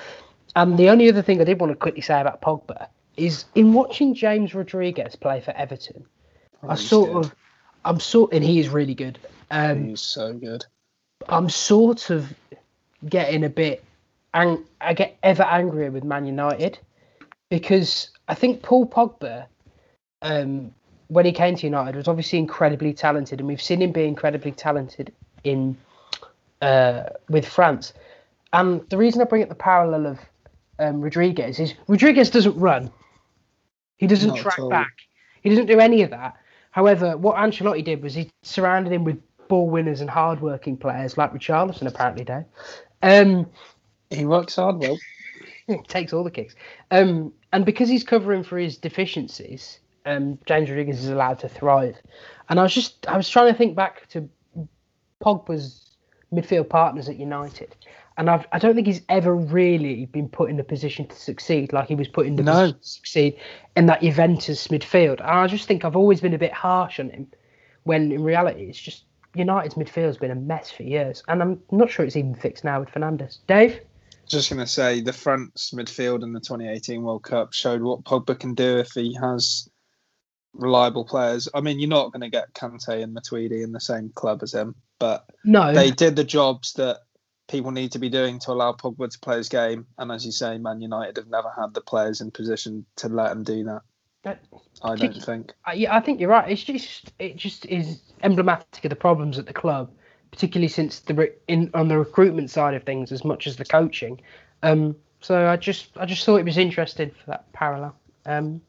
And 0.56 0.78
the 0.78 0.90
only 0.90 1.08
other 1.10 1.22
thing 1.22 1.40
I 1.40 1.46
did 1.46 1.60
want 1.60 1.72
to 1.72 1.78
quickly 1.78 2.02
say 2.02 2.20
about 2.20 2.42
Pogba 2.42 2.88
is 3.18 3.46
in 3.56 3.74
watching 3.74 4.14
James 4.14 4.54
Rodriguez 4.54 5.16
play 5.16 5.42
for 5.42 5.52
Everton, 5.52 6.06
I 6.68 6.76
sort 6.76 7.14
good. 7.14 7.26
of, 7.26 7.36
I'm 7.86 8.00
sort, 8.00 8.34
and 8.34 8.44
he 8.44 8.60
is 8.60 8.70
really 8.70 8.96
good. 8.96 9.20
Um, 9.50 9.90
He's 9.90 10.02
so 10.02 10.34
good. 10.34 10.66
I'm 11.30 11.50
sort 11.50 12.10
of 12.10 12.34
getting 13.08 13.44
a 13.44 13.50
bit, 13.50 13.84
and 14.34 14.60
I 14.80 14.94
get 14.94 15.18
ever 15.24 15.44
angrier 15.44 15.92
with 15.92 16.04
Man 16.04 16.26
United 16.26 16.80
because 17.50 18.10
I 18.28 18.34
think 18.34 18.64
Paul 18.64 18.88
Pogba, 18.88 19.46
um, 20.22 20.74
when 21.12 21.26
he 21.26 21.34
came 21.34 21.58
to 21.58 21.68
United, 21.68 21.98
was 21.98 22.08
obviously 22.08 22.40
incredibly 22.40 22.94
talented, 22.94 23.40
and 23.40 23.48
we've 23.48 23.62
seen 23.62 23.82
him 23.82 23.92
be 23.92 24.06
incredibly 24.06 24.54
talented 24.54 25.12
in 25.44 25.78
uh, 26.62 27.04
with 27.28 27.46
France. 27.46 27.92
And 28.54 28.90
the 28.90 28.98
reason 28.98 29.22
I 29.22 29.26
bring 29.26 29.44
up 29.44 29.50
the 29.50 29.56
parallel 29.56 30.08
of 30.08 30.20
um, 30.80 31.02
Rodriguez 31.02 31.60
is 31.60 31.74
Rodriguez 31.88 32.30
doesn't 32.30 32.58
run, 32.58 32.90
he 33.98 34.08
doesn't 34.08 34.30
Not 34.30 34.38
track 34.38 34.58
back, 34.70 34.94
he 35.42 35.50
doesn't 35.50 35.66
do 35.66 35.82
any 35.82 36.02
of 36.02 36.12
that. 36.12 36.38
However, 36.72 37.18
what 37.18 37.36
Ancelotti 37.36 37.84
did 37.84 38.02
was 38.02 38.14
he 38.14 38.32
surrounded 38.44 38.94
him 38.94 39.04
with 39.04 39.22
ball 39.50 39.70
winners 39.70 40.00
and 40.00 40.10
hard-working 40.10 40.78
players 40.78 41.18
like 41.18 41.34
Richarlison 41.34 41.88
apparently 41.88 42.24
did. 42.24 42.46
Um, 43.02 43.48
He 44.10 44.26
works 44.26 44.56
hard, 44.56 44.78
well. 44.78 44.98
takes 45.90 46.14
all 46.14 46.24
the 46.24 46.32
kicks. 46.32 46.56
Um, 46.90 47.34
and 47.52 47.66
because 47.66 47.90
he's 47.90 48.06
covering 48.06 48.44
for 48.44 48.58
his 48.58 48.78
deficiencies, 48.78 49.81
um, 50.06 50.40
James 50.46 50.70
Rodriguez 50.70 51.04
is 51.04 51.10
allowed 51.10 51.40
to 51.40 51.50
thrive. 51.50 51.96
And 52.50 52.60
I 52.60 52.64
was 52.64 52.74
just 52.74 53.08
I 53.08 53.18
was 53.18 53.30
trying 53.30 53.52
to 53.52 53.58
think 53.58 53.76
back 53.76 54.08
to 54.10 54.30
Pogba's 55.24 55.96
midfield 56.34 56.70
partners 56.70 57.10
at 57.10 57.18
United, 57.18 57.76
and 58.18 58.30
I've, 58.30 58.46
I 58.52 58.60
don't 58.60 58.74
think 58.76 58.88
he's 58.88 59.02
ever 59.10 59.36
really 59.36 60.06
been 60.06 60.28
put 60.30 60.50
in 60.50 60.60
a 60.60 60.64
position 60.64 61.08
to 61.08 61.16
succeed 61.16 61.74
like 61.74 61.88
he 61.88 61.96
was 61.96 62.08
put 62.08 62.26
in 62.26 62.36
the 62.36 62.44
No. 62.44 62.54
position 62.54 62.80
to 62.80 62.88
succeed 62.88 63.40
in 63.76 63.86
that 63.88 64.02
Juventus 64.02 64.68
midfield. 64.68 65.20
And 65.20 65.30
I 65.30 65.48
just 65.48 65.68
think 65.68 65.86
I've 65.86 65.96
always 65.96 66.22
been 66.22 66.34
a 66.34 66.38
bit 66.38 66.54
harsh 66.54 67.00
on 67.00 67.10
him, 67.10 67.28
when 67.84 68.12
in 68.12 68.24
reality 68.24 68.64
it's 68.64 68.80
just 68.80 69.04
United's 69.36 69.76
midfield 69.76 70.08
has 70.08 70.18
been 70.18 70.32
a 70.32 70.36
mess 70.36 70.72
for 70.72 70.84
years, 70.84 71.24
and 71.28 71.42
I'm 71.42 71.62
not 71.72 71.90
sure 71.90 72.06
it's 72.06 72.16
even 72.18 72.36
fixed 72.36 72.64
now 72.64 72.80
with 72.80 72.90
Fernandes. 72.90 73.40
Dave. 73.48 73.80
Just 74.28 74.50
going 74.50 74.62
to 74.62 74.68
say 74.68 75.02
the 75.02 75.12
France 75.14 75.72
midfield 75.76 76.24
in 76.24 76.32
the 76.32 76.40
2018 76.40 77.02
World 77.02 77.24
Cup 77.24 77.52
showed 77.54 77.82
what 77.82 78.04
Pogba 78.04 78.40
can 78.40 78.54
do 78.54 78.78
if 78.78 78.92
he 78.92 79.14
has 79.22 79.70
reliable 80.54 81.06
players. 81.06 81.48
I 81.54 81.62
mean, 81.62 81.80
you're 81.80 81.90
not 81.90 82.12
going 82.12 82.22
to 82.22 82.30
get 82.30 82.54
Kante 82.54 83.02
and 83.02 83.16
Matuidi 83.16 83.64
in 83.64 83.72
the 83.72 83.80
same 83.80 84.10
club 84.10 84.44
as 84.44 84.54
him, 84.54 84.76
but 85.00 85.26
No, 85.44 85.74
they 85.74 85.92
did 85.92 86.16
the 86.16 86.24
jobs 86.24 86.74
that 86.74 87.00
people 87.48 87.72
need 87.72 87.92
to 87.94 88.00
be 88.00 88.10
doing 88.10 88.40
to 88.40 88.52
allow 88.52 88.74
Pogba 88.74 89.10
to 89.10 89.20
play 89.20 89.38
his 89.38 89.50
game. 89.50 89.86
And 89.98 90.12
as 90.12 90.26
you 90.26 90.32
say, 90.32 90.58
Man 90.58 90.82
United 90.82 91.18
have 91.18 91.28
never 91.28 91.52
had 91.58 91.74
the 91.74 91.82
players 91.82 92.22
in 92.22 92.32
position 92.32 92.86
to 92.98 93.10
let 93.10 93.32
him 93.32 93.44
do 93.44 93.64
that. 93.66 93.82
That- 94.24 94.44
I 94.84 94.96
don't 94.96 95.24
think. 95.24 95.54
I- 95.66 95.74
yeah, 95.74 95.96
I 95.96 96.00
think 96.00 96.20
you're 96.20 96.30
right. 96.30 96.50
It's 96.50 96.64
just 96.64 97.12
it 97.20 97.36
just 97.36 97.66
is 97.66 98.02
emblematic 98.24 98.84
of 98.86 98.90
the 98.90 98.96
problems 98.96 99.38
at 99.38 99.46
the 99.46 99.54
club, 99.54 99.92
particularly 100.32 100.68
since 100.68 101.00
the 101.00 101.34
in 101.48 101.70
on 101.74 101.88
the 101.88 101.98
recruitment 101.98 102.50
side 102.50 102.74
of 102.74 102.84
things 102.84 103.12
as 103.12 103.24
much 103.24 103.48
as 103.48 103.58
the 103.58 103.66
coaching. 103.66 104.20
Um, 104.64 104.96
so 105.20 105.48
I 105.48 105.58
just 105.58 105.90
I 105.98 106.06
just 106.06 106.26
thought 106.26 106.38
it 106.38 106.46
was 106.46 106.58
interesting 106.58 107.12
for 107.12 107.32
that 107.32 107.52
parallel. 107.54 107.96
Um, 108.26 108.62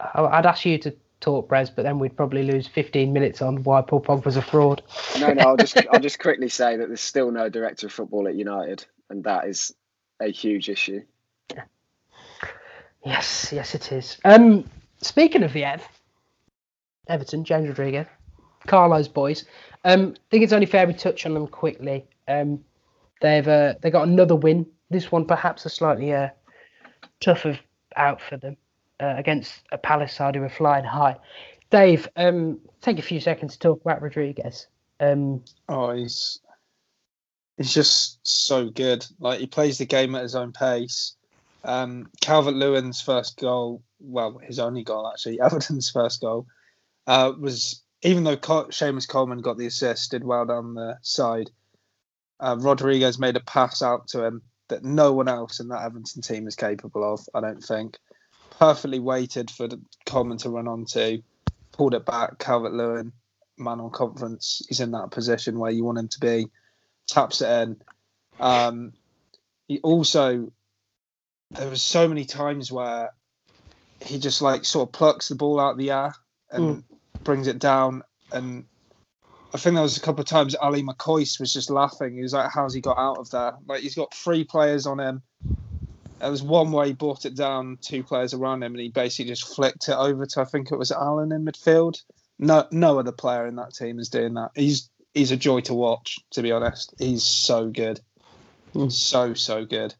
I'd 0.00 0.46
ask 0.46 0.64
you 0.64 0.78
to 0.78 0.94
talk, 1.20 1.48
Brez, 1.48 1.70
but 1.74 1.82
then 1.82 1.98
we'd 1.98 2.16
probably 2.16 2.42
lose 2.42 2.66
15 2.66 3.12
minutes 3.12 3.40
on 3.40 3.62
why 3.64 3.80
Paul 3.80 4.00
Pogba's 4.00 4.36
a 4.36 4.42
fraud. 4.42 4.82
No, 5.18 5.32
no, 5.32 5.42
I'll 5.42 5.56
just 5.56 5.76
I'll 5.92 6.00
just 6.00 6.18
quickly 6.18 6.48
say 6.48 6.76
that 6.76 6.88
there's 6.88 7.00
still 7.00 7.30
no 7.30 7.48
director 7.48 7.86
of 7.86 7.92
football 7.92 8.28
at 8.28 8.34
United, 8.34 8.84
and 9.10 9.24
that 9.24 9.46
is 9.46 9.74
a 10.20 10.30
huge 10.30 10.68
issue. 10.68 11.02
Yes, 13.04 13.52
yes, 13.52 13.74
it 13.74 13.92
is. 13.92 14.18
Um, 14.24 14.68
speaking 14.98 15.42
of 15.42 15.52
the 15.52 15.64
Ev, 15.64 15.86
Everton, 17.08 17.44
James 17.44 17.68
Rodriguez, 17.68 18.06
Carlo's 18.66 19.08
boys. 19.08 19.44
Um, 19.84 20.14
I 20.16 20.20
think 20.30 20.44
it's 20.44 20.54
only 20.54 20.66
fair 20.66 20.86
we 20.86 20.94
touch 20.94 21.26
on 21.26 21.34
them 21.34 21.46
quickly. 21.46 22.06
Um, 22.28 22.64
they've 23.20 23.46
uh, 23.46 23.74
they 23.82 23.90
got 23.90 24.08
another 24.08 24.36
win. 24.36 24.66
This 24.90 25.12
one 25.12 25.26
perhaps 25.26 25.66
a 25.66 25.70
slightly 25.70 26.12
uh, 26.12 26.28
tougher 27.20 27.58
out 27.96 28.20
for 28.20 28.36
them 28.36 28.56
uh, 29.00 29.14
against 29.16 29.62
a 29.72 29.78
Palace 29.78 30.12
side 30.12 30.34
who 30.34 30.42
are 30.42 30.48
flying 30.48 30.84
high. 30.84 31.16
Dave, 31.70 32.08
um, 32.16 32.60
take 32.80 32.98
a 32.98 33.02
few 33.02 33.20
seconds 33.20 33.54
to 33.54 33.58
talk 33.58 33.80
about 33.80 34.02
Rodriguez. 34.02 34.66
Um, 35.00 35.42
Oh, 35.68 35.92
he's 35.92 36.40
he's 37.56 37.72
just 37.72 38.18
so 38.22 38.68
good. 38.70 39.06
Like 39.18 39.40
he 39.40 39.46
plays 39.46 39.78
the 39.78 39.86
game 39.86 40.14
at 40.14 40.22
his 40.22 40.34
own 40.34 40.52
pace. 40.52 41.14
Um, 41.64 42.10
Calvert 42.20 42.54
Lewin's 42.54 43.00
first 43.00 43.38
goal, 43.38 43.82
well, 43.98 44.38
his 44.38 44.58
only 44.58 44.84
goal 44.84 45.08
actually, 45.08 45.40
Everton's 45.42 45.90
first 45.90 46.20
goal, 46.20 46.46
uh, 47.06 47.32
was 47.38 47.82
even 48.02 48.24
though 48.24 48.36
Col- 48.36 48.66
Seamus 48.66 49.08
Coleman 49.08 49.40
got 49.40 49.56
the 49.56 49.66
assist, 49.66 50.10
did 50.10 50.24
well 50.24 50.44
down 50.44 50.74
the 50.74 50.98
side. 51.02 51.50
Uh, 52.38 52.56
Rodriguez 52.58 53.18
made 53.18 53.36
a 53.36 53.40
pass 53.40 53.80
out 53.80 54.08
to 54.08 54.24
him 54.24 54.42
that 54.68 54.84
no 54.84 55.12
one 55.12 55.28
else 55.28 55.60
in 55.60 55.68
that 55.68 55.84
Everton 55.84 56.20
team 56.20 56.46
is 56.46 56.56
capable 56.56 57.14
of. 57.14 57.20
I 57.34 57.40
don't 57.40 57.62
think. 57.62 57.98
Perfectly 58.58 59.00
waited 59.00 59.50
for 59.50 59.68
the 59.68 59.80
Coleman 60.06 60.38
to 60.38 60.50
run 60.50 60.68
onto, 60.68 61.22
pulled 61.72 61.94
it 61.94 62.06
back. 62.06 62.38
Calvert 62.38 62.72
Lewin 62.72 63.12
man 63.58 63.80
on 63.80 63.90
conference. 63.90 64.62
He's 64.68 64.80
in 64.80 64.92
that 64.92 65.10
position 65.10 65.58
where 65.58 65.70
you 65.70 65.84
want 65.84 65.98
him 65.98 66.08
to 66.08 66.20
be. 66.20 66.48
Taps 67.06 67.40
it 67.40 67.48
in. 67.48 67.76
Um, 68.40 68.92
he 69.68 69.80
also 69.80 70.50
there 71.50 71.70
was 71.70 71.82
so 71.82 72.08
many 72.08 72.24
times 72.24 72.72
where 72.72 73.10
he 74.04 74.18
just 74.18 74.42
like 74.42 74.64
sort 74.64 74.88
of 74.88 74.92
plucks 74.92 75.28
the 75.28 75.34
ball 75.34 75.60
out 75.60 75.72
of 75.72 75.78
the 75.78 75.90
air 75.90 76.14
and 76.50 76.82
brings 77.22 77.46
it 77.46 77.58
down. 77.58 78.02
And 78.32 78.64
I 79.52 79.58
think 79.58 79.74
there 79.74 79.82
was 79.82 79.96
a 79.96 80.00
couple 80.00 80.20
of 80.22 80.26
times 80.26 80.56
Ally 80.60 80.80
McCoist 80.80 81.38
was 81.38 81.52
just 81.52 81.70
laughing. 81.70 82.16
He 82.16 82.22
was 82.22 82.32
like, 82.32 82.50
"How's 82.50 82.74
he 82.74 82.80
got 82.80 82.98
out 82.98 83.18
of 83.18 83.30
there? 83.30 83.54
Like 83.66 83.82
he's 83.82 83.94
got 83.94 84.14
three 84.14 84.44
players 84.44 84.86
on 84.86 84.98
him." 84.98 85.22
There 86.24 86.30
was 86.30 86.42
one 86.42 86.72
where 86.72 86.86
he 86.86 86.94
brought 86.94 87.26
it 87.26 87.36
down, 87.36 87.76
two 87.82 88.02
players 88.02 88.32
around 88.32 88.62
him, 88.62 88.72
and 88.72 88.80
he 88.80 88.88
basically 88.88 89.30
just 89.30 89.54
flicked 89.54 89.90
it 89.90 89.94
over 89.94 90.24
to 90.24 90.40
I 90.40 90.44
think 90.44 90.72
it 90.72 90.78
was 90.78 90.90
Allen 90.90 91.32
in 91.32 91.44
midfield. 91.44 92.00
No, 92.38 92.66
no 92.70 92.98
other 92.98 93.12
player 93.12 93.46
in 93.46 93.56
that 93.56 93.74
team 93.74 93.98
is 93.98 94.08
doing 94.08 94.32
that. 94.32 94.52
He's 94.54 94.88
he's 95.12 95.32
a 95.32 95.36
joy 95.36 95.60
to 95.60 95.74
watch. 95.74 96.18
To 96.30 96.40
be 96.40 96.50
honest, 96.50 96.94
he's 96.98 97.24
so 97.24 97.68
good, 97.68 98.00
Hmm. 98.72 98.88
so 98.88 99.34
so 99.34 99.66
good. 99.66 99.94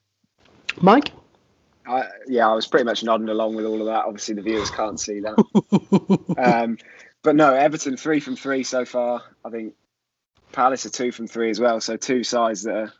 Mike. 0.81 1.13
I, 1.87 2.05
yeah, 2.27 2.49
I 2.49 2.55
was 2.55 2.67
pretty 2.67 2.87
much 2.87 3.05
nodding 3.05 3.29
along 3.29 3.55
with 3.55 3.67
all 3.67 3.81
of 3.81 3.87
that. 3.89 4.07
Obviously, 4.07 4.35
the 4.35 4.41
viewers 4.41 4.71
can't 4.71 4.99
see 4.99 5.21
that. 5.21 6.39
um, 6.39 6.79
but 7.23 7.37
no, 7.37 7.53
Everton 7.53 7.99
three 7.99 8.21
from 8.21 8.35
three 8.35 8.63
so 8.63 8.87
far. 8.87 9.23
I 9.45 9.51
think 9.51 9.75
Palace 10.53 10.87
are 10.87 10.91
two 10.91 11.13
from 11.13 11.27
three 11.27 11.51
as 11.51 11.61
well. 11.61 11.83
So 11.83 11.99
two 11.99 12.25
sides 12.25 12.63
that 12.63 12.75
are 12.75 12.93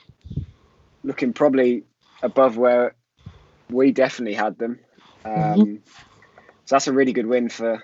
looking 1.03 1.33
probably 1.33 1.85
above 2.23 2.59
where 2.59 2.95
we 3.75 3.93
definitely 3.93 4.35
had 4.35 4.59
them. 4.59 4.79
Um, 5.25 5.83
So 6.67 6.77
that's 6.77 6.89
a 6.89 6.93
really 6.93 7.13
good 7.13 7.27
win 7.27 7.49
for 7.49 7.83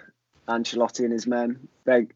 Ancelotti 0.48 1.00
and 1.04 1.12
his 1.12 1.26
men. 1.26 1.68
They 1.84 2.06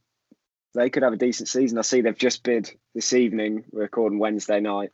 they 0.74 0.90
could 0.90 1.02
have 1.02 1.12
a 1.12 1.16
decent 1.16 1.48
season. 1.48 1.78
I 1.78 1.82
see 1.82 2.00
they've 2.00 2.16
just 2.16 2.42
bid 2.42 2.70
this 2.94 3.12
evening. 3.12 3.64
We're 3.70 3.82
recording 3.82 4.18
Wednesday 4.18 4.60
night 4.60 4.90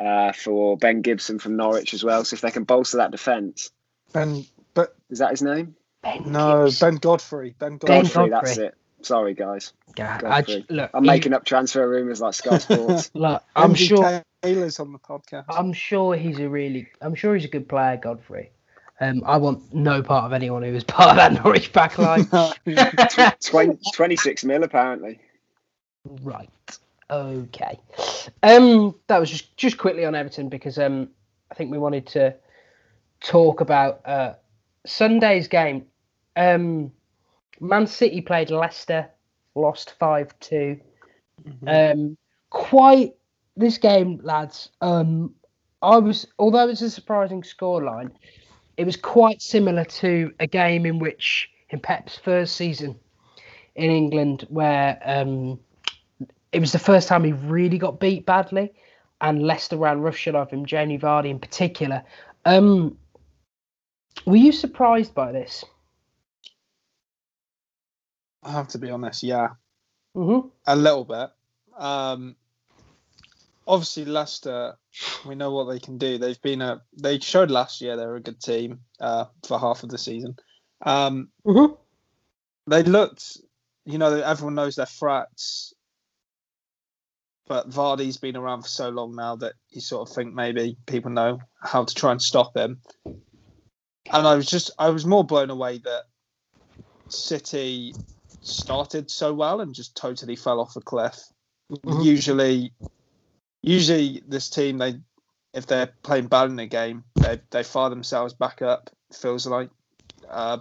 uh, 0.00 0.32
for 0.32 0.76
Ben 0.76 1.00
Gibson 1.02 1.38
from 1.38 1.56
Norwich 1.56 1.94
as 1.94 2.02
well. 2.04 2.24
So 2.24 2.34
if 2.34 2.40
they 2.40 2.50
can 2.50 2.64
bolster 2.64 2.98
that 2.98 3.12
defence, 3.12 3.70
Ben, 4.12 4.44
but 4.74 4.94
is 5.10 5.20
that 5.20 5.30
his 5.30 5.42
name? 5.42 5.76
Ben 6.02 6.30
no, 6.30 6.64
Gibson. 6.66 6.86
Ben 6.90 6.96
Godfrey. 6.96 7.54
Ben 7.58 7.78
Ben 7.78 8.02
Godfrey. 8.02 8.28
Godfrey, 8.28 8.28
that's 8.30 8.58
it. 8.58 8.74
Sorry, 9.02 9.34
guys. 9.34 9.72
God, 9.94 10.20
Godfrey. 10.20 10.66
Look, 10.68 10.90
I'm 10.92 11.04
he- 11.04 11.08
making 11.10 11.32
up 11.34 11.44
transfer 11.44 11.88
rumours 11.88 12.20
like 12.20 12.34
Sky 12.34 12.58
Sports. 12.66 13.10
look, 13.14 13.42
I'm 13.54 13.70
Andy 13.70 13.86
sure. 13.86 14.22
Taylor's 14.46 14.80
on 14.80 14.92
the 14.92 14.98
podcast. 14.98 15.44
I'm 15.48 15.72
sure 15.72 16.14
he's 16.14 16.38
a 16.38 16.48
really. 16.48 16.88
I'm 17.00 17.14
sure 17.14 17.34
he's 17.34 17.44
a 17.44 17.48
good 17.48 17.68
player, 17.68 17.96
Godfrey. 17.96 18.50
Um, 19.00 19.22
I 19.26 19.36
want 19.36 19.74
no 19.74 20.02
part 20.02 20.24
of 20.24 20.32
anyone 20.32 20.62
who 20.62 20.72
was 20.72 20.84
part 20.84 21.10
of 21.10 21.16
that 21.16 21.44
Norwich 21.44 21.72
backline. 21.72 22.26
Tw- 23.40 23.50
20, 23.50 23.78
26 23.92 24.44
mil 24.44 24.62
apparently. 24.62 25.20
right. 26.22 26.48
Okay. 27.10 27.78
Um, 28.42 28.94
that 29.06 29.18
was 29.18 29.30
just 29.30 29.56
just 29.56 29.78
quickly 29.78 30.04
on 30.04 30.14
Everton 30.14 30.48
because 30.48 30.78
um, 30.78 31.08
I 31.50 31.54
think 31.54 31.70
we 31.70 31.78
wanted 31.78 32.06
to 32.08 32.34
talk 33.20 33.60
about 33.60 34.00
uh, 34.04 34.34
Sunday's 34.86 35.46
game. 35.46 35.86
Um, 36.36 36.92
Man 37.60 37.86
City 37.86 38.20
played 38.20 38.50
Leicester, 38.50 39.08
lost 39.54 39.94
five 39.98 40.38
two. 40.40 40.80
Um, 41.66 42.16
quite 42.50 43.14
this 43.56 43.78
game, 43.78 44.20
lads. 44.22 44.70
Um, 44.80 45.34
I 45.82 45.98
was 45.98 46.26
although 46.38 46.68
it's 46.68 46.82
a 46.82 46.90
surprising 46.90 47.42
scoreline, 47.42 48.10
it 48.76 48.84
was 48.84 48.96
quite 48.96 49.40
similar 49.42 49.84
to 49.84 50.32
a 50.40 50.46
game 50.46 50.86
in 50.86 50.98
which 50.98 51.50
in 51.70 51.80
Pep's 51.80 52.16
first 52.16 52.56
season 52.56 52.98
in 53.74 53.90
England, 53.90 54.46
where 54.48 55.00
um, 55.04 55.58
it 56.52 56.60
was 56.60 56.72
the 56.72 56.78
first 56.78 57.08
time 57.08 57.24
he 57.24 57.32
really 57.32 57.78
got 57.78 58.00
beat 58.00 58.24
badly, 58.24 58.72
and 59.20 59.42
Leicester 59.42 59.76
ran 59.76 60.00
roughshod 60.00 60.34
of 60.34 60.50
him, 60.50 60.64
Jamie 60.64 60.98
Vardy 60.98 61.30
in 61.30 61.38
particular. 61.38 62.02
Um, 62.44 62.96
were 64.24 64.36
you 64.36 64.52
surprised 64.52 65.14
by 65.14 65.32
this? 65.32 65.64
I 68.42 68.52
have 68.52 68.68
to 68.68 68.78
be 68.78 68.90
honest, 68.90 69.22
yeah, 69.22 69.48
Mm-hmm. 70.16 70.48
a 70.66 70.76
little 70.76 71.04
bit. 71.04 71.28
Um, 71.76 72.36
obviously, 73.66 74.04
Leicester, 74.04 74.76
we 75.26 75.34
know 75.34 75.50
what 75.50 75.64
they 75.64 75.78
can 75.78 75.98
do. 75.98 76.18
They've 76.18 76.40
been 76.42 76.62
a 76.62 76.82
they 76.96 77.18
showed 77.18 77.50
last 77.50 77.80
year 77.80 77.96
they're 77.96 78.16
a 78.16 78.20
good 78.20 78.40
team 78.40 78.80
uh, 79.00 79.26
for 79.46 79.58
half 79.58 79.82
of 79.82 79.90
the 79.90 79.98
season. 79.98 80.36
Um, 80.82 81.28
Mm-hmm. 81.46 81.74
they 82.66 82.82
looked, 82.82 83.38
you 83.84 83.98
know, 83.98 84.20
everyone 84.20 84.56
knows 84.56 84.76
their 84.76 84.86
threats, 84.86 85.72
but 87.46 87.70
Vardy's 87.70 88.16
been 88.16 88.36
around 88.36 88.62
for 88.62 88.68
so 88.68 88.88
long 88.88 89.14
now 89.14 89.36
that 89.36 89.54
you 89.70 89.80
sort 89.80 90.08
of 90.08 90.14
think 90.14 90.34
maybe 90.34 90.76
people 90.86 91.10
know 91.10 91.38
how 91.62 91.84
to 91.84 91.94
try 91.94 92.10
and 92.12 92.20
stop 92.20 92.56
him. 92.56 92.80
And 94.12 94.26
I 94.26 94.34
was 94.34 94.46
just, 94.46 94.70
I 94.78 94.90
was 94.90 95.06
more 95.06 95.24
blown 95.24 95.50
away 95.50 95.78
that 95.78 96.04
City 97.08 97.94
started 98.40 99.10
so 99.10 99.32
well 99.32 99.60
and 99.60 99.74
just 99.74 99.96
totally 99.96 100.36
fell 100.36 100.60
off 100.60 100.76
a 100.76 100.80
cliff. 100.80 101.18
Mhm. 101.70 102.04
Usually, 102.04 102.72
usually 103.66 104.22
this 104.26 104.48
team 104.48 104.78
they, 104.78 104.94
if 105.52 105.66
they're 105.66 105.92
playing 106.02 106.28
bad 106.28 106.48
in 106.48 106.58
a 106.58 106.66
game, 106.66 107.04
they 107.16 107.40
they 107.50 107.62
fire 107.62 107.90
themselves 107.90 108.32
back 108.32 108.62
up. 108.62 108.88
Feels 109.12 109.46
like, 109.46 109.68
uh, 110.30 110.58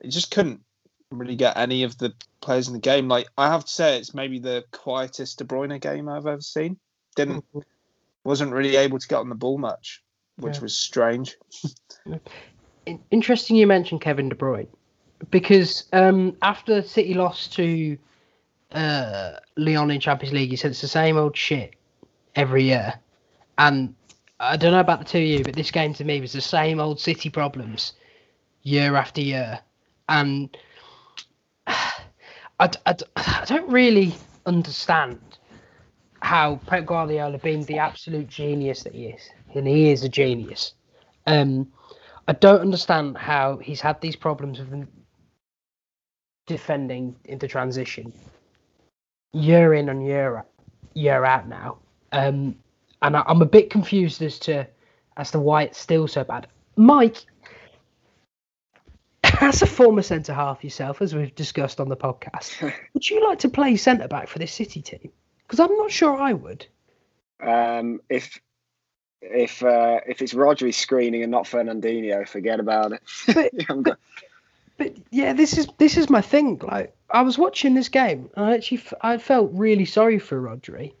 they 0.00 0.08
just 0.08 0.30
couldn't 0.30 0.60
really 1.10 1.36
get 1.36 1.56
any 1.56 1.84
of 1.84 1.96
the 1.98 2.12
players 2.40 2.68
in 2.68 2.74
the 2.74 2.80
game. 2.80 3.08
Like 3.08 3.28
I 3.38 3.48
have 3.48 3.64
to 3.64 3.72
say, 3.72 3.98
it's 3.98 4.12
maybe 4.12 4.38
the 4.38 4.64
quietest 4.72 5.38
De 5.38 5.44
Bruyne 5.44 5.80
game 5.80 6.08
I've 6.08 6.26
ever 6.26 6.42
seen. 6.42 6.78
Didn't 7.16 7.44
wasn't 8.24 8.52
really 8.52 8.76
able 8.76 8.98
to 8.98 9.08
get 9.08 9.18
on 9.18 9.28
the 9.28 9.34
ball 9.34 9.58
much, 9.58 10.02
which 10.36 10.56
Yeah. 10.56 10.62
was 10.62 10.76
strange. 10.76 11.36
Interesting 13.10 13.56
you 13.56 13.66
mentioned 13.66 14.00
Kevin 14.00 14.28
De 14.28 14.34
Bruyne 14.34 14.68
because 15.30 15.84
um, 15.92 16.36
after 16.42 16.82
City 16.82 17.14
lost 17.14 17.52
to 17.54 17.98
uh, 18.72 19.32
Lyon 19.56 19.90
in 19.90 20.00
Champions 20.00 20.32
League, 20.32 20.50
he 20.50 20.56
said 20.56 20.70
it's 20.70 20.80
the 20.80 20.88
same 20.88 21.16
old 21.16 21.36
shit 21.36 21.74
every 22.34 22.64
year. 22.64 22.94
And 23.58 23.94
I 24.38 24.56
don't 24.56 24.72
know 24.72 24.80
about 24.80 25.00
the 25.00 25.04
two 25.04 25.18
of 25.18 25.24
you, 25.24 25.44
but 25.44 25.54
this 25.54 25.70
game 25.70 25.94
to 25.94 26.04
me 26.04 26.20
was 26.20 26.32
the 26.32 26.40
same 26.40 26.80
old 26.80 27.00
City 27.00 27.30
problems 27.30 27.94
year 28.62 28.96
after 28.96 29.20
year. 29.20 29.60
And 30.08 30.56
I 31.66 31.90
I 33.16 33.44
don't 33.46 33.70
really 33.70 34.14
understand 34.46 35.20
how 36.22 36.60
Pep 36.66 36.86
Guardiola, 36.86 37.38
being 37.38 37.64
the 37.64 37.78
absolute 37.78 38.28
genius 38.28 38.82
that 38.82 38.94
he 38.94 39.06
is, 39.06 39.30
and 39.54 39.66
he 39.66 39.90
is 39.90 40.04
a 40.04 40.08
genius, 40.08 40.74
um, 41.26 41.66
I 42.28 42.32
don't 42.34 42.60
understand 42.60 43.16
how 43.16 43.56
he's 43.56 43.80
had 43.80 44.00
these 44.00 44.16
problems 44.16 44.58
with 44.58 44.86
defending 46.46 47.16
into 47.24 47.48
transition 47.48 48.12
year 49.32 49.74
in 49.74 49.88
and 49.88 50.04
year 50.04 50.38
out, 50.38 50.46
year 50.94 51.24
out 51.24 51.48
now. 51.48 51.78
Um, 52.12 52.56
and 53.02 53.16
I, 53.16 53.22
I'm 53.26 53.42
a 53.42 53.46
bit 53.46 53.70
confused 53.70 54.22
as 54.22 54.38
to 54.40 54.66
as 55.16 55.30
to 55.32 55.40
why 55.40 55.64
it's 55.64 55.78
still 55.78 56.08
so 56.08 56.24
bad. 56.24 56.46
Mike, 56.76 57.18
as 59.40 59.62
a 59.62 59.66
former 59.66 60.02
centre 60.02 60.32
half 60.34 60.64
yourself, 60.64 61.02
as 61.02 61.14
we've 61.14 61.34
discussed 61.34 61.80
on 61.80 61.88
the 61.88 61.96
podcast, 61.96 62.60
would 62.94 63.08
you 63.08 63.26
like 63.26 63.38
to 63.40 63.48
play 63.48 63.76
centre 63.76 64.08
back 64.08 64.28
for 64.28 64.38
this 64.38 64.52
City 64.52 64.80
team? 64.82 65.10
Because 65.46 65.60
I'm 65.60 65.76
not 65.76 65.90
sure 65.90 66.16
I 66.16 66.32
would. 66.32 66.66
Um, 67.42 68.00
if 68.08 68.38
if 69.22 69.62
uh, 69.62 70.00
if 70.06 70.22
it's 70.22 70.32
Rodri 70.34 70.72
screening 70.74 71.22
and 71.22 71.30
not 71.30 71.44
Fernandinho, 71.44 72.26
forget 72.26 72.60
about 72.60 72.92
it. 72.92 73.02
But- 73.34 73.52
I'm 73.68 73.84
But 74.78 74.96
yeah, 75.10 75.32
this 75.34 75.58
is 75.58 75.68
this 75.78 75.96
is 75.96 76.08
my 76.08 76.22
thing. 76.22 76.58
Like 76.62 76.94
I 77.10 77.22
was 77.22 77.36
watching 77.38 77.74
this 77.74 77.88
game, 77.88 78.30
and 78.36 78.46
I 78.46 78.54
actually 78.54 78.78
f- 78.78 78.94
I 79.02 79.18
felt 79.18 79.50
really 79.52 79.84
sorry 79.84 80.18
for 80.18 80.40
Rodri 80.40 80.92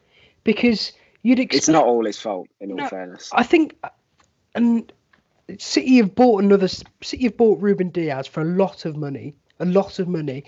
because 0.44 0.92
you'd 1.22 1.38
expect. 1.38 1.58
it's 1.58 1.68
not 1.68 1.84
all 1.84 2.04
his 2.04 2.18
fault, 2.18 2.48
in 2.60 2.78
all 2.78 2.88
fairness. 2.88 3.30
I 3.32 3.42
think, 3.42 3.76
and 4.54 4.92
City 5.58 5.96
have 5.96 6.14
bought 6.14 6.42
another. 6.42 6.68
City 6.68 7.24
have 7.24 7.36
bought 7.36 7.60
Rúben 7.60 7.92
Dias 7.92 8.26
for 8.26 8.42
a 8.42 8.44
lot 8.44 8.84
of 8.84 8.96
money, 8.96 9.34
a 9.58 9.64
lot 9.64 9.98
of 9.98 10.08
money. 10.08 10.44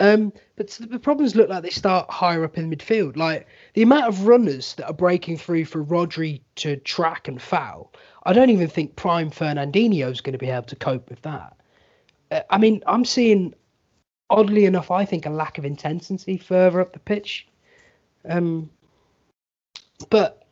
Um, 0.00 0.32
but 0.56 0.68
the 0.68 0.98
problems 0.98 1.36
look 1.36 1.48
like 1.48 1.62
they 1.62 1.70
start 1.70 2.10
higher 2.10 2.44
up 2.44 2.58
in 2.58 2.70
midfield. 2.70 3.16
Like 3.16 3.46
the 3.74 3.82
amount 3.82 4.06
of 4.06 4.26
runners 4.26 4.74
that 4.74 4.86
are 4.86 4.92
breaking 4.92 5.38
through 5.38 5.66
for 5.66 5.84
Rodri 5.84 6.40
to 6.56 6.76
track 6.78 7.28
and 7.28 7.40
foul. 7.40 7.92
I 8.24 8.32
don't 8.32 8.50
even 8.50 8.68
think 8.68 8.96
Prime 8.96 9.30
Fernandinho 9.30 10.10
is 10.10 10.20
going 10.20 10.32
to 10.32 10.38
be 10.38 10.50
able 10.50 10.66
to 10.66 10.76
cope 10.76 11.10
with 11.10 11.22
that. 11.22 11.56
Uh, 12.30 12.40
I 12.50 12.58
mean, 12.58 12.82
I'm 12.86 13.04
seeing, 13.04 13.54
oddly 14.30 14.64
enough, 14.64 14.90
I 14.90 15.04
think 15.04 15.26
a 15.26 15.30
lack 15.30 15.58
of 15.58 15.64
intensity 15.64 16.38
further 16.38 16.80
up 16.80 16.92
the 16.92 16.98
pitch. 16.98 17.46
Um, 18.28 18.70
but 20.10 20.42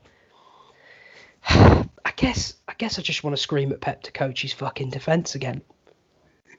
I 1.48 2.12
guess 2.16 2.54
I 2.68 2.74
guess 2.78 2.98
I 2.98 3.02
just 3.02 3.24
want 3.24 3.36
to 3.36 3.42
scream 3.42 3.72
at 3.72 3.80
Pep 3.80 4.02
to 4.04 4.12
coach 4.12 4.42
his 4.42 4.52
fucking 4.52 4.90
defense 4.90 5.34
again. 5.34 5.62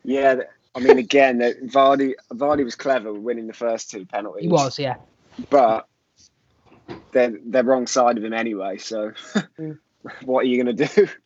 Yeah, 0.04 0.42
I 0.76 0.80
mean, 0.80 0.98
again, 0.98 1.40
Vardy 1.40 2.14
Vardy 2.32 2.64
was 2.64 2.76
clever 2.76 3.14
winning 3.14 3.48
the 3.48 3.54
first 3.54 3.90
two 3.92 4.06
penalties. 4.06 4.44
He 4.44 4.50
was, 4.50 4.80
yeah. 4.80 4.96
but 5.50 5.88
they're 7.12 7.38
they're 7.46 7.64
wrong 7.64 7.88
side 7.88 8.18
of 8.18 8.24
him 8.24 8.34
anyway. 8.34 8.78
So 8.78 9.12
Mm. 9.60 9.80
what 10.26 10.42
are 10.42 10.48
you 10.48 10.62
going 10.62 10.76
to 10.76 10.86
do? 10.88 11.08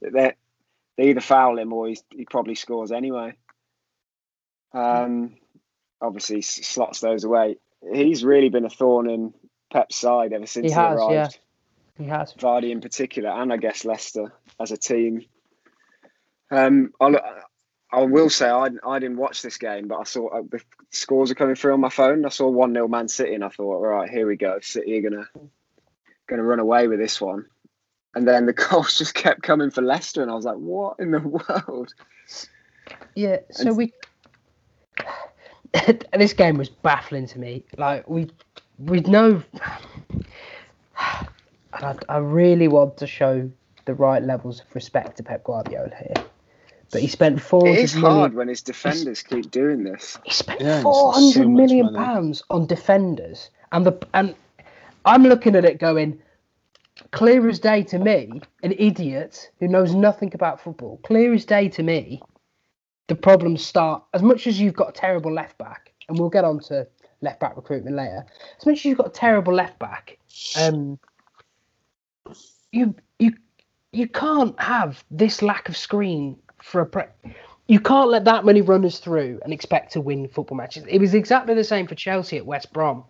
They 0.00 0.34
they 0.96 1.08
either 1.10 1.20
foul 1.22 1.58
him 1.58 1.72
or 1.72 1.88
he 1.88 2.24
probably 2.28 2.54
scores 2.54 2.92
anyway. 2.92 3.34
Um, 4.74 5.36
obviously 6.02 6.42
slots 6.42 7.00
those 7.00 7.24
away. 7.24 7.56
He's 7.92 8.22
really 8.22 8.50
been 8.50 8.66
a 8.66 8.70
thorn 8.70 9.08
in 9.08 9.34
Pep's 9.72 9.96
side 9.96 10.32
ever 10.32 10.46
since 10.46 10.64
He 10.64 10.68
he, 10.70 10.74
has, 10.74 10.98
arrived. 10.98 11.12
yeah. 11.98 12.04
He 12.04 12.08
has. 12.10 12.32
Vardy 12.34 12.70
in 12.70 12.80
particular, 12.80 13.30
and 13.30 13.52
I 13.52 13.56
guess 13.56 13.84
Leicester 13.84 14.32
as 14.60 14.70
a 14.70 14.76
team. 14.76 15.24
Um, 16.50 16.92
I'll, 17.00 17.16
I 17.92 18.02
will 18.04 18.28
say 18.30 18.48
I, 18.48 18.68
I 18.86 18.98
didn't 18.98 19.16
watch 19.16 19.42
this 19.42 19.56
game, 19.58 19.88
but 19.88 19.98
I 19.98 20.04
saw 20.04 20.28
uh, 20.28 20.42
the 20.50 20.60
scores 20.90 21.30
are 21.30 21.34
coming 21.34 21.54
through 21.54 21.72
on 21.72 21.80
my 21.80 21.88
phone. 21.88 22.24
I 22.26 22.28
saw 22.28 22.48
one 22.48 22.72
0 22.74 22.88
Man 22.88 23.08
City, 23.08 23.34
and 23.34 23.44
I 23.44 23.48
thought, 23.48 23.80
right, 23.80 24.08
here 24.10 24.26
we 24.26 24.36
go. 24.36 24.58
City 24.60 24.98
are 24.98 25.10
gonna 25.10 25.26
gonna 26.28 26.42
run 26.42 26.60
away 26.60 26.86
with 26.88 26.98
this 26.98 27.20
one. 27.20 27.46
And 28.14 28.26
then 28.26 28.46
the 28.46 28.52
goals 28.70 28.98
just 28.98 29.14
kept 29.14 29.42
coming 29.42 29.70
for 29.70 29.82
Leicester, 29.82 30.22
and 30.22 30.30
I 30.30 30.34
was 30.34 30.44
like, 30.44 30.56
what 30.56 30.98
in 31.00 31.10
the 31.10 31.20
world? 31.58 31.92
Yeah, 33.14 33.38
so 33.50 33.68
And- 33.68 33.76
we. 33.76 33.92
this 36.12 36.32
game 36.32 36.56
was 36.58 36.68
baffling 36.68 37.26
to 37.28 37.38
me. 37.38 37.64
Like 37.76 38.08
we, 38.08 38.30
we 38.78 39.00
know. 39.00 39.42
I, 41.72 41.94
I 42.08 42.16
really 42.18 42.68
want 42.68 42.96
to 42.98 43.06
show 43.06 43.50
the 43.84 43.94
right 43.94 44.22
levels 44.22 44.60
of 44.60 44.74
respect 44.74 45.16
to 45.18 45.22
Pep 45.22 45.44
Guardiola 45.44 45.94
here, 45.94 46.24
but 46.90 47.00
he 47.02 47.06
spent 47.06 47.40
four 47.40 47.66
It 47.66 47.70
hundred 47.70 47.82
is 47.84 47.94
million. 47.94 48.18
hard 48.18 48.34
when 48.34 48.48
his 48.48 48.62
defenders 48.62 49.22
keep 49.22 49.50
doing 49.50 49.84
this. 49.84 50.18
He 50.24 50.30
spent 50.30 50.60
Yeah, 50.60 50.76
it's 50.76 50.82
four 50.82 51.14
so 51.14 51.48
million 51.48 51.94
pounds 51.94 52.42
on 52.50 52.66
defenders, 52.66 53.50
and 53.72 53.84
the 53.86 54.06
and 54.14 54.34
I'm 55.04 55.22
looking 55.24 55.54
at 55.54 55.64
it 55.64 55.78
going, 55.78 56.20
clear 57.12 57.46
as 57.48 57.58
day 57.58 57.82
to 57.84 57.98
me, 57.98 58.40
an 58.62 58.72
idiot 58.78 59.50
who 59.60 59.68
knows 59.68 59.94
nothing 59.94 60.32
about 60.34 60.60
football. 60.60 60.98
Clear 61.04 61.32
as 61.34 61.44
day 61.44 61.68
to 61.68 61.82
me. 61.82 62.22
The 63.08 63.14
problems 63.14 63.64
start 63.64 64.02
as 64.14 64.22
much 64.22 64.48
as 64.48 64.58
you've 64.58 64.74
got 64.74 64.88
a 64.88 64.92
terrible 64.92 65.32
left 65.32 65.58
back, 65.58 65.92
and 66.08 66.18
we'll 66.18 66.30
get 66.30 66.44
on 66.44 66.58
to 66.60 66.88
left 67.20 67.40
back 67.40 67.56
recruitment 67.56 67.96
later. 67.96 68.24
As 68.58 68.66
much 68.66 68.78
as 68.78 68.84
you've 68.84 68.98
got 68.98 69.08
a 69.08 69.10
terrible 69.10 69.52
left 69.52 69.78
back, 69.78 70.18
um, 70.60 70.98
you 72.72 72.94
you 73.18 73.32
you 73.92 74.08
can't 74.08 74.58
have 74.60 75.02
this 75.10 75.42
lack 75.42 75.68
of 75.68 75.76
screen 75.76 76.36
for 76.62 76.80
a 76.80 76.86
pre- 76.86 77.32
you 77.68 77.80
can't 77.80 78.10
let 78.10 78.24
that 78.24 78.44
many 78.44 78.60
runners 78.60 78.98
through 78.98 79.40
and 79.42 79.52
expect 79.52 79.92
to 79.92 80.00
win 80.00 80.28
football 80.28 80.56
matches. 80.56 80.84
It 80.88 80.98
was 80.98 81.14
exactly 81.14 81.54
the 81.54 81.64
same 81.64 81.86
for 81.86 81.94
Chelsea 81.94 82.36
at 82.36 82.46
West 82.46 82.72
Brom 82.72 83.04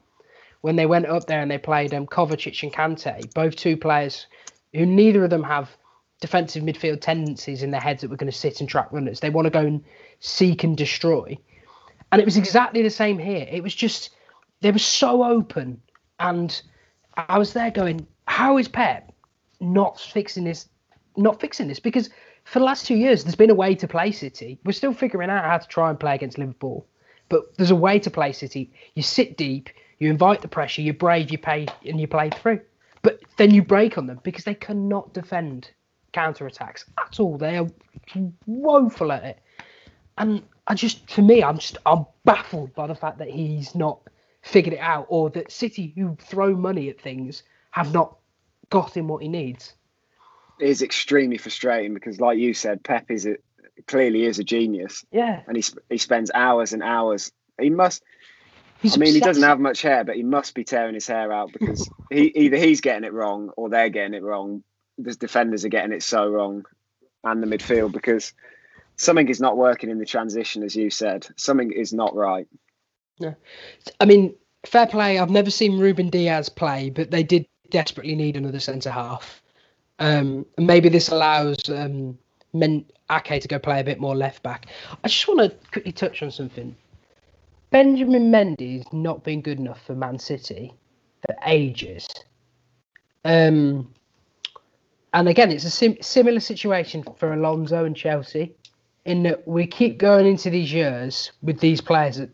when 0.63 0.77
they 0.77 0.87
went 0.87 1.07
up 1.07 1.27
there 1.27 1.41
and 1.41 1.51
they 1.51 1.59
played 1.59 1.93
um, 1.93 2.07
Kovacic 2.07 2.63
and 2.63 2.73
Kante, 2.73 3.33
both 3.35 3.57
two 3.57 3.77
players 3.77 4.27
who 4.73 4.87
neither 4.87 5.25
of 5.25 5.31
them 5.31 5.43
have 5.43 5.77
defensive 6.21 6.63
midfield 6.63 7.01
tendencies 7.01 7.63
in 7.63 7.71
their 7.71 7.81
heads 7.81 8.01
that 8.01 8.11
we're 8.11 8.17
going 8.17 8.33
to 8.33 8.37
sit 8.37 8.61
and 8.61 8.69
track 8.69 8.89
runners. 8.91 9.21
They 9.21 9.31
want 9.31 9.47
to 9.47 9.51
go 9.51 9.61
and 9.61 9.85
seek 10.21 10.65
and 10.65 10.77
destroy. 10.77 11.37
And 12.13 12.21
it 12.21 12.25
was 12.25 12.37
exactly 12.37 12.83
the 12.83 12.91
same 12.91 13.19
here. 13.19 13.47
It 13.51 13.63
was 13.63 13.75
just 13.75 14.11
they 14.61 14.71
were 14.71 14.79
so 14.79 15.25
open, 15.25 15.81
and 16.19 16.61
I 17.17 17.39
was 17.39 17.53
there 17.53 17.71
going, 17.71 18.07
"How 18.27 18.59
is 18.59 18.69
Pep 18.69 19.13
not 19.61 20.01
fixing 20.01 20.45
this? 20.45 20.69
Not 21.17 21.41
fixing 21.41 21.69
this?" 21.69 21.81
Because 21.81 22.11
for 22.45 22.61
the 22.61 22.65
last 22.65 22.87
two 22.87 22.97
years, 22.97 23.25
there's 23.25 23.35
been 23.35 23.51
a 23.51 23.55
way 23.55 23.75
to 23.75 23.89
play 23.89 24.13
City. 24.13 24.59
We're 24.65 24.73
still 24.73 24.95
figuring 24.95 25.31
out 25.31 25.45
how 25.45 25.59
to 25.59 25.69
try 25.69 25.91
and 25.91 25.99
play 25.99 26.15
against 26.15 26.39
Liverpool, 26.39 26.87
but 27.29 27.57
there's 27.57 27.73
a 27.73 27.77
way 27.77 27.99
to 27.99 28.11
play 28.11 28.33
City. 28.33 28.73
You 28.95 29.03
sit 29.03 29.37
deep, 29.37 29.69
you 29.99 30.09
invite 30.09 30.43
the 30.43 30.49
pressure, 30.49 30.83
you're 30.83 30.95
brave, 30.95 31.31
you 31.31 31.39
pay, 31.39 31.67
and 31.85 32.01
you 32.01 32.07
play 32.07 32.31
through. 32.31 32.61
But 33.03 33.21
then 33.37 33.53
you 33.53 33.63
break 33.63 33.99
on 33.99 34.07
them 34.07 34.21
because 34.23 34.45
they 34.45 34.55
cannot 34.55 35.13
defend 35.13 35.71
counter 36.13 36.47
attacks 36.47 36.85
at 36.99 37.21
all. 37.21 37.37
They 37.37 37.59
are 37.59 37.69
woeful 38.47 39.13
at 39.13 39.25
it. 39.25 39.41
And 40.19 40.43
I 40.67 40.75
just, 40.75 41.09
for 41.11 41.23
me, 41.23 41.43
I'm 41.43 41.59
just, 41.59 41.79
I'm 41.87 42.07
baffled 42.25 42.75
by 42.75 42.87
the 42.87 42.95
fact 42.95 43.19
that 43.19 43.31
he's 43.31 43.75
not 43.75 44.01
figured 44.43 44.75
it 44.75 44.81
out, 44.81 45.07
or 45.09 45.31
that 45.31 45.51
City, 45.51 45.93
who 45.97 46.17
throw 46.21 46.55
money 46.55 46.89
at 46.89 47.01
things, 47.01 47.43
have 47.71 47.93
not 47.93 48.17
got 48.71 48.97
him 48.97 49.09
what 49.09 49.23
he 49.23 49.29
needs. 49.29 49.75
It 50.59 50.69
is 50.69 50.83
extremely 50.83 51.37
frustrating 51.39 51.95
because, 51.95 52.21
like 52.21 52.39
you 52.39 52.55
said, 52.55 52.83
Pep 52.83 53.11
is 53.11 53.27
a, 53.27 53.37
clearly 53.87 54.25
is 54.25 54.39
a 54.39 54.45
genius, 54.45 55.05
Yeah, 55.13 55.43
and 55.47 55.57
he 55.57 55.63
sp- 55.63 55.85
he 55.91 55.99
spends 55.99 56.31
hours 56.35 56.73
and 56.73 56.83
hours. 56.83 57.33
He 57.61 57.71
must. 57.71 58.03
he's 58.81 58.97
I 58.97 58.99
mean, 58.99 59.15
he 59.15 59.21
doesn't 59.21 59.43
have 59.43 59.61
much 59.61 59.83
hair, 59.83 60.05
but 60.05 60.17
he 60.17 60.23
must 60.23 60.55
be 60.55 60.65
tearing 60.65 60.95
his 60.95 61.07
hair 61.07 61.33
out 61.33 61.53
because 61.53 61.89
he 62.11 62.33
either 62.35 62.57
he's 62.57 62.81
getting 62.81 63.05
it 63.05 63.13
wrong 63.13 63.51
or 63.57 63.69
they're 63.69 63.91
getting 63.91 64.15
it 64.15 64.23
wrong. 64.23 64.63
The 64.99 65.15
defenders 65.15 65.65
are 65.65 65.71
getting 65.71 65.93
it 65.93 66.03
so 66.03 66.27
wrong, 66.29 66.65
and 67.23 67.43
the 67.43 67.47
midfield 67.47 67.93
because 67.93 68.33
something 68.97 69.29
is 69.29 69.41
not 69.41 69.57
working 69.57 69.91
in 69.91 69.99
the 69.99 70.07
transition, 70.07 70.63
as 70.63 70.75
you 70.75 70.91
said. 70.91 71.27
Something 71.37 71.73
is 71.73 71.93
not 71.93 72.15
right. 72.15 72.47
I 74.01 74.05
mean, 74.05 74.35
fair 74.65 74.87
play. 74.87 75.19
I've 75.19 75.31
never 75.31 75.51
seen 75.51 75.73
Rúben 75.73 76.11
Dias 76.11 76.49
play, 76.49 76.91
but 76.91 77.11
they 77.11 77.23
did 77.23 77.47
desperately 77.71 78.15
need 78.15 78.37
another 78.37 78.61
centre 78.61 78.91
half. 78.91 79.43
Um, 79.99 80.45
maybe 80.59 80.89
this 80.89 81.09
allows 81.09 81.57
um, 81.69 82.19
Men- 82.53 82.85
Ake 83.11 83.41
to 83.41 83.49
go 83.49 83.59
play 83.59 83.81
a 83.81 83.85
bit 83.85 84.01
more 84.01 84.17
left 84.17 84.43
back. 84.43 84.67
I 85.05 85.09
just 85.09 85.27
want 85.29 85.41
to 85.41 85.57
quickly 85.71 85.93
touch 85.93 86.23
on 86.23 86.31
something. 86.31 86.75
Benjamin 87.71 88.31
Mendy's 88.31 88.85
not 88.93 89.25
been 89.25 89.41
good 89.41 89.59
enough 89.59 89.81
for 89.87 89.95
Man 89.95 90.19
City 90.19 90.75
for 91.25 91.35
ages. 91.47 92.07
Um, 93.25 93.93
and 95.13 95.29
again, 95.29 95.51
it's 95.51 95.65
a 95.65 95.71
sim- 95.71 96.01
similar 96.01 96.41
situation 96.41 97.05
for 97.17 97.33
Alonso 97.33 97.85
and 97.85 97.97
Chelsea, 97.97 98.55
in 99.07 99.23
that 99.23 99.47
we 99.47 99.67
keep 99.67 99.99
going 99.99 100.27
into 100.27 100.51
these 100.51 100.73
years 100.73 101.33
with 101.43 101.61
these 101.61 101.81
players 101.81 102.19
at 102.19 102.29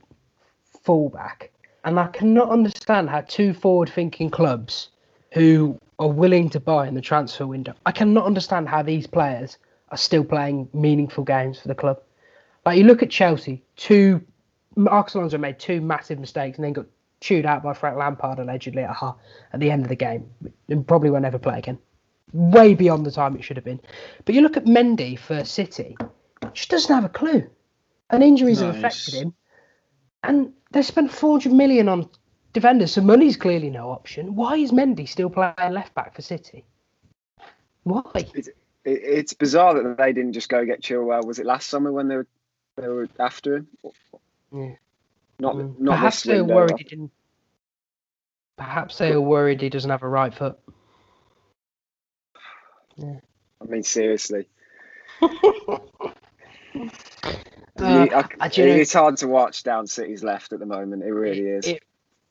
fullback, 0.83 1.53
and 1.85 2.01
I 2.01 2.09
cannot 2.09 2.51
understand 2.51 3.11
how 3.11 3.21
two 3.23 3.53
forward-thinking 3.55 4.31
clubs 4.31 4.89
who 5.33 5.79
are 5.99 6.09
willing 6.09 6.51
to 6.51 6.61
buy 6.61 6.89
in 6.89 6.95
the 6.95 7.01
transfer 7.01 7.47
window, 7.47 7.75
I 7.87 7.93
cannot 7.93 8.27
understand 8.27 8.69
how 8.69 8.83
these 8.83 9.07
players 9.07 9.59
are 9.91 9.97
still 9.97 10.25
playing 10.25 10.69
meaningful 10.73 11.25
games 11.25 11.61
for 11.61 11.69
the 11.69 11.75
club. 11.75 12.01
Like 12.65 12.79
you 12.79 12.85
look 12.85 13.03
at 13.03 13.11
Chelsea, 13.11 13.63
two 13.77 14.23
Marcos 14.77 15.15
Alonso 15.15 15.39
made 15.39 15.59
two 15.59 15.81
massive 15.81 16.19
mistakes 16.19 16.57
and 16.57 16.65
then 16.65 16.73
got 16.73 16.87
chewed 17.21 17.47
out 17.47 17.63
by 17.63 17.75
Frank 17.75 17.99
Lampard 17.99 18.39
allegedly 18.39 18.83
at, 18.83 18.97
at 19.53 19.61
the 19.61 19.71
end 19.71 19.83
of 19.83 19.89
the 19.89 19.97
game, 19.97 20.29
and 20.69 20.87
probably 20.87 21.11
won't 21.11 21.25
ever 21.25 21.39
play 21.39 21.59
again. 21.59 21.79
Way 22.33 22.75
beyond 22.75 23.05
the 23.05 23.11
time 23.11 23.37
it 23.37 23.45
should 23.45 23.57
have 23.59 23.65
been. 23.65 23.81
But 24.25 24.35
you 24.35 24.41
look 24.41 24.57
at 24.57 24.65
Mendy 24.65 25.19
for 25.19 25.45
City, 25.45 25.97
just 26.53 26.71
doesn't 26.71 26.95
have 26.95 27.05
a 27.05 27.09
clue. 27.09 27.49
And 28.11 28.23
injuries 28.23 28.61
have 28.61 28.75
affected 28.77 29.15
him. 29.15 29.35
And 30.23 30.53
they 30.71 30.83
spent 30.83 31.11
400 31.13 31.53
million 31.53 31.89
on 31.89 32.09
defenders, 32.53 32.93
so 32.93 33.01
money's 33.01 33.37
clearly 33.37 33.71
no 33.71 33.91
option. 33.91 34.35
Why 34.35 34.57
is 34.57 34.71
Mendy 34.73 35.09
still 35.09 35.31
playing 35.31 35.55
left 35.71 35.95
back 35.95 36.15
for 36.15 36.23
City? 36.23 36.65
Why? 37.85 38.03
It, 38.15 38.49
it's 38.85 39.33
bizarre 39.33 39.75
that 39.75 39.97
they 39.97 40.13
didn't 40.13 40.33
just 40.35 40.49
go 40.49 40.65
get 40.65 40.83
Chilwell. 40.83 41.25
Was 41.25 41.39
it 41.39 41.47
last 41.47 41.69
summer 41.69 41.91
when 41.93 42.09
they 42.09 42.17
were 42.17 42.27
they 42.77 42.89
were 42.89 43.09
after 43.19 43.57
him? 43.57 43.69
Yeah. 44.53 44.73
Not 45.39 45.55
Mm. 45.57 45.79
not 45.81 45.93
Perhaps 45.97 46.23
they're 46.23 46.39
window. 46.45 46.55
worried 46.55 46.79
he 46.79 46.85
didn't. 46.85 47.11
Perhaps 48.57 48.99
they 48.99 49.13
are 49.13 49.21
worried 49.21 49.61
he 49.61 49.69
doesn't 49.71 49.91
have 49.91 50.03
a 50.03 50.09
right 50.09 50.33
foot. 50.33 50.59
I 53.03 53.65
mean, 53.67 53.83
seriously. 53.83 54.47
Uh, 56.75 56.81
You- 57.79 58.15
I- 58.15 58.29
I- 58.41 58.49
know- 58.49 58.65
it's 58.65 58.93
hard 58.93 59.17
to 59.19 59.29
watch 59.29 59.63
down 59.63 59.87
City's 59.87 60.23
left 60.23 60.53
at 60.53 60.59
the 60.61 60.67
moment. 60.67 61.03
It 61.03 61.11
really 61.13 61.49
is. 61.49 61.67
It- 61.67 61.83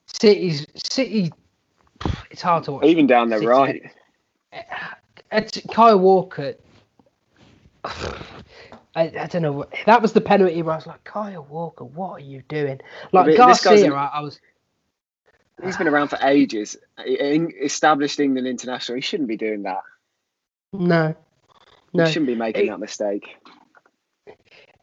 City's 0.06 0.68
City. 0.76 1.32
It's 2.30 2.42
hard 2.42 2.64
to 2.66 2.74
watch. 2.74 2.86
Even 2.86 3.08
down 3.08 3.30
their 3.30 3.40
City. 3.40 3.48
right. 3.50 3.92
It's 5.32 5.62
Kyle 5.72 5.98
Walker. 6.00 6.56
I, 7.84 8.24
I 8.96 9.28
don't 9.28 9.42
know. 9.42 9.66
That 9.86 10.02
was 10.02 10.12
the 10.14 10.20
penalty 10.22 10.62
where 10.62 10.74
I 10.74 10.78
was 10.78 10.86
like, 10.88 11.04
Kyle 11.06 11.46
Walker, 11.50 11.86
what 11.86 12.12
are 12.12 12.20
you 12.20 12.44
doing? 12.50 12.82
Like 13.14 13.28
But 13.28 13.38
Garcia, 13.38 13.94
I, 13.94 14.06
I 14.16 14.20
was. 14.22 14.40
He's 15.64 15.78
been 15.78 15.88
around 15.88 16.10
for 16.10 16.18
ages. 16.22 16.76
In, 17.06 17.54
established 17.62 18.20
England 18.20 18.48
international. 18.48 18.96
He 18.98 19.02
shouldn't 19.02 19.30
be 19.30 19.38
doing 19.38 19.64
that. 19.64 19.84
No, 20.74 21.16
no. 21.94 22.06
He 22.06 22.12
shouldn't 22.12 22.28
be 22.28 22.36
making 22.36 22.66
It- 22.66 22.70
that 22.70 22.80
mistake. 22.80 23.38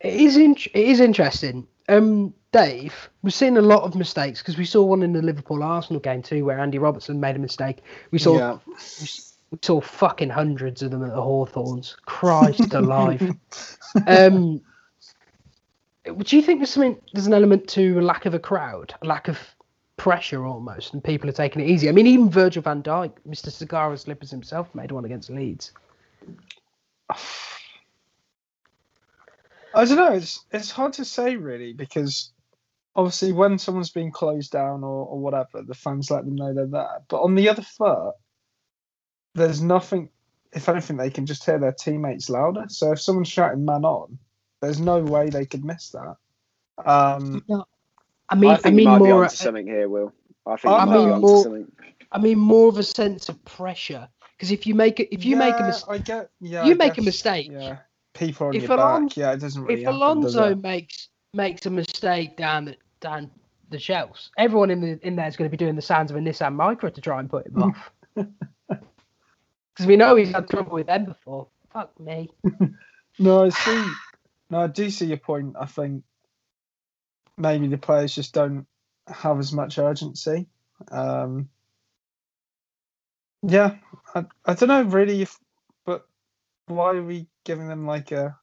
It 0.01 0.14
is 0.14 0.36
in, 0.36 0.53
it 0.53 0.74
is 0.74 1.01
interesting. 1.01 1.66
Um, 1.88 2.34
Dave, 2.53 3.11
we've 3.22 3.34
seen 3.34 3.57
a 3.57 3.62
lot 3.62 3.82
of 3.82 3.94
mistakes 3.94 4.40
because 4.40 4.57
we 4.57 4.64
saw 4.64 4.82
one 4.82 5.03
in 5.03 5.12
the 5.12 5.22
Liverpool 5.22 5.62
Arsenal 5.62 6.01
game 6.01 6.22
too, 6.22 6.44
where 6.44 6.61
Andy 6.61 6.78
Robertson 6.78 7.20
made 7.20 7.36
a 7.36 7.38
mistake. 7.38 7.82
We 8.11 8.18
saw 8.18 8.38
yeah. 8.38 8.59
we 9.51 9.59
saw 9.62 9.80
fucking 9.80 10.30
hundreds 10.30 10.82
of 10.82 10.90
them 10.90 11.03
at 11.03 11.14
the 11.14 11.22
Hawthorns. 11.22 11.96
Christ 12.07 12.74
alive. 12.74 13.34
Um, 14.07 14.61
do 16.05 16.36
you 16.36 16.42
think 16.42 16.61
there's 16.61 16.70
something? 16.70 17.01
There's 17.12 17.26
an 17.26 17.34
element 17.34 17.68
to 17.70 17.99
a 17.99 18.03
lack 18.03 18.24
of 18.26 18.34
a 18.34 18.38
crowd, 18.38 18.94
a 19.03 19.07
lack 19.07 19.28
of 19.28 19.38
pressure 19.96 20.46
almost, 20.46 20.94
and 20.94 21.03
people 21.03 21.28
are 21.28 21.32
taking 21.32 21.61
it 21.61 21.68
easy. 21.68 21.88
I 21.88 21.92
mean, 21.92 22.07
even 22.07 22.30
Virgil 22.30 22.62
Van 22.62 22.82
Dijk, 22.82 23.12
Mr. 23.28 23.51
Cigar 23.51 23.96
Slippers 23.96 24.30
himself, 24.30 24.74
made 24.74 24.92
one 24.92 25.05
against 25.05 25.30
Leeds. 25.30 25.72
I 29.79 29.85
don't 29.85 29.97
know. 29.97 30.12
It's 30.12 30.45
it's 30.51 30.70
hard 30.70 30.95
to 30.95 31.05
say 31.05 31.37
really 31.37 31.72
because 31.72 32.33
obviously 32.97 33.33
when 33.33 33.59
someone's 33.59 33.91
been 33.91 34.11
closed 34.11 34.51
down 34.51 34.83
or, 34.83 35.07
or 35.07 35.18
whatever, 35.20 35.62
the 35.64 35.74
fans 35.74 36.11
let 36.11 36.24
them 36.24 36.35
know 36.35 36.53
they're 36.53 36.66
there. 36.66 37.03
But 37.09 37.22
on 37.22 37.35
the 37.37 37.49
other 37.49 37.62
foot, 37.62 38.14
there's 39.35 39.62
nothing. 39.62 40.11
If 40.53 40.68
anything, 40.68 40.97
they 40.97 41.11
can 41.11 41.26
just 41.26 41.45
hear 41.45 41.59
their 41.59 41.72
teammates 41.72 42.29
louder. 42.29 42.64
So 42.68 42.93
if 42.93 43.01
someone's 43.01 43.29
shouting 43.29 43.64
"man 43.64 43.85
on," 43.85 44.18
there's 44.61 44.81
no 44.81 45.01
way 45.01 45.29
they 45.31 45.47
could 45.47 45.64
miss 45.64 45.91
that. 45.91 46.16
Um, 46.85 47.45
I 48.29 48.35
mean, 48.35 48.51
I 48.51 48.61
I, 48.64 48.70
mean 48.70 48.79
you 48.81 48.85
might 48.85 48.99
be 48.99 49.05
more. 49.05 49.22
onto 49.24 49.37
something 49.37 49.66
here, 49.66 49.89
Will. 49.89 50.12
I 50.47 50.57
think 50.57 50.74
I 50.74 50.81
you 50.81 50.87
might 50.87 50.93
be 50.93 50.99
mean 51.05 51.11
onto 51.11 51.26
more- 51.26 51.43
something. 51.43 51.72
I 52.11 52.18
mean, 52.18 52.39
more 52.39 52.68
of 52.68 52.79
a 52.79 52.83
sense 52.83 53.29
of 53.29 53.45
pressure. 53.45 54.09
Because 54.37 54.51
if 54.51 54.66
you 54.66 54.74
make 54.74 54.99
it, 55.01 55.09
if 55.12 55.24
you 55.24 55.37
make 55.37 55.55
a 55.59 55.64
mistake, 55.64 56.09
Yeah, 56.41 56.64
you 56.64 56.72
I 56.72 56.74
make 56.74 56.97
a 56.97 57.03
mistake. 57.03 57.51
Yeah, 57.51 57.79
people 58.19 58.49
on 58.49 58.55
If 58.57 58.62
your 58.64 58.73
Alon- 58.73 59.07
back. 59.07 59.16
Yeah, 59.16 59.33
it 59.33 59.39
doesn't 59.41 59.62
really. 59.62 59.81
if 59.83 59.87
happen, 59.87 59.97
Alonso 60.01 60.55
makes 60.57 61.09
makes 61.35 61.66
a 61.66 61.71
mistake 61.71 62.37
down 62.37 62.64
the 62.66 62.77
down 63.01 63.31
the 63.71 63.79
shelves, 63.79 64.31
everyone 64.39 64.71
in 64.71 64.81
the 64.81 64.99
in 65.07 65.16
there 65.16 65.29
is 65.29 65.37
going 65.37 65.49
to 65.51 65.57
be 65.57 65.62
doing 65.62 65.77
the 65.77 65.83
sounds 65.83 66.11
of 66.11 66.16
a 66.16 66.21
Nissan 66.21 66.55
Micra 66.57 66.93
to 66.93 67.01
try 67.01 67.21
and 67.21 67.29
put 67.31 67.47
him 67.47 67.62
off. 67.62 67.91
Because 68.14 69.87
we 69.87 69.97
know 69.97 70.16
he's 70.16 70.31
had 70.33 70.49
trouble 70.49 70.73
with 70.73 70.87
them 70.87 71.05
before. 71.05 71.49
Fuck 71.73 71.99
me. 72.01 72.29
No, 73.21 73.47
I 73.47 73.49
see. 73.49 73.85
No, 74.49 74.61
I 74.61 74.66
do 74.69 74.89
see 74.91 75.07
your 75.07 75.16
point. 75.16 75.57
I 75.59 75.66
think 75.66 76.05
maybe 77.37 77.66
the 77.66 77.77
players 77.77 78.14
just 78.14 78.33
don't 78.33 78.64
have 79.09 79.41
as 79.41 79.53
much 79.53 79.77
urgency. 79.77 80.47
Um, 80.93 81.49
yeah, 83.43 83.75
I, 84.14 84.25
I 84.45 84.55
don't 84.55 84.69
know 84.69 84.83
really 84.83 85.23
if, 85.23 85.37
why 86.69 86.95
are 86.95 87.03
we 87.03 87.27
giving 87.45 87.69
them 87.69 87.87
like 87.87 88.12
a 88.12 88.37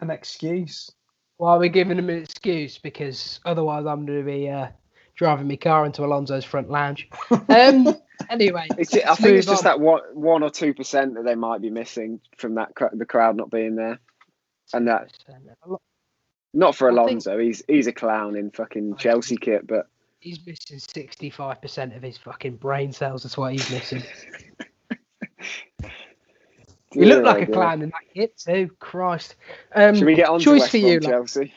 an 0.00 0.10
excuse? 0.10 0.90
Why 1.36 1.52
are 1.54 1.58
we 1.58 1.68
giving 1.68 1.96
them 1.96 2.08
an 2.10 2.22
excuse? 2.22 2.78
Because 2.78 3.40
otherwise, 3.44 3.86
I'm 3.86 4.06
going 4.06 4.18
to 4.18 4.24
be 4.24 4.48
uh, 4.48 4.68
driving 5.16 5.48
my 5.48 5.56
car 5.56 5.84
into 5.86 6.04
Alonso's 6.04 6.44
front 6.44 6.70
lounge. 6.70 7.08
Um. 7.48 7.94
anyway, 8.30 8.66
It's, 8.78 8.94
I 8.94 9.14
think 9.14 9.36
it's 9.36 9.46
move 9.46 9.54
just 9.56 9.64
on. 9.66 9.72
that 9.72 9.80
one, 9.80 10.00
one 10.14 10.42
or 10.42 10.50
two 10.50 10.72
percent 10.74 11.14
that 11.14 11.24
they 11.24 11.34
might 11.34 11.60
be 11.60 11.70
missing 11.70 12.20
from 12.36 12.54
that 12.56 12.74
cr- 12.74 12.94
the 12.94 13.04
crowd 13.06 13.36
not 13.36 13.50
being 13.50 13.74
there, 13.74 13.98
and 14.72 14.86
that 14.88 15.10
not 16.54 16.76
for 16.76 16.88
I 16.90 16.94
think- 16.94 17.08
Alonso. 17.24 17.38
He's 17.38 17.62
he's 17.66 17.86
a 17.88 17.92
clown 17.92 18.36
in 18.36 18.50
fucking 18.50 18.96
Chelsea 18.96 19.36
kit, 19.36 19.66
but 19.66 19.86
He's 20.20 20.38
missing 20.46 20.78
65% 20.78 21.96
of 21.96 22.00
his 22.02 22.16
fucking 22.16 22.54
brain 22.58 22.92
cells. 22.92 23.24
That's 23.24 23.36
what 23.36 23.50
he's 23.50 23.68
missing. 23.72 24.04
You 26.94 27.06
look 27.06 27.24
like 27.24 27.42
a 27.42 27.46
dear. 27.46 27.54
clown 27.54 27.82
in 27.82 27.88
that 27.90 28.14
kit 28.14 28.36
too. 28.38 28.70
Christ. 28.80 29.36
Um, 29.74 29.94
Should 29.94 30.04
we 30.06 30.14
get 30.14 30.28
on 30.28 30.38
to 30.38 30.44
choice 30.44 30.60
West 30.60 30.72
for 30.72 30.78
Brom, 30.80 30.90
you, 30.92 31.00
lad. 31.00 31.10
Chelsea? 31.10 31.54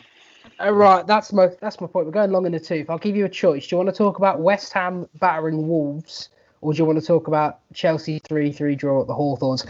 Uh, 0.64 0.72
right, 0.72 1.06
that's 1.08 1.34
my 1.34 1.50
that's 1.62 1.82
my 1.82 1.88
point. 1.88 2.06
We're 2.06 2.12
going 2.14 2.32
long 2.32 2.46
in 2.46 2.52
the 2.54 2.60
tooth. 2.60 2.90
I'll 2.90 2.98
give 2.98 3.16
you 3.16 3.26
a 3.26 3.30
choice. 3.30 3.68
Do 3.68 3.76
you 3.76 3.78
want 3.78 3.90
to 3.90 3.96
talk 3.96 4.18
about 4.18 4.40
West 4.40 4.72
Ham 4.74 5.08
battering 5.20 5.68
Wolves, 5.68 6.30
or 6.62 6.72
do 6.74 6.78
you 6.78 6.86
want 6.86 7.00
to 7.00 7.06
talk 7.06 7.28
about 7.28 7.60
Chelsea 7.74 8.20
three 8.20 8.52
three 8.52 8.76
draw 8.76 9.02
at 9.02 9.08
the 9.08 9.14
Hawthorns? 9.14 9.66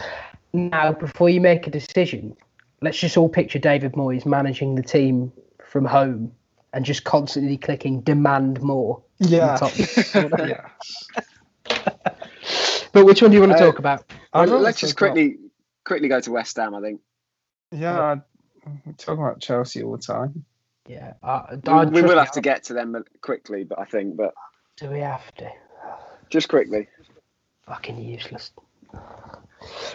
Now, 0.54 0.94
before 0.94 1.30
you 1.30 1.42
make 1.42 1.66
a 1.68 1.72
decision, 1.72 2.38
let's 2.82 2.98
just 3.00 3.18
all 3.18 3.28
picture 3.30 3.58
David 3.60 3.94
Moyes 3.94 4.26
managing 4.26 4.76
the 4.76 4.84
team 4.84 5.32
from 5.68 5.86
home 5.86 6.32
and 6.74 6.86
just 6.86 7.04
constantly 7.04 7.58
clicking 7.58 8.02
demand 8.02 8.62
more. 8.62 9.02
on 9.24 9.30
the 9.30 9.36
Yeah. 9.38 9.56
top. 9.58 9.72
yeah. 10.40 10.68
but 12.94 13.06
which 13.06 13.22
one 13.22 13.32
do 13.32 13.36
you 13.38 13.42
want 13.42 13.54
to 13.54 13.58
Uh, 13.58 13.66
talk 13.66 13.80
about? 13.80 14.04
I'd 14.34 14.50
Let's 14.50 14.80
just 14.80 14.98
talk 14.98 15.08
about- 15.10 15.14
quickly 15.14 15.38
quickly 15.86 16.08
go 16.10 16.20
to 16.20 16.32
West 16.32 16.58
Ham. 16.58 16.76
I 16.76 16.82
think 16.82 17.02
Yeah, 17.72 18.00
I- 18.00 18.22
we're 18.86 18.94
talking 18.98 19.24
about 19.24 19.40
Chelsea 19.42 19.84
all 19.84 19.92
the 19.96 19.98
time. 20.04 20.44
Yeah, 20.88 21.14
I, 21.24 21.56
we, 21.64 21.72
I, 21.72 21.86
we 21.86 21.92
trust 22.02 22.08
will 22.14 22.20
have 22.20 22.32
to 22.34 22.42
get 22.42 22.64
to 22.66 22.74
them 22.74 23.04
quickly, 23.22 23.64
but 23.64 23.80
I 23.80 23.86
think, 23.86 24.18
but 24.18 24.34
Do 24.78 24.90
we 24.90 25.00
have 25.00 25.34
to? 25.36 25.50
just 26.30 26.48
quickly. 26.50 26.88
Fucking 27.66 27.98
useless. 28.00 28.52
But 28.92 29.02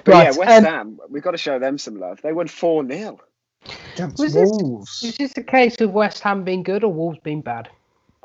Right, 0.07 0.33
yeah, 0.33 0.39
West 0.39 0.41
um, 0.59 0.65
Ham, 0.65 0.99
we've 1.09 1.23
got 1.23 1.31
to 1.33 1.39
show 1.39 1.59
them 1.61 1.79
some 1.79 1.97
love. 2.01 2.21
They 2.23 2.33
won 2.33 2.49
four 2.49 2.85
0 2.87 3.19
Against 3.95 4.19
Was 4.19 4.33
this- 4.35 4.51
Wolves. 4.51 5.03
Is 5.05 5.17
this 5.17 5.37
a 5.37 5.43
case 5.45 5.81
of 5.81 5.93
West 5.93 6.21
Ham 6.25 6.43
being 6.45 6.63
good 6.65 6.83
or 6.83 6.93
Wolves 6.93 7.19
being 7.23 7.41
bad? 7.43 7.69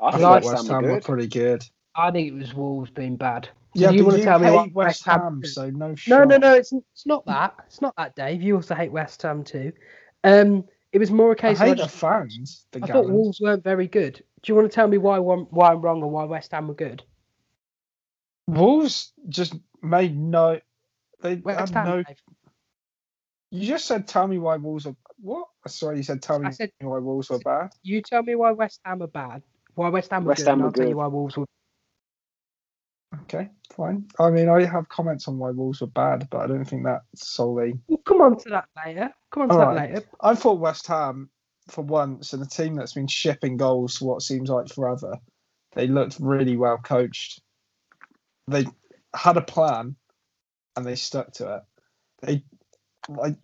I 0.00 0.06
I 0.06 0.10
think 0.10 0.22
thought 0.22 0.42
West, 0.42 0.46
West 0.54 0.66
Ham 0.66 0.74
Ham 0.74 0.84
were 0.84 0.94
were 0.96 1.00
pretty 1.00 1.28
good. 1.28 1.64
I 1.94 2.10
think 2.10 2.28
it 2.28 2.34
was 2.34 2.52
Wolves 2.54 2.90
being 2.90 3.16
bad. 3.16 3.48
Yeah, 3.76 3.90
you 3.90 4.04
wanna 4.04 4.22
tell 4.22 4.38
me 4.38 4.46
hate 4.46 4.54
what 4.54 4.72
West 4.72 4.74
West 4.74 5.04
Ham 5.04 5.20
Ham, 5.20 5.44
so 5.44 5.70
no 5.70 5.88
No, 5.88 5.94
shot. 5.94 6.28
no, 6.28 6.36
no. 6.38 6.54
It's 6.54 6.72
it's 6.72 7.06
not 7.06 7.26
that. 7.26 7.54
It's 7.66 7.80
not 7.82 7.94
that, 7.96 8.16
Dave. 8.16 8.42
You 8.42 8.56
also 8.56 8.74
hate 8.74 8.90
West 8.92 9.22
Ham 9.22 9.44
too. 9.44 9.72
Um, 10.24 10.64
it 10.92 10.98
was 10.98 11.10
more 11.10 11.32
a 11.32 11.36
case 11.36 11.58
of 11.58 11.62
I, 11.62 11.66
hate 11.68 11.76
the 11.76 11.82
just, 11.84 11.96
fans. 11.96 12.66
The 12.72 12.80
I 12.82 12.86
thought 12.86 13.08
Wolves 13.10 13.40
weren't 13.40 13.62
very 13.62 13.86
good. 13.86 14.14
Do 14.42 14.52
you 14.52 14.54
want 14.54 14.70
to 14.70 14.74
tell 14.74 14.88
me 14.88 14.98
why 14.98 15.18
why 15.18 15.72
I'm 15.72 15.80
wrong 15.82 16.02
and 16.02 16.10
why 16.10 16.24
West 16.24 16.52
Ham 16.52 16.68
were 16.68 16.74
good? 16.74 17.02
Wolves 18.46 19.12
just 19.28 19.54
made 19.82 20.16
no. 20.16 20.60
They 21.20 21.36
West 21.36 21.60
had 21.60 21.70
Ham. 21.70 21.86
no. 21.86 22.02
Dave. 22.02 22.16
You 23.50 23.66
just 23.66 23.86
said, 23.86 24.08
"Tell 24.08 24.26
me 24.26 24.38
why 24.38 24.56
Wolves 24.56 24.86
are 24.86 24.96
what?" 25.20 25.46
Sorry, 25.66 25.98
you 25.98 26.02
said, 26.02 26.22
"Tell 26.22 26.38
me 26.38 26.48
I 26.48 26.50
said- 26.50 26.72
why 26.80 26.98
Wolves 26.98 27.30
were 27.30 27.38
bad." 27.38 27.70
You 27.82 28.02
tell 28.02 28.22
me 28.22 28.34
why 28.34 28.52
West 28.52 28.80
Ham 28.84 29.02
are 29.02 29.06
bad. 29.06 29.42
Why 29.74 29.88
West 29.88 30.10
Ham 30.10 30.24
were 30.24 30.30
West 30.30 30.40
good. 30.40 30.48
Ham 30.48 30.54
and 30.54 30.62
were 30.62 30.66
I'll 30.68 30.72
tell 30.72 30.88
you 30.88 30.96
why 30.96 31.06
Wolves 31.06 31.36
were. 31.36 31.46
Okay, 33.28 33.48
fine. 33.74 34.06
I 34.20 34.30
mean, 34.30 34.48
I 34.48 34.64
have 34.64 34.88
comments 34.88 35.26
on 35.26 35.38
why 35.38 35.50
Wolves 35.50 35.80
were 35.80 35.88
bad, 35.88 36.28
but 36.30 36.42
I 36.42 36.46
don't 36.46 36.64
think 36.64 36.84
that's 36.84 37.28
solely. 37.28 37.74
We'll 37.88 37.98
come 37.98 38.22
on 38.22 38.38
to 38.38 38.48
that 38.50 38.68
later. 38.84 39.12
Come 39.32 39.42
on 39.44 39.48
to 39.48 39.54
All 39.54 39.60
that 39.60 39.66
right. 39.66 39.90
later. 39.90 40.06
I 40.20 40.36
thought 40.36 40.60
West 40.60 40.86
Ham, 40.86 41.28
for 41.68 41.82
once, 41.82 42.32
and 42.32 42.42
a 42.42 42.46
team 42.46 42.76
that's 42.76 42.92
been 42.94 43.08
shipping 43.08 43.56
goals 43.56 43.96
for 43.96 44.04
what 44.06 44.22
seems 44.22 44.48
like 44.48 44.68
forever, 44.68 45.18
they 45.74 45.88
looked 45.88 46.18
really 46.20 46.56
well 46.56 46.78
coached. 46.78 47.40
They 48.46 48.66
had 49.12 49.36
a 49.36 49.42
plan, 49.42 49.96
and 50.76 50.86
they 50.86 50.94
stuck 50.94 51.32
to 51.34 51.56
it. 51.56 51.62
They 52.22 52.44
like 53.08 53.36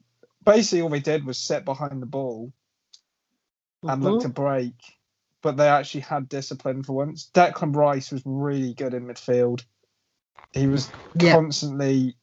basically 0.45 0.83
all 0.83 0.91
they 0.91 1.01
did 1.01 1.25
was 1.25 1.39
sit 1.39 1.65
behind 1.65 2.01
the 2.01 2.07
ball 2.07 2.53
and 3.83 4.05
look 4.05 4.19
Mhm. 4.19 4.23
to 4.23 4.29
break, 4.29 4.75
but 5.41 5.57
they 5.57 5.69
actually 5.69 6.03
had 6.03 6.29
discipline 6.29 6.85
for 6.85 6.93
once. 6.93 7.31
Declan 7.35 7.75
Rice 7.75 8.13
was 8.13 8.23
really 8.25 8.75
good 8.75 8.95
in 8.95 9.07
midfield. 9.07 9.65
He 10.53 10.67
was 10.67 10.91
Yeah. 11.15 11.33
constantly 11.33 12.17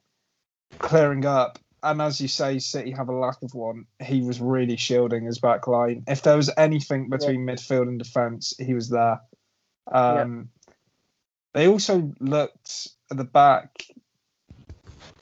clearing 0.77 1.25
up. 1.25 1.59
And 1.81 2.01
as 2.01 2.19
you 2.19 2.27
say, 2.27 2.59
City 2.59 2.91
have 2.91 3.09
a 3.09 3.13
lack 3.13 3.41
of 3.41 3.53
one. 3.53 3.85
He 4.03 4.21
was 4.21 4.41
really 4.41 4.75
shielding 4.75 5.23
his 5.25 5.39
back 5.39 5.65
line. 5.67 6.03
If 6.07 6.23
there 6.23 6.35
was 6.35 6.51
anything 6.57 7.09
between 7.09 7.45
midfield 7.45 7.87
and 7.87 7.97
defence, 7.97 8.53
he 8.57 8.73
was 8.73 8.89
there. 8.89 9.21
Um, 9.91 10.49
They 11.53 11.67
also 11.67 12.11
looked 12.19 12.89
at 13.09 13.17
the 13.17 13.23
back 13.23 13.83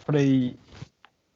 pretty 0.06 0.58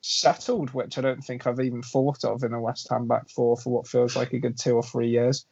settled, 0.02 0.72
which 0.72 0.98
I 0.98 1.02
don't 1.02 1.24
think 1.24 1.48
I've 1.48 1.60
even 1.60 1.82
thought 1.82 2.26
of 2.26 2.44
in 2.44 2.54
a 2.54 2.60
West 2.60 2.88
Ham 2.90 3.08
back 3.08 3.30
four 3.30 3.56
for 3.58 3.70
what 3.70 3.88
feels 3.88 4.16
like 4.16 4.34
a 4.34 4.40
good 4.40 4.58
two 4.58 4.76
or 4.76 4.84
three 4.84 5.10
years. 5.10 5.46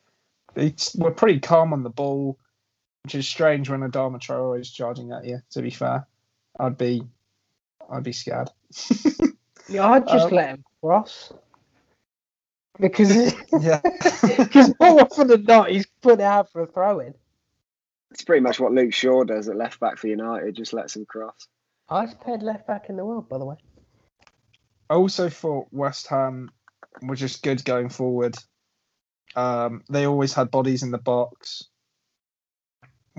They 0.55 0.73
were 0.97 1.11
pretty 1.11 1.39
calm 1.39 1.71
on 1.71 1.83
the 1.83 1.89
ball, 1.89 2.37
which 3.09 3.15
is 3.15 3.27
strange 3.27 3.71
when 3.71 3.79
Adama 3.79 4.19
Traore 4.19 4.59
is 4.59 4.69
charging 4.69 5.11
at 5.11 5.25
you. 5.25 5.41
To 5.53 5.63
be 5.63 5.71
fair, 5.71 6.05
I'd 6.59 6.77
be, 6.77 7.01
I'd 7.89 8.03
be 8.03 8.13
scared. 8.13 8.49
Yeah, 9.67 9.85
I'd 9.87 10.07
just 10.07 10.25
Um, 10.25 10.31
let 10.31 10.49
him 10.49 10.63
cross. 10.81 11.31
Because 12.79 13.11
yeah, 13.61 13.81
because 14.37 14.73
more 14.79 15.01
often 15.01 15.27
than 15.27 15.43
not, 15.43 15.69
he's 15.69 15.85
put 16.01 16.19
out 16.19 16.51
for 16.51 16.63
a 16.63 16.65
throw 16.65 17.01
in. 17.01 17.13
It's 18.09 18.23
pretty 18.23 18.41
much 18.41 18.59
what 18.59 18.71
Luke 18.71 18.93
Shaw 18.93 19.23
does 19.25 19.47
at 19.47 19.55
left 19.55 19.79
back 19.79 19.99
for 19.99 20.07
United, 20.07 20.55
just 20.55 20.73
lets 20.73 20.95
him 20.95 21.05
cross. 21.05 21.47
Highest 21.87 22.19
paid 22.21 22.41
left 22.41 22.65
back 22.65 22.89
in 22.89 22.97
the 22.97 23.05
world, 23.05 23.29
by 23.29 23.37
the 23.37 23.45
way. 23.45 23.57
I 24.89 24.95
also 24.95 25.29
thought 25.29 25.67
West 25.71 26.07
Ham 26.07 26.49
were 27.03 27.15
just 27.15 27.43
good 27.43 27.63
going 27.63 27.89
forward. 27.89 28.35
Um, 29.35 29.83
they 29.87 30.07
always 30.07 30.33
had 30.33 30.49
bodies 30.49 30.81
in 30.81 30.89
the 30.89 30.97
box, 30.97 31.65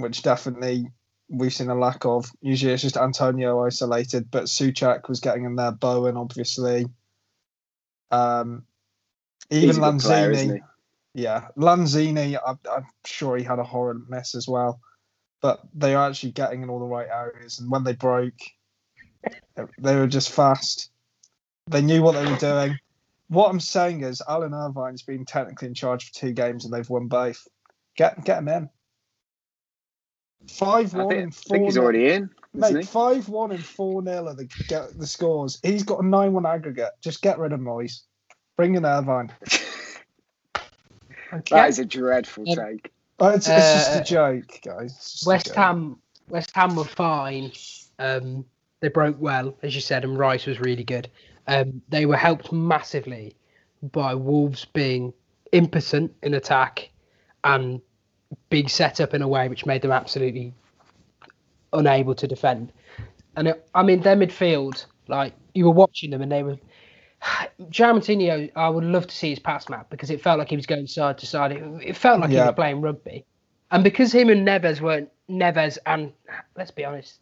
which 0.00 0.22
definitely 0.22 0.90
we've 1.28 1.54
seen 1.54 1.70
a 1.70 1.74
lack 1.74 2.04
of. 2.04 2.30
Usually 2.40 2.72
it's 2.72 2.82
just 2.82 2.96
Antonio 2.96 3.64
isolated, 3.64 4.30
but 4.30 4.44
Souček 4.44 5.08
was 5.08 5.20
getting 5.20 5.44
in 5.44 5.56
there, 5.56 5.72
Bowen 5.72 6.16
obviously. 6.16 6.86
Um, 8.10 8.64
even 9.50 9.76
good 9.76 10.00
player, 10.00 10.32
Lanzini, 10.32 10.60
yeah, 11.14 11.48
Lanzini, 11.56 12.36
I, 12.36 12.54
I'm 12.70 12.86
sure 13.04 13.36
he 13.36 13.44
had 13.44 13.58
a 13.58 13.64
horrid 13.64 14.08
miss 14.08 14.34
as 14.34 14.46
well. 14.46 14.80
But 15.40 15.60
they 15.74 15.94
are 15.94 16.08
actually 16.08 16.32
getting 16.32 16.62
in 16.62 16.68
all 16.68 16.80
the 16.80 16.84
right 16.84 17.08
areas, 17.08 17.60
and 17.60 17.70
when 17.70 17.82
they 17.82 17.94
broke, 17.94 18.38
they 19.78 19.96
were 19.96 20.06
just 20.06 20.30
fast. 20.30 20.90
They 21.66 21.80
knew 21.80 22.02
what 22.02 22.12
they 22.12 22.30
were 22.30 22.36
doing. 22.36 22.78
What 23.28 23.48
I'm 23.48 23.60
saying 23.60 24.02
is, 24.02 24.22
Alan 24.28 24.52
Irvine's 24.52 25.02
been 25.02 25.24
technically 25.24 25.68
in 25.68 25.74
charge 25.74 26.06
for 26.06 26.14
two 26.14 26.32
games, 26.32 26.64
and 26.64 26.74
they've 26.74 26.88
won 26.90 27.06
both. 27.06 27.46
Get 27.96 28.24
get 28.24 28.38
him 28.38 28.48
in. 28.48 28.70
Five 30.48 30.94
I 30.94 30.98
one 31.04 31.08
think, 31.08 31.22
and 31.22 31.32
I 31.32 31.34
four. 31.34 31.56
think 31.56 31.64
he's 31.66 31.78
already 31.78 32.08
in, 32.10 32.30
isn't 32.56 32.74
Mate, 32.74 32.86
five 32.86 33.28
one 33.28 33.52
and 33.52 33.64
four 33.64 34.02
nil 34.02 34.28
are 34.28 34.34
the 34.34 34.46
get 34.68 34.98
the 34.98 35.06
scores. 35.06 35.58
He's 35.62 35.82
got 35.82 36.02
a 36.02 36.06
nine 36.06 36.32
one 36.32 36.46
aggregate. 36.46 36.90
Just 37.00 37.22
get 37.22 37.38
rid 37.38 37.52
of 37.52 37.60
Moyes. 37.60 38.00
Bring 38.56 38.74
in 38.74 38.84
Irvine. 38.84 39.32
Okay. 41.32 41.54
That 41.54 41.68
is 41.68 41.78
a 41.78 41.84
dreadful 41.84 42.44
Um, 42.50 42.56
take. 42.56 42.90
Oh, 43.20 43.28
it's, 43.28 43.46
it's 43.46 43.56
just 43.56 43.96
Uh, 43.96 44.00
a 44.00 44.04
joke, 44.04 44.60
guys. 44.64 44.92
It's 44.96 45.12
just 45.12 45.26
a 45.26 45.28
West 45.28 45.46
joke. 45.46 45.56
Ham, 45.56 45.96
West 46.28 46.50
Ham 46.56 46.74
were 46.74 46.82
fine. 46.84 47.52
Um, 48.00 48.44
they 48.80 48.88
broke 48.88 49.16
well, 49.20 49.56
as 49.62 49.74
you 49.74 49.80
said, 49.80 50.02
and 50.02 50.18
Rice 50.18 50.46
was 50.46 50.58
really 50.58 50.82
good. 50.82 51.08
Um, 51.46 51.82
they 51.88 52.04
were 52.06 52.16
helped 52.16 52.50
massively 52.50 53.36
by 53.92 54.12
Wolves 54.14 54.64
being 54.72 55.12
impotent 55.52 56.12
in 56.24 56.34
attack 56.34 56.90
and 57.44 57.80
being 58.48 58.68
setup 58.68 59.14
in 59.14 59.22
a 59.22 59.28
way 59.28 59.48
which 59.48 59.66
made 59.66 59.82
them 59.82 59.92
absolutely 59.92 60.54
unable 61.72 62.14
to 62.14 62.26
defend. 62.26 62.72
And 63.36 63.48
it, 63.48 63.68
I 63.74 63.82
mean, 63.82 64.00
their 64.00 64.16
midfield, 64.16 64.86
like 65.08 65.34
you 65.54 65.64
were 65.64 65.72
watching 65.72 66.10
them, 66.10 66.22
and 66.22 66.30
they 66.30 66.42
were. 66.42 66.58
João 67.70 67.98
Moutinho, 67.98 68.50
I 68.56 68.68
would 68.68 68.84
love 68.84 69.06
to 69.06 69.14
see 69.14 69.30
his 69.30 69.38
pass 69.38 69.68
map 69.68 69.90
because 69.90 70.10
it 70.10 70.22
felt 70.22 70.38
like 70.38 70.48
he 70.48 70.56
was 70.56 70.66
going 70.66 70.86
side 70.86 71.18
to 71.18 71.26
side. 71.26 71.52
It, 71.52 71.62
it 71.82 71.96
felt 71.96 72.20
like 72.20 72.30
he 72.30 72.36
was 72.36 72.54
playing 72.54 72.80
rugby, 72.80 73.24
and 73.70 73.84
because 73.84 74.12
him 74.12 74.30
and 74.30 74.46
Neves 74.46 74.80
weren't 74.80 75.10
Neves 75.28 75.78
and 75.86 76.12
let's 76.56 76.70
be 76.70 76.84
honest, 76.84 77.20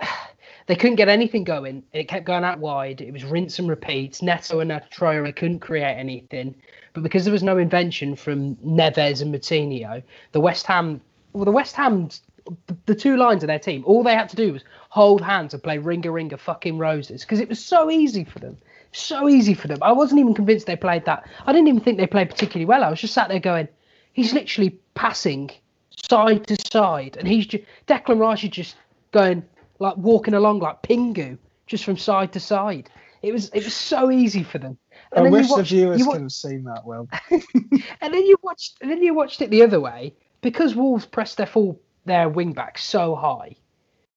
they 0.66 0.76
couldn't 0.76 0.96
get 0.96 1.08
anything 1.08 1.44
going. 1.44 1.82
It 1.92 2.08
kept 2.08 2.26
going 2.26 2.44
out 2.44 2.60
wide. 2.60 3.00
It 3.00 3.12
was 3.12 3.24
rinse 3.24 3.58
and 3.58 3.68
repeat. 3.68 4.22
Neto 4.22 4.60
and 4.60 4.70
Traore 4.70 5.34
couldn't 5.34 5.60
create 5.60 5.96
anything, 5.96 6.54
but 6.98 7.04
because 7.04 7.24
there 7.24 7.32
was 7.32 7.42
no 7.42 7.58
invention 7.58 8.16
from 8.16 8.56
Neves 8.56 9.22
and 9.22 9.32
Moutinho, 9.32 10.02
the 10.32 10.40
West 10.40 10.66
Ham, 10.66 11.00
well, 11.32 11.44
the 11.44 11.52
West 11.52 11.76
Ham, 11.76 12.08
the, 12.86 12.94
two 12.94 13.16
lines 13.16 13.42
of 13.42 13.46
their 13.46 13.58
team, 13.58 13.84
all 13.86 14.02
they 14.02 14.14
had 14.14 14.28
to 14.30 14.36
do 14.36 14.52
was 14.52 14.64
hold 14.88 15.20
hands 15.20 15.54
and 15.54 15.62
play 15.62 15.78
ringa 15.78 16.06
ringa 16.06 16.38
fucking 16.38 16.78
roses 16.78 17.22
because 17.22 17.40
it 17.40 17.48
was 17.48 17.64
so 17.64 17.90
easy 17.90 18.24
for 18.24 18.40
them. 18.40 18.56
So 18.92 19.28
easy 19.28 19.54
for 19.54 19.68
them. 19.68 19.78
I 19.82 19.92
wasn't 19.92 20.20
even 20.20 20.34
convinced 20.34 20.66
they 20.66 20.76
played 20.76 21.04
that. 21.04 21.28
I 21.46 21.52
didn't 21.52 21.68
even 21.68 21.80
think 21.80 21.98
they 21.98 22.06
played 22.06 22.30
particularly 22.30 22.64
well. 22.64 22.82
I 22.82 22.90
was 22.90 23.00
just 23.00 23.14
sat 23.14 23.28
there 23.28 23.38
going, 23.38 23.68
he's 24.14 24.32
literally 24.32 24.78
passing 24.94 25.50
side 26.08 26.46
to 26.46 26.56
side, 26.56 27.16
and 27.18 27.28
he's 27.28 27.46
just 27.46 27.64
Declan 27.86 28.18
Rice 28.18 28.42
is 28.42 28.50
just 28.50 28.76
going 29.12 29.44
like 29.78 29.96
walking 29.96 30.34
along 30.34 30.60
like 30.60 30.82
Pingu, 30.82 31.38
just 31.66 31.84
from 31.84 31.96
side 31.96 32.32
to 32.32 32.40
side. 32.40 32.90
It 33.22 33.32
was 33.32 33.48
it 33.50 33.64
was 33.64 33.74
so 33.74 34.10
easy 34.10 34.42
for 34.42 34.58
them. 34.58 34.78
I 35.12 35.22
then 35.22 35.26
you 35.26 35.30
wish 35.32 35.52
the 35.52 35.62
viewers 35.62 36.00
you 36.00 36.06
wa- 36.06 36.12
could 36.14 36.22
have 36.22 36.32
seen 36.32 36.64
that. 36.64 36.84
Well, 36.84 37.08
and 37.30 38.14
then 38.14 38.24
you 38.24 38.36
watched 38.42 38.78
and 38.80 38.90
then 38.90 39.02
you 39.02 39.14
watched 39.14 39.42
it 39.42 39.50
the 39.50 39.62
other 39.62 39.80
way 39.80 40.14
because 40.40 40.74
Wolves 40.74 41.06
pressed 41.06 41.36
their 41.36 41.46
full 41.46 41.80
their 42.04 42.28
wing 42.28 42.52
back 42.52 42.78
so 42.78 43.14
high. 43.14 43.56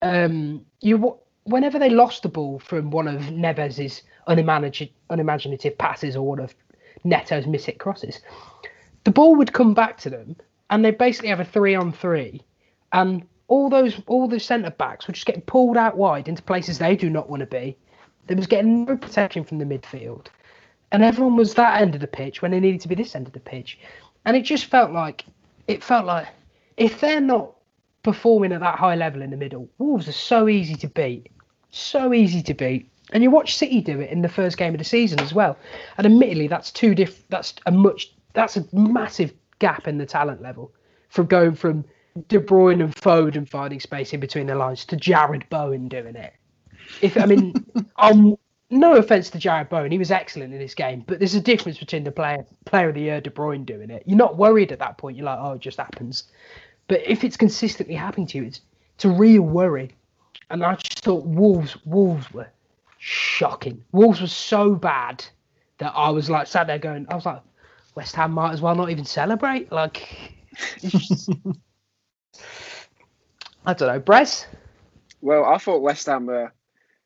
Um, 0.02 0.64
you 0.80 1.18
whenever 1.44 1.78
they 1.78 1.90
lost 1.90 2.22
the 2.22 2.28
ball 2.28 2.58
from 2.60 2.90
one 2.90 3.08
of 3.08 3.30
Neves's 3.30 4.02
unimaginative, 4.26 4.88
unimaginative 5.10 5.76
passes 5.78 6.16
or 6.16 6.26
one 6.26 6.40
of 6.40 6.54
Neto's 7.04 7.46
mishit 7.46 7.78
crosses, 7.78 8.20
the 9.04 9.10
ball 9.10 9.34
would 9.36 9.52
come 9.52 9.74
back 9.74 9.98
to 9.98 10.10
them, 10.10 10.36
and 10.70 10.84
they 10.84 10.90
basically 10.92 11.28
have 11.28 11.40
a 11.40 11.44
three 11.44 11.74
on 11.74 11.92
three, 11.92 12.42
and 12.92 13.26
all 13.48 13.68
those 13.68 14.00
all 14.06 14.28
the 14.28 14.40
centre 14.40 14.70
backs 14.70 15.06
were 15.06 15.14
just 15.14 15.26
getting 15.26 15.42
pulled 15.42 15.76
out 15.76 15.96
wide 15.96 16.28
into 16.28 16.42
places 16.42 16.78
they 16.78 16.96
do 16.96 17.10
not 17.10 17.28
want 17.28 17.40
to 17.40 17.46
be. 17.46 17.76
They 18.26 18.34
was 18.34 18.46
getting 18.46 18.84
no 18.84 18.96
protection 18.96 19.44
from 19.44 19.58
the 19.58 19.64
midfield, 19.64 20.26
and 20.92 21.02
everyone 21.02 21.36
was 21.36 21.54
that 21.54 21.80
end 21.80 21.94
of 21.94 22.00
the 22.00 22.06
pitch 22.06 22.40
when 22.40 22.50
they 22.50 22.60
needed 22.60 22.80
to 22.82 22.88
be 22.88 22.94
this 22.94 23.14
end 23.14 23.26
of 23.26 23.32
the 23.32 23.40
pitch, 23.40 23.78
and 24.24 24.36
it 24.36 24.42
just 24.42 24.66
felt 24.66 24.92
like 24.92 25.24
it 25.66 25.82
felt 25.82 26.06
like 26.06 26.28
if 26.76 27.00
they're 27.00 27.20
not 27.20 27.52
performing 28.02 28.52
at 28.52 28.60
that 28.60 28.78
high 28.78 28.94
level 28.94 29.22
in 29.22 29.30
the 29.30 29.36
middle, 29.36 29.68
Wolves 29.78 30.08
are 30.08 30.12
so 30.12 30.48
easy 30.48 30.74
to 30.76 30.88
beat, 30.88 31.30
so 31.70 32.12
easy 32.12 32.42
to 32.42 32.54
beat. 32.54 32.88
And 33.12 33.22
you 33.22 33.30
watch 33.30 33.56
City 33.56 33.80
do 33.80 34.00
it 34.00 34.10
in 34.10 34.22
the 34.22 34.28
first 34.28 34.56
game 34.56 34.74
of 34.74 34.78
the 34.78 34.84
season 34.84 35.20
as 35.20 35.34
well. 35.34 35.56
And 35.98 36.06
admittedly, 36.06 36.48
that's 36.48 36.70
two 36.70 36.94
diff. 36.94 37.28
That's 37.28 37.54
a 37.66 37.70
much. 37.70 38.12
That's 38.32 38.56
a 38.56 38.64
massive 38.72 39.34
gap 39.58 39.86
in 39.86 39.98
the 39.98 40.06
talent 40.06 40.40
level 40.40 40.72
from 41.10 41.26
going 41.26 41.54
from 41.54 41.84
De 42.28 42.38
Bruyne 42.38 42.82
and 42.82 42.94
Foden 42.94 43.48
finding 43.48 43.80
space 43.80 44.12
in 44.12 44.20
between 44.20 44.46
the 44.46 44.54
lines 44.54 44.84
to 44.86 44.96
Jarrod 44.96 45.48
Bowen 45.50 45.88
doing 45.88 46.16
it. 46.16 46.32
If 47.00 47.16
I 47.16 47.26
mean, 47.26 47.54
um, 47.96 48.36
no 48.70 48.94
offense 48.96 49.30
to 49.30 49.38
Jarrod 49.38 49.68
Bowen, 49.68 49.92
he 49.92 49.98
was 49.98 50.10
excellent 50.10 50.52
in 50.52 50.58
this 50.58 50.74
game, 50.74 51.04
but 51.06 51.18
there's 51.18 51.34
a 51.34 51.40
difference 51.40 51.78
between 51.78 52.04
the 52.04 52.12
player 52.12 52.44
player 52.64 52.88
of 52.88 52.94
the 52.94 53.02
year 53.02 53.20
De 53.20 53.30
Bruyne 53.30 53.64
doing 53.64 53.90
it. 53.90 54.02
You're 54.06 54.16
not 54.16 54.36
worried 54.36 54.72
at 54.72 54.78
that 54.78 54.98
point. 54.98 55.16
You're 55.16 55.26
like, 55.26 55.38
oh, 55.40 55.52
it 55.52 55.60
just 55.60 55.78
happens. 55.78 56.24
But 56.88 57.02
if 57.06 57.24
it's 57.24 57.36
consistently 57.36 57.94
happening 57.94 58.26
to 58.28 58.38
you, 58.38 58.44
it's 58.44 58.60
it's 58.94 59.04
a 59.04 59.10
real 59.10 59.42
worry. 59.42 59.90
And 60.50 60.64
I 60.64 60.74
just 60.76 61.00
thought 61.00 61.24
Wolves 61.24 61.76
Wolves 61.84 62.32
were 62.32 62.48
shocking. 62.98 63.84
Wolves 63.92 64.20
were 64.20 64.26
so 64.26 64.74
bad 64.74 65.24
that 65.78 65.92
I 65.96 66.10
was 66.10 66.30
like 66.30 66.46
sat 66.46 66.66
there 66.66 66.78
going, 66.78 67.06
I 67.10 67.14
was 67.14 67.26
like, 67.26 67.42
West 67.94 68.14
Ham 68.16 68.32
might 68.32 68.52
as 68.52 68.60
well 68.60 68.74
not 68.74 68.90
even 68.90 69.04
celebrate. 69.04 69.70
Like, 69.72 70.34
I 73.66 73.74
don't 73.74 73.88
know, 73.88 74.00
Brez. 74.00 74.46
Well, 75.20 75.44
I 75.44 75.58
thought 75.58 75.82
West 75.82 76.06
Ham 76.06 76.26
were 76.26 76.52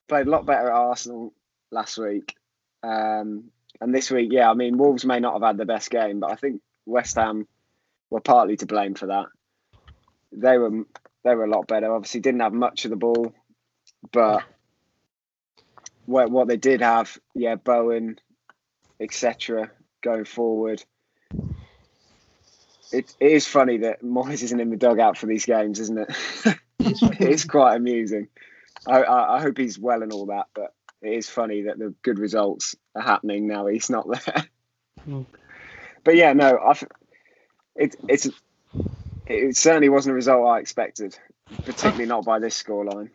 played 0.08 0.26
a 0.26 0.30
lot 0.30 0.46
better 0.46 0.68
at 0.68 0.74
Arsenal 0.74 1.32
last 1.70 1.98
week, 1.98 2.34
um, 2.82 3.44
and 3.80 3.94
this 3.94 4.10
week, 4.10 4.30
yeah. 4.32 4.50
I 4.50 4.54
mean, 4.54 4.78
Wolves 4.78 5.04
may 5.04 5.20
not 5.20 5.34
have 5.34 5.42
had 5.42 5.58
the 5.58 5.66
best 5.66 5.90
game, 5.90 6.20
but 6.20 6.30
I 6.30 6.36
think 6.36 6.60
West 6.86 7.16
Ham 7.16 7.46
were 8.10 8.20
partly 8.20 8.56
to 8.58 8.66
blame 8.66 8.94
for 8.94 9.06
that. 9.06 9.26
They 10.32 10.58
were 10.58 10.84
they 11.24 11.34
were 11.34 11.44
a 11.44 11.50
lot 11.50 11.66
better. 11.66 11.92
Obviously, 11.92 12.20
didn't 12.20 12.40
have 12.40 12.52
much 12.52 12.84
of 12.84 12.90
the 12.90 12.96
ball, 12.96 13.32
but 14.12 14.44
what 16.06 16.30
what 16.30 16.48
they 16.48 16.56
did 16.56 16.80
have, 16.80 17.18
yeah, 17.34 17.56
Bowen, 17.56 18.18
etc. 19.00 19.70
Going 20.02 20.24
forward, 20.24 20.84
it, 22.92 23.14
it 23.20 23.32
is 23.32 23.46
funny 23.46 23.78
that 23.78 24.02
Moyes 24.02 24.42
isn't 24.42 24.60
in 24.60 24.70
the 24.70 24.76
dugout 24.76 25.18
for 25.18 25.26
these 25.26 25.46
games, 25.46 25.80
isn't 25.80 25.98
it? 25.98 26.16
it 26.78 27.20
is 27.20 27.44
quite 27.44 27.76
amusing. 27.76 28.28
I, 28.86 29.02
I, 29.02 29.36
I 29.36 29.40
hope 29.40 29.58
he's 29.58 29.78
well 29.78 30.02
and 30.02 30.12
all 30.12 30.26
that, 30.26 30.46
but 30.54 30.74
it 31.02 31.12
is 31.12 31.28
funny 31.28 31.62
that 31.62 31.78
the 31.78 31.94
good 32.02 32.18
results 32.18 32.74
are 32.94 33.02
happening 33.02 33.46
now. 33.46 33.66
He's 33.66 33.90
not 33.90 34.08
there. 34.08 34.46
Mm. 35.08 35.26
But 36.04 36.16
yeah, 36.16 36.32
no, 36.32 36.58
I. 36.58 36.76
It 37.74 37.96
it's 38.08 38.28
it 39.26 39.56
certainly 39.56 39.88
wasn't 39.88 40.12
a 40.12 40.14
result 40.14 40.48
I 40.48 40.60
expected, 40.60 41.18
particularly 41.64 42.06
not 42.06 42.24
by 42.24 42.38
this 42.38 42.60
scoreline. 42.60 43.10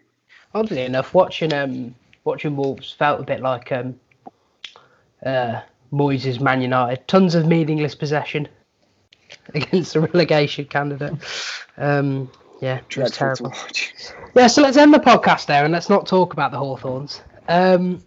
Oddly 0.54 0.82
enough, 0.82 1.14
watching 1.14 1.54
um 1.54 1.96
watching 2.24 2.56
Wolves 2.56 2.92
felt 2.92 3.22
a 3.22 3.24
bit 3.24 3.42
like 3.42 3.72
um 3.72 4.00
uh 5.26 5.62
Moyes' 5.92 6.40
Man 6.40 6.62
United. 6.62 7.08
Tons 7.08 7.36
of 7.36 7.48
meaningless 7.48 7.96
possession 7.96 8.48
against 9.54 9.96
a 9.96 10.02
relegation 10.02 10.66
candidate. 10.66 11.14
Um, 11.78 12.30
yeah, 12.62 12.78
it 12.78 12.98
was 12.98 13.12
Dreadful 13.12 13.12
to 13.12 13.18
terrible. 13.18 13.50
watch. 13.50 13.94
Yeah, 14.34 14.48
so 14.48 14.62
let's 14.62 14.78
end 14.78 14.94
the 14.94 15.00
podcast 15.00 15.48
there 15.48 15.66
and 15.66 15.74
let's 15.74 15.90
not 15.90 16.08
talk 16.08 16.32
about 16.32 16.52
the 16.52 16.58
Hawthorns. 16.58 17.22
Um, 17.50 18.02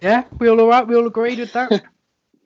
yeah, 0.00 0.24
we 0.38 0.48
all 0.48 0.60
all 0.60 0.68
right? 0.68 0.86
We 0.86 0.94
all 0.94 1.06
agreed 1.06 1.38
with 1.40 1.52
that? 1.52 1.82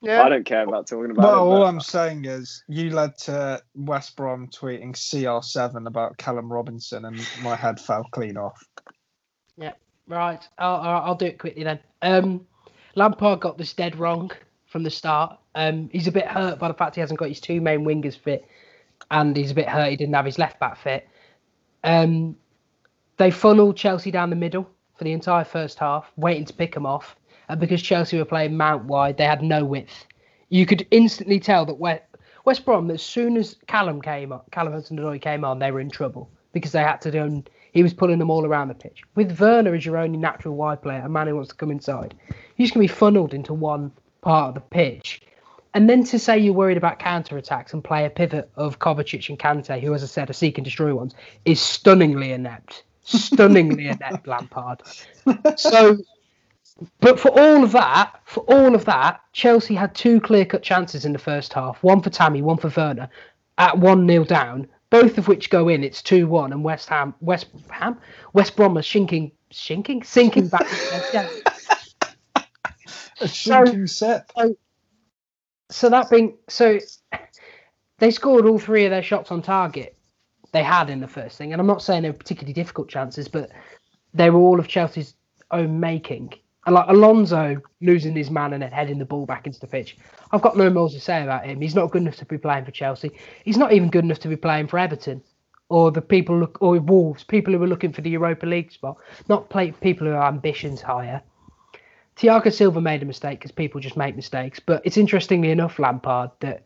Yeah. 0.03 0.22
I 0.22 0.28
don't 0.28 0.44
care 0.44 0.62
about 0.62 0.86
talking 0.86 1.11
about 1.11 1.24
Well, 1.24 1.34
it. 1.38 1.55
all 1.57 1.64
I'm 1.64 1.80
saying 1.80 2.26
is 2.26 2.62
you 2.68 2.90
led 2.90 3.16
to 3.20 3.61
West 3.74 4.14
Brom 4.14 4.47
tweeting 4.49 4.92
CR7 4.92 5.86
about 5.86 6.16
Callum 6.18 6.53
Robinson, 6.53 7.07
and 7.07 7.26
my 7.42 7.57
head 7.57 7.80
fell 7.80 8.05
clean 8.12 8.36
off. 8.36 8.62
Yeah, 9.57 9.72
right, 10.07 10.47
I'll, 10.59 10.76
I'll 10.76 11.03
I'll 11.03 11.14
do 11.16 11.24
it 11.26 11.38
quickly 11.38 11.64
then. 11.64 11.80
Um, 12.03 12.47
Lampard 12.94 13.40
got 13.40 13.59
this 13.59 13.72
dead 13.72 13.97
wrong 13.97 14.30
from 14.66 14.84
the 14.84 14.90
start. 14.90 15.38
Um, 15.57 15.88
he's 15.90 16.07
a 16.07 16.12
bit 16.12 16.26
hurt 16.26 16.59
by 16.61 16.68
the 16.68 16.74
fact 16.74 16.94
he 16.94 17.01
hasn't 17.01 17.18
got 17.18 17.28
his 17.30 17.40
two 17.40 17.61
main 17.61 17.80
wingers 17.84 18.16
fit, 18.18 18.47
and 19.11 19.36
he's 19.36 19.50
a 19.50 19.54
bit 19.54 19.68
hurt 19.68 19.90
he 19.90 19.96
didn't 19.96 20.14
have 20.14 20.24
his 20.24 20.38
left 20.38 20.59
back 20.61 20.76
fit. 20.76 21.09
Um, 21.84 22.36
they 23.16 23.30
funneled 23.30 23.76
Chelsea 23.76 24.11
down 24.11 24.30
the 24.30 24.36
middle 24.36 24.68
for 24.96 25.04
the 25.04 25.12
entire 25.12 25.44
first 25.44 25.78
half, 25.78 26.11
waiting 26.16 26.44
to 26.46 26.52
pick 26.52 26.74
them 26.74 26.86
off. 26.86 27.16
And 27.48 27.61
because 27.61 27.82
Chelsea 27.82 28.18
were 28.18 28.24
playing 28.24 28.57
Mount 28.57 28.84
wide, 28.84 29.16
they 29.16 29.24
had 29.24 29.42
no 29.42 29.64
width. 29.64 30.07
You 30.48 30.66
could 30.66 30.86
instantly 30.90 31.38
tell 31.38 31.64
that 31.66 31.74
West, 31.74 32.02
West 32.44 32.64
Brom, 32.64 32.90
as 32.90 33.02
soon 33.02 33.36
as 33.36 33.57
Callum 33.66 34.00
came 34.00 34.32
on, 34.32 34.40
Callum 34.50 34.72
Hudson-Odoi 34.72 35.20
came 35.20 35.44
on, 35.44 35.59
they 35.59 35.70
were 35.70 35.80
in 35.80 35.90
trouble 35.90 36.30
because 36.52 36.72
they 36.72 36.82
had 36.82 37.00
to 37.02 37.11
do. 37.11 37.42
He 37.72 37.82
was 37.82 37.92
pulling 37.92 38.18
them 38.18 38.30
all 38.30 38.46
around 38.46 38.68
the 38.68 38.74
pitch. 38.74 39.02
With 39.14 39.38
Werner 39.38 39.74
as 39.74 39.84
your 39.84 39.98
only 39.98 40.16
natural 40.16 40.57
wide 40.57 40.80
player, 40.80 41.02
a 41.04 41.09
man 41.09 41.26
who 41.26 41.34
wants 41.34 41.50
to 41.50 41.57
come 41.57 41.70
inside, 41.70 42.14
just 42.59 42.74
going 42.74 42.86
to 42.86 42.92
be 42.92 42.98
funneled 42.98 43.34
into 43.34 43.52
one 43.52 43.92
part 44.22 44.48
of 44.48 44.54
the 44.54 44.61
pitch. 44.61 45.22
And 45.77 45.91
then 45.91 46.05
to 46.05 46.18
say 46.18 46.39
you're 46.39 46.55
worried 46.55 46.79
about 46.79 46.99
counter 46.99 47.37
attacks 47.37 47.74
and 47.74 47.85
play 47.85 48.07
a 48.07 48.11
pivot 48.11 48.51
of 48.57 48.79
Kovacic 48.79 49.29
and 49.29 49.39
Kante, 49.39 49.79
who, 49.79 49.93
as 49.93 50.03
I 50.03 50.07
said, 50.07 50.31
are 50.31 50.33
seek 50.33 50.57
and 50.57 50.64
destroy 50.64 50.95
ones, 50.95 51.14
is 51.45 51.61
stunningly 51.61 52.33
inept. 52.33 52.85
Stunningly 53.05 53.89
inept, 53.89 54.27
Lampard. 54.27 54.81
So, 55.59 55.99
but 57.01 57.20
for 57.20 57.29
all 57.29 57.62
of 57.62 57.72
that, 57.72 58.18
for 58.24 58.41
all 58.45 58.74
of 58.74 58.87
that, 58.87 59.20
Chelsea 59.35 59.74
had 59.74 59.95
two 59.95 60.18
clear 60.18 60.47
cut 60.47 60.62
chances 60.62 61.05
in 61.05 61.12
the 61.12 61.18
first 61.18 61.53
half 61.53 61.83
one 61.83 62.01
for 62.01 62.09
Tammy, 62.09 62.41
one 62.41 62.57
for 62.57 62.72
Werner, 62.74 63.11
at 63.59 63.77
1 63.77 64.09
0 64.09 64.24
down, 64.24 64.68
both 64.89 65.18
of 65.18 65.29
which 65.29 65.51
go 65.51 65.68
in. 65.68 65.85
It's 65.85 66.01
2 66.01 66.27
1, 66.27 66.55
and 66.55 66.64
West 66.64 66.89
Ham, 66.89 67.14
West 67.20 67.49
Ham, 67.68 67.99
West 68.33 68.57
Brom 68.57 68.79
are 68.79 68.83
sinking, 68.83 69.31
sinking, 69.53 70.05
sinking 70.05 70.49
back. 70.49 70.66
game. 71.12 71.29
A 73.20 73.29
shrinking 73.29 73.87
set. 73.89 74.31
so 74.35 74.57
that 75.68 76.10
being 76.10 76.36
so 76.48 76.78
they 77.98 78.10
scored 78.10 78.46
all 78.46 78.58
three 78.58 78.84
of 78.84 78.90
their 78.90 79.02
shots 79.02 79.30
on 79.30 79.42
target 79.42 79.96
they 80.52 80.62
had 80.62 80.88
in 80.90 81.00
the 81.00 81.08
first 81.08 81.36
thing 81.36 81.52
and 81.52 81.60
i'm 81.60 81.66
not 81.66 81.82
saying 81.82 82.02
they 82.02 82.10
were 82.10 82.16
particularly 82.16 82.52
difficult 82.52 82.88
chances 82.88 83.28
but 83.28 83.50
they 84.14 84.30
were 84.30 84.40
all 84.40 84.58
of 84.58 84.68
chelsea's 84.68 85.14
own 85.50 85.80
making. 85.80 86.32
Like 86.68 86.88
alonso 86.88 87.62
losing 87.80 88.16
his 88.16 88.28
man 88.28 88.52
and 88.52 88.60
then 88.60 88.72
heading 88.72 88.98
the 88.98 89.04
ball 89.04 89.24
back 89.24 89.46
into 89.46 89.60
the 89.60 89.68
pitch. 89.68 89.96
I've 90.32 90.42
got 90.42 90.56
no 90.56 90.68
more 90.68 90.88
to 90.88 90.98
say 90.98 91.22
about 91.22 91.46
him. 91.46 91.60
He's 91.60 91.76
not 91.76 91.92
good 91.92 92.02
enough 92.02 92.16
to 92.16 92.24
be 92.24 92.38
playing 92.38 92.64
for 92.64 92.72
chelsea. 92.72 93.12
He's 93.44 93.56
not 93.56 93.72
even 93.72 93.88
good 93.88 94.04
enough 94.04 94.18
to 94.20 94.28
be 94.28 94.36
playing 94.36 94.66
for 94.66 94.78
everton 94.78 95.22
or 95.68 95.92
the 95.92 96.02
people 96.02 96.36
look 96.36 96.58
or 96.60 96.80
wolves 96.80 97.22
people 97.22 97.52
who 97.52 97.62
are 97.62 97.68
looking 97.68 97.92
for 97.92 98.00
the 98.00 98.10
europa 98.10 98.46
league 98.46 98.70
spot 98.70 98.96
not 99.28 99.50
play 99.50 99.72
people 99.72 100.06
who 100.06 100.12
have 100.12 100.32
ambitions 100.32 100.80
higher 100.80 101.20
Thiago 102.16 102.52
Silva 102.52 102.80
made 102.80 103.02
a 103.02 103.06
mistake 103.06 103.38
because 103.38 103.52
people 103.52 103.80
just 103.80 103.96
make 103.96 104.16
mistakes. 104.16 104.60
But 104.60 104.82
it's 104.84 104.96
interestingly 104.96 105.50
enough, 105.50 105.78
Lampard, 105.78 106.30
that 106.40 106.64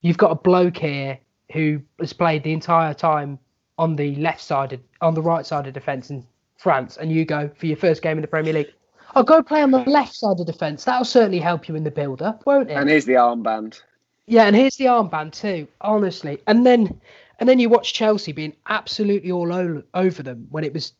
you've 0.00 0.18
got 0.18 0.30
a 0.30 0.36
bloke 0.36 0.76
here 0.76 1.18
who 1.52 1.80
has 1.98 2.12
played 2.12 2.44
the 2.44 2.52
entire 2.52 2.94
time 2.94 3.38
on 3.78 3.96
the 3.96 4.14
left 4.16 4.40
side, 4.40 4.72
of, 4.72 4.80
on 5.00 5.14
the 5.14 5.22
right 5.22 5.44
side 5.44 5.66
of 5.66 5.74
defence 5.74 6.10
in 6.10 6.24
France, 6.56 6.96
and 6.96 7.10
you 7.10 7.24
go 7.24 7.50
for 7.56 7.66
your 7.66 7.76
first 7.76 8.02
game 8.02 8.16
in 8.16 8.22
the 8.22 8.28
Premier 8.28 8.52
League. 8.52 8.72
I'll 9.14 9.24
go 9.24 9.42
play 9.42 9.62
on 9.62 9.72
the 9.72 9.80
left 9.80 10.14
side 10.14 10.38
of 10.40 10.46
defence. 10.46 10.84
That'll 10.84 11.04
certainly 11.04 11.40
help 11.40 11.68
you 11.68 11.74
in 11.74 11.84
the 11.84 11.90
build-up, 11.90 12.46
won't 12.46 12.70
it? 12.70 12.74
And 12.74 12.88
here's 12.88 13.04
the 13.04 13.14
armband. 13.14 13.82
Yeah, 14.26 14.44
and 14.44 14.56
here's 14.56 14.76
the 14.76 14.86
armband 14.86 15.32
too, 15.32 15.66
honestly. 15.80 16.40
And 16.46 16.64
then 16.64 17.00
and 17.40 17.48
then 17.48 17.58
you 17.58 17.68
watch 17.68 17.92
Chelsea 17.92 18.32
being 18.32 18.54
absolutely 18.68 19.32
all 19.32 19.52
over, 19.52 19.82
over 19.94 20.22
them 20.22 20.46
when 20.50 20.64
it 20.64 20.72
was 20.72 20.92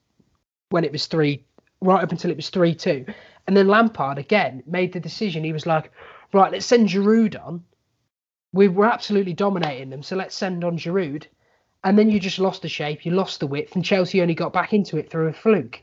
when 0.70 0.82
it 0.84 0.90
was 0.90 1.07
three 1.07 1.44
right 1.80 2.03
up 2.03 2.11
until 2.11 2.30
it 2.30 2.36
was 2.36 2.50
three 2.50 2.74
two. 2.74 3.07
And 3.47 3.57
then 3.57 3.68
Lampard 3.68 4.18
again 4.18 4.62
made 4.66 4.93
the 4.93 5.01
decision. 5.01 5.45
He 5.45 5.53
was 5.53 5.66
like, 5.66 5.90
right, 6.32 6.53
let's 6.53 6.66
send 6.66 6.88
Giroud 6.88 7.36
on. 7.45 7.64
We 8.53 8.68
were 8.68 8.86
absolutely 8.86 9.32
dominating 9.32 9.90
them, 9.90 10.03
so 10.03 10.14
let's 10.16 10.34
send 10.34 10.62
on 10.64 10.78
Giroud. 10.78 11.26
And 11.84 11.99
then 11.99 12.11
you 12.11 12.20
just 12.20 12.38
lost 12.38 12.62
the 12.62 12.68
shape, 12.68 13.05
you 13.05 13.12
lost 13.12 13.40
the 13.40 13.47
width, 13.47 13.74
and 13.74 13.84
Chelsea 13.84 14.22
only 14.22 14.34
got 14.34 14.53
back 14.53 14.72
into 14.72 14.99
it 14.99 15.11
through 15.11 15.28
a 15.28 15.32
fluke. 15.32 15.82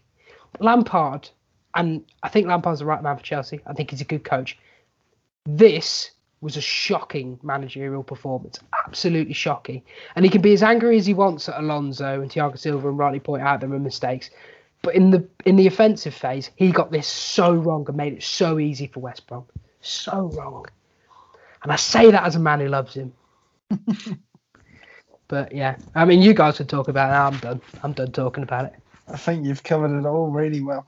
Lampard, 0.60 1.30
and 1.76 2.06
I 2.24 2.30
think 2.30 2.48
Lampard's 2.48 2.80
the 2.80 2.86
right 2.86 3.04
man 3.04 3.18
for 3.18 3.24
Chelsea. 3.24 3.60
I 3.66 3.74
think 3.74 3.92
he's 3.92 4.02
a 4.02 4.06
good 4.06 4.24
coach. 4.24 4.58
This 5.46 6.12
was 6.42 6.56
a 6.56 6.62
shocking 6.62 7.38
managerial 7.44 8.04
performance, 8.04 8.60
absolutely 8.86 9.34
shocking. 9.34 9.82
And 10.16 10.24
he 10.24 10.32
can 10.32 10.42
be 10.42 10.54
as 10.54 10.64
angry 10.64 10.98
as 10.98 11.06
he 11.06 11.14
wants 11.14 11.50
at 11.50 11.60
Alonso 11.60 12.22
and 12.22 12.32
Thiago 12.32 12.58
Silva 12.58 12.88
and 12.88 12.98
rightly 12.98 13.20
point 13.20 13.44
out 13.44 13.60
there 13.60 13.70
were 13.70 13.80
mistakes. 13.80 14.30
But 14.82 14.96
in 14.96 15.12
the 15.12 15.28
in 15.46 15.56
the 15.56 15.68
offensive 15.68 16.14
phase, 16.14 16.50
he 16.56 16.72
got 16.72 16.92
this 16.92 17.08
so 17.08 17.54
wrong 17.54 17.86
and 17.88 17.98
made 17.98 18.14
it 18.14 18.24
so 18.24 18.60
easy 18.60 18.88
for 18.88 19.00
West 19.02 19.28
Brom, 19.28 19.46
so 19.82 20.32
wrong. 20.36 20.66
And 21.64 21.72
I 21.72 21.76
say 21.76 22.10
that 22.12 22.24
as 22.24 22.36
a 22.36 22.40
man 22.40 22.60
who 22.60 22.68
loves 22.68 22.94
him. 22.94 23.14
but 25.28 25.54
yeah, 25.54 25.76
I 25.96 26.06
mean, 26.06 26.22
you 26.22 26.34
guys 26.34 26.58
could 26.58 26.70
talk 26.70 26.88
about 26.88 27.10
it. 27.10 27.36
I'm 27.36 27.40
done. 27.40 27.62
I'm 27.84 27.94
done 27.94 28.12
talking 28.12 28.44
about 28.44 28.66
it. 28.66 28.74
I 29.08 29.18
think 29.18 29.46
you've 29.46 29.64
covered 29.64 29.98
it 29.98 30.06
all 30.06 30.30
really 30.30 30.62
well. 30.62 30.86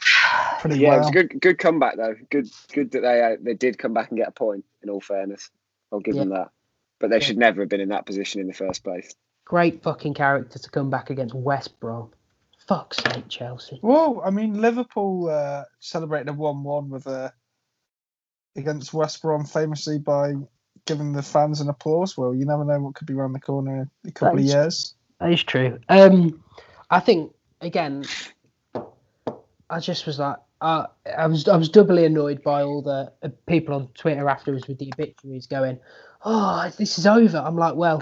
Pretty 0.59 0.77
Yeah, 0.77 0.95
it 0.95 0.99
was 0.99 1.09
a 1.09 1.11
good 1.11 1.41
good 1.41 1.57
comeback 1.57 1.97
though. 1.97 2.15
Good 2.29 2.47
good 2.71 2.91
that 2.91 3.01
they 3.01 3.21
uh, 3.21 3.37
they 3.41 3.55
did 3.55 3.77
come 3.77 3.93
back 3.93 4.09
and 4.09 4.17
get 4.17 4.27
a 4.27 4.31
point. 4.31 4.63
In 4.83 4.89
all 4.89 5.01
fairness, 5.01 5.49
I'll 5.91 5.99
give 5.99 6.15
them 6.15 6.29
that. 6.29 6.49
But 6.99 7.09
they 7.09 7.17
Yeah. 7.17 7.23
should 7.23 7.37
never 7.37 7.61
have 7.61 7.69
been 7.69 7.81
in 7.81 7.89
that 7.89 8.05
position 8.05 8.41
in 8.41 8.47
the 8.47 8.53
first 8.53 8.83
place. 8.83 9.13
Great 9.45 9.81
fucking 9.83 10.13
character 10.13 10.59
to 10.59 10.69
come 10.69 10.89
back 10.89 11.09
against 11.09 11.33
West 11.33 11.79
Brom. 11.79 12.11
Fuck's 12.71 13.03
sake, 13.03 13.27
Chelsea. 13.27 13.79
Well, 13.81 14.21
I 14.23 14.29
mean, 14.29 14.61
Liverpool 14.61 15.27
uh, 15.27 15.65
celebrated 15.79 16.29
a 16.29 16.33
one-one 16.33 16.87
with 16.87 17.05
uh, 17.05 17.29
against 18.55 18.93
West 18.93 19.21
Brom 19.21 19.43
famously 19.43 19.99
by 19.99 20.35
giving 20.85 21.11
the 21.11 21.21
fans 21.21 21.59
an 21.59 21.67
applause. 21.67 22.17
Well, 22.17 22.33
you 22.33 22.45
never 22.45 22.63
know 22.63 22.79
what 22.79 22.95
could 22.95 23.07
be 23.07 23.13
around 23.13 23.33
the 23.33 23.41
corner 23.41 23.75
in 23.75 23.91
a 24.07 24.11
couple 24.13 24.35
of 24.35 24.45
Thanks. 24.45 24.53
years. 24.53 24.95
That 25.19 25.33
is 25.33 25.43
true. 25.43 25.79
Um, 25.89 26.41
I 26.89 27.01
think 27.01 27.33
again, 27.59 28.05
I 29.69 29.81
just 29.81 30.05
was 30.05 30.17
like, 30.17 30.37
uh, 30.61 30.85
I 31.17 31.27
was 31.27 31.49
I 31.49 31.57
was 31.57 31.67
doubly 31.67 32.05
annoyed 32.05 32.41
by 32.41 32.63
all 32.63 32.81
the 32.81 33.11
uh, 33.21 33.29
people 33.47 33.75
on 33.75 33.89
Twitter 33.95 34.29
afterwards 34.29 34.69
with 34.69 34.79
the 34.79 34.93
obituaries 34.93 35.45
going, 35.45 35.77
"Oh, 36.23 36.71
this 36.77 36.97
is 36.97 37.05
over." 37.05 37.37
I'm 37.39 37.57
like, 37.57 37.75
well, 37.75 38.01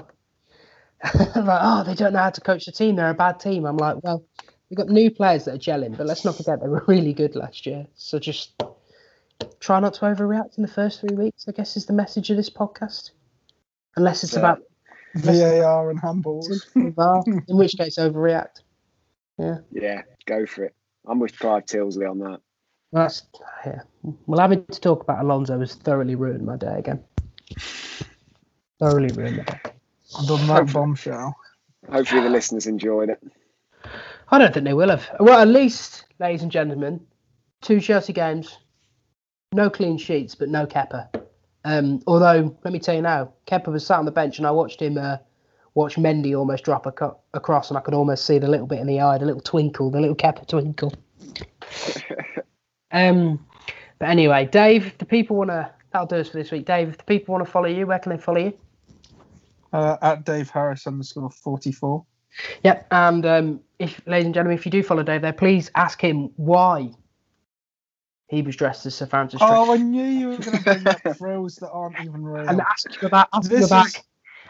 I'm 1.03 1.47
like, 1.47 1.61
oh, 1.63 1.83
they 1.87 1.95
don't 1.95 2.13
know 2.13 2.19
how 2.19 2.29
to 2.29 2.41
coach 2.41 2.67
the 2.67 2.71
team. 2.71 2.97
They're 2.97 3.09
a 3.09 3.15
bad 3.15 3.39
team. 3.39 3.65
I'm 3.65 3.77
like, 3.77 4.03
well, 4.03 4.23
we've 4.69 4.77
got 4.77 4.89
new 4.89 5.09
players 5.11 5.45
that 5.45 5.55
are 5.55 5.57
gelling, 5.57 5.97
but 5.97 6.05
let's 6.07 6.25
not 6.25 6.35
forget 6.35 6.61
they 6.61 6.67
were 6.67 6.83
really 6.87 7.13
good 7.13 7.35
last 7.35 7.65
year. 7.65 7.87
So 7.95 8.19
just 8.19 8.61
try 9.59 9.79
not 9.79 9.93
to 9.95 10.01
overreact 10.01 10.57
in 10.57 10.61
the 10.63 10.67
first 10.71 10.99
three 11.01 11.15
weeks. 11.15 11.45
I 11.47 11.51
guess 11.51 11.75
is 11.77 11.85
the 11.85 11.93
message 11.93 12.29
of 12.29 12.37
this 12.37 12.49
podcast. 12.49 13.11
Unless 13.95 14.23
it's 14.23 14.33
So- 14.33 14.39
about 14.39 14.61
VAR 15.15 15.89
and 15.89 16.01
handballs. 16.01 16.45
VAR, 16.95 17.23
in 17.25 17.57
which 17.57 17.75
case 17.77 17.97
overreact. 17.97 18.61
Yeah, 19.37 19.59
Yeah, 19.71 20.01
go 20.25 20.45
for 20.45 20.65
it. 20.65 20.75
I'm 21.07 21.19
with 21.19 21.37
Clive 21.39 21.65
Tyldesley 21.65 22.09
on 22.09 22.19
that. 22.19 22.41
That's 22.91 23.23
yeah. 23.65 23.81
Well, 24.25 24.39
having 24.39 24.65
to 24.65 24.79
talk 24.79 25.01
about 25.03 25.23
Alonso 25.23 25.59
has 25.59 25.75
thoroughly 25.75 26.15
ruined 26.15 26.45
my 26.45 26.57
day 26.57 26.77
again. 26.77 27.03
Thoroughly 28.79 29.13
ruined 29.15 29.37
my 29.37 29.43
day. 29.43 29.59
And 30.19 30.29
on 30.31 30.47
that 30.47 30.73
bombshell. 30.73 31.35
Hopefully 31.89 32.21
the 32.21 32.29
listeners 32.29 32.67
enjoyed 32.67 33.09
it. 33.09 33.23
I 34.31 34.37
don't 34.37 34.53
think 34.53 34.65
they 34.65 34.73
will 34.73 34.89
have. 34.89 35.09
Well, 35.19 35.39
at 35.39 35.47
least, 35.47 36.05
ladies 36.19 36.43
and 36.43 36.51
gentlemen, 36.51 36.99
two 37.61 37.79
Chelsea 37.79 38.13
games, 38.13 38.57
no 39.53 39.69
clean 39.69 39.97
sheets, 39.97 40.35
but 40.35 40.49
no 40.49 40.65
Kepa. 40.65 41.09
Um, 41.65 42.01
although, 42.07 42.55
let 42.63 42.71
me 42.71 42.79
tell 42.79 42.95
you 42.95 43.01
now, 43.01 43.33
Kepa 43.47 43.67
was 43.67 43.85
sat 43.85 43.99
on 43.99 44.05
the 44.05 44.11
bench 44.11 44.37
and 44.37 44.47
I 44.47 44.51
watched 44.51 44.81
him 44.81 44.97
uh, 44.97 45.17
watch 45.73 45.95
Mendy 45.95 46.37
almost 46.37 46.63
drop 46.63 46.85
a 46.85 46.91
co- 46.91 47.17
across, 47.33 47.69
and 47.69 47.77
I 47.77 47.81
could 47.81 47.93
almost 47.93 48.25
see 48.25 48.37
the 48.37 48.47
little 48.47 48.67
bit 48.67 48.79
in 48.79 48.87
the 48.87 48.99
eye, 49.01 49.17
the 49.17 49.25
little 49.25 49.41
twinkle, 49.41 49.89
the 49.89 49.99
little 49.99 50.15
Kepa 50.15 50.47
twinkle. 50.47 50.93
um, 52.91 53.45
but 53.97 54.09
anyway, 54.09 54.45
Dave, 54.45 54.87
if 54.87 54.97
the 54.97 55.05
people 55.05 55.37
want 55.37 55.49
to, 55.49 55.71
that'll 55.91 56.07
do 56.07 56.17
us 56.17 56.29
for 56.29 56.37
this 56.37 56.51
week. 56.51 56.65
Dave, 56.65 56.89
if 56.89 56.97
the 56.97 57.03
people 57.03 57.33
want 57.33 57.45
to 57.45 57.51
follow 57.51 57.67
you, 57.67 57.87
where 57.87 57.99
can 57.99 58.11
they 58.11 58.17
follow 58.17 58.39
you? 58.39 58.53
Uh, 59.71 59.97
at 60.01 60.25
Dave 60.25 60.49
Harris 60.49 60.87
underscore 60.87 61.29
44. 61.29 62.05
Yep. 62.63 62.87
And 62.91 63.25
um, 63.25 63.59
if, 63.79 64.01
ladies 64.05 64.25
and 64.25 64.33
gentlemen, 64.33 64.57
if 64.57 64.65
you 64.65 64.71
do 64.71 64.83
follow 64.83 65.03
Dave 65.03 65.21
there, 65.21 65.33
please 65.33 65.71
ask 65.75 66.01
him 66.01 66.31
why 66.35 66.91
he 68.27 68.41
was 68.41 68.55
dressed 68.55 68.85
as 68.85 68.95
Sir 68.95 69.05
Francis 69.07 69.39
Drake. 69.39 69.49
Oh, 69.51 69.73
I 69.73 69.77
knew 69.77 70.03
you 70.03 70.27
were 70.29 70.37
going 70.37 70.57
to 70.57 70.63
bring 70.63 70.87
up 70.87 71.01
frills 71.17 71.55
that 71.57 71.69
aren't 71.71 71.99
even 72.01 72.23
real. 72.23 72.47
and 72.47 72.61
ask 72.61 72.87
him 72.89 73.05
about 73.07 73.27
ask 73.33 73.49
him 73.51 73.57
This 73.59 73.67
about 73.67 73.87
is- 73.87 73.99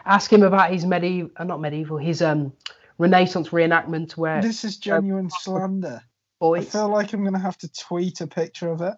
ask 0.04 0.32
him 0.32 0.42
about 0.42 0.70
his 0.72 0.84
medieval, 0.84 1.30
uh, 1.36 1.44
not 1.44 1.60
medieval, 1.60 1.96
his 1.98 2.20
um 2.22 2.52
Renaissance 2.98 3.48
reenactment 3.48 4.12
where 4.18 4.42
This 4.42 4.62
is 4.64 4.76
genuine 4.76 5.30
slander. 5.30 6.02
I 6.42 6.60
feel 6.60 6.88
like 6.88 7.12
I'm 7.14 7.20
going 7.22 7.32
to 7.34 7.38
have 7.38 7.56
to 7.58 7.72
tweet 7.72 8.20
a 8.20 8.26
picture 8.26 8.70
of 8.70 8.82
it. 8.82 8.94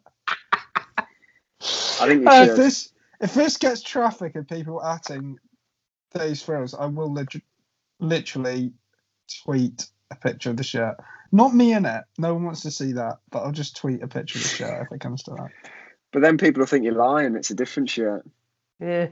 I 0.99 2.07
think 2.07 2.27
Uh. 2.27 2.47
If 2.51 2.57
this 2.57 2.93
if 3.21 3.35
this 3.35 3.57
gets 3.57 3.83
traffic 3.83 4.35
of 4.35 4.49
people 4.49 4.81
atting 4.85 5.37
Dave's 6.15 6.43
frills, 6.43 6.75
I 6.75 6.87
will 6.87 7.13
lit- 7.13 7.43
literally 8.03 8.73
tweet 9.45 9.87
a 10.11 10.17
picture 10.17 10.51
of 10.51 10.57
the 10.57 10.63
shirt. 10.65 10.97
Not 11.31 11.55
me 11.55 11.73
in 11.73 11.87
it. 11.87 12.05
No 12.19 12.35
one 12.35 12.45
wants 12.45 12.63
to 12.63 12.71
see 12.71 12.93
that, 12.93 13.19
but 13.31 13.41
I'll 13.41 13.53
just 13.53 13.77
tweet 13.77 14.03
a 14.03 14.09
picture 14.09 14.39
of 14.39 14.43
the 14.43 14.49
shirt 14.51 14.87
if 14.87 14.93
it 14.95 15.01
comes 15.01 15.23
to 15.25 15.31
that. 15.33 15.49
But 16.13 16.21
then 16.21 16.37
people 16.37 16.61
will 16.61 16.67
think 16.67 16.85
you're 16.85 16.93
lying. 16.93 17.37
It's 17.37 17.51
a 17.51 17.55
different 17.55 17.89
shirt. 17.89 18.29
Yeah. 18.79 19.09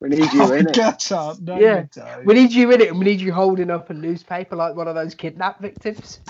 We 0.00 0.08
need 0.10 0.32
you 0.32 0.42
oh, 0.42 0.52
in 0.52 0.68
it. 0.68 0.74
get 0.74 1.12
up. 1.12 1.38
No, 1.40 1.58
Yeah. 1.58 1.80
you 1.82 1.88
don't. 1.92 2.24
We 2.26 2.34
need 2.34 2.52
you 2.52 2.70
in 2.72 2.80
it 2.80 2.88
and 2.88 2.98
we 2.98 3.04
need 3.04 3.20
you 3.20 3.32
holding 3.32 3.70
up 3.70 3.90
a 3.90 3.94
newspaper 3.94 4.56
like 4.56 4.74
one 4.76 4.88
of 4.88 4.94
those 4.94 5.14
kidnap 5.14 5.60
victims. 5.60 6.20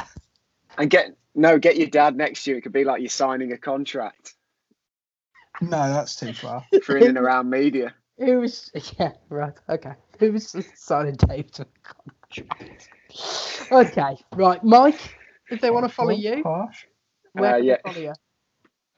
And 0.79 0.91
get 0.91 1.17
no, 1.37 1.59
get 1.59 1.77
your 1.77 1.89
dad 1.89 2.17
next 2.17 2.45
to 2.45 2.51
you. 2.51 2.57
It 2.57 2.63
could 2.63 2.73
be 2.73 2.85
like 2.85 3.01
you're 3.01 3.09
signing 3.11 3.53
a 3.53 3.59
contract 3.59 4.35
No, 5.61 5.71
that's 5.93 6.17
too 6.17 6.33
far. 6.33 6.65
for 6.83 6.97
in 6.97 7.09
and 7.09 7.19
around 7.19 7.49
media. 7.51 7.95
Who 8.19 8.41
was 8.41 8.71
yeah, 8.99 9.13
right, 9.29 9.53
okay. 9.69 9.93
Who 10.21 10.33
was 10.33 10.55
signing 10.75 11.15
Dave 11.29 11.51
to 11.53 11.63
a 11.63 11.67
contract? 12.35 12.89
Okay, 13.73 14.17
right. 14.35 14.63
Mike, 14.65 15.17
if 15.51 15.61
they 15.61 15.71
want 15.71 15.87
to 15.87 15.93
follow 15.93 16.11
you, 16.11 16.43
where 17.33 17.55
Uh, 17.55 17.57
can 17.57 17.65
yeah. 17.65 17.77
follow 17.85 17.99
you? 17.99 18.13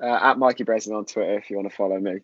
Uh, 0.02 0.18
at 0.22 0.38
Mikey 0.38 0.64
Breslin 0.64 0.96
on 0.96 1.04
Twitter 1.04 1.36
if 1.38 1.50
you 1.50 1.56
want 1.56 1.68
to 1.68 1.74
follow 1.76 1.98
me. 1.98 2.20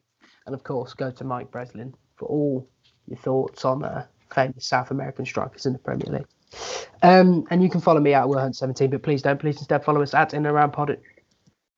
And 0.46 0.54
of 0.54 0.62
course, 0.62 0.94
go 0.94 1.10
to 1.10 1.24
Mike 1.24 1.50
Breslin 1.50 1.94
for 2.16 2.26
all 2.26 2.68
your 3.06 3.18
thoughts 3.18 3.64
on 3.64 3.84
uh, 3.84 4.06
famous 4.32 4.66
South 4.66 4.90
American 4.90 5.24
strikers 5.24 5.66
in 5.66 5.72
the 5.72 5.78
Premier 5.78 6.06
League. 6.18 6.26
Um, 7.02 7.44
and 7.50 7.62
you 7.62 7.68
can 7.68 7.80
follow 7.80 8.00
me 8.00 8.14
at 8.14 8.24
Willhunt17, 8.26 8.90
but 8.90 9.02
please 9.02 9.22
don't. 9.22 9.40
Please 9.40 9.56
instead 9.58 9.84
follow 9.84 10.02
us 10.02 10.14
at 10.14 10.32
In 10.34 10.46
and 10.46 10.54
Around 10.54 10.72
Pod. 10.72 10.96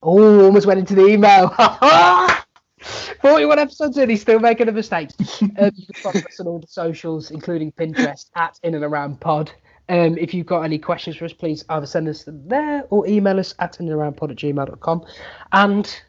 Oh, 0.03 0.45
almost 0.45 0.67
went 0.67 0.79
into 0.79 0.95
the 0.95 1.07
email. 1.07 1.55
41 3.21 3.59
episodes 3.59 3.99
in, 3.99 4.09
he's 4.09 4.23
still 4.23 4.39
making 4.39 4.69
a 4.69 4.73
mistake. 4.73 5.11
Um, 5.59 5.71
you 5.75 5.87
can 5.87 5.95
follow 6.03 6.21
us 6.21 6.41
on 6.41 6.47
all 6.47 6.59
the 6.59 6.67
socials, 6.67 7.31
including 7.31 7.73
Pinterest 7.73 8.31
at 8.35 8.59
In 8.63 8.75
and 8.75 8.85
Around 8.85 9.21
Pod. 9.21 9.51
Um, 9.89 10.19
if 10.19 10.35
you've 10.35 10.47
got 10.47 10.63
any 10.63 10.79
questions 10.79 11.17
for 11.17 11.25
us, 11.25 11.33
please 11.33 11.65
either 11.69 11.87
send 11.87 12.09
us 12.09 12.25
them 12.25 12.47
there 12.49 12.85
or 12.91 13.07
email 13.07 13.39
us 13.39 13.55
at 13.59 13.79
inaroundpod 13.79 14.31
at 14.31 14.37
gmail.com. 14.37 15.05
And 15.53 16.01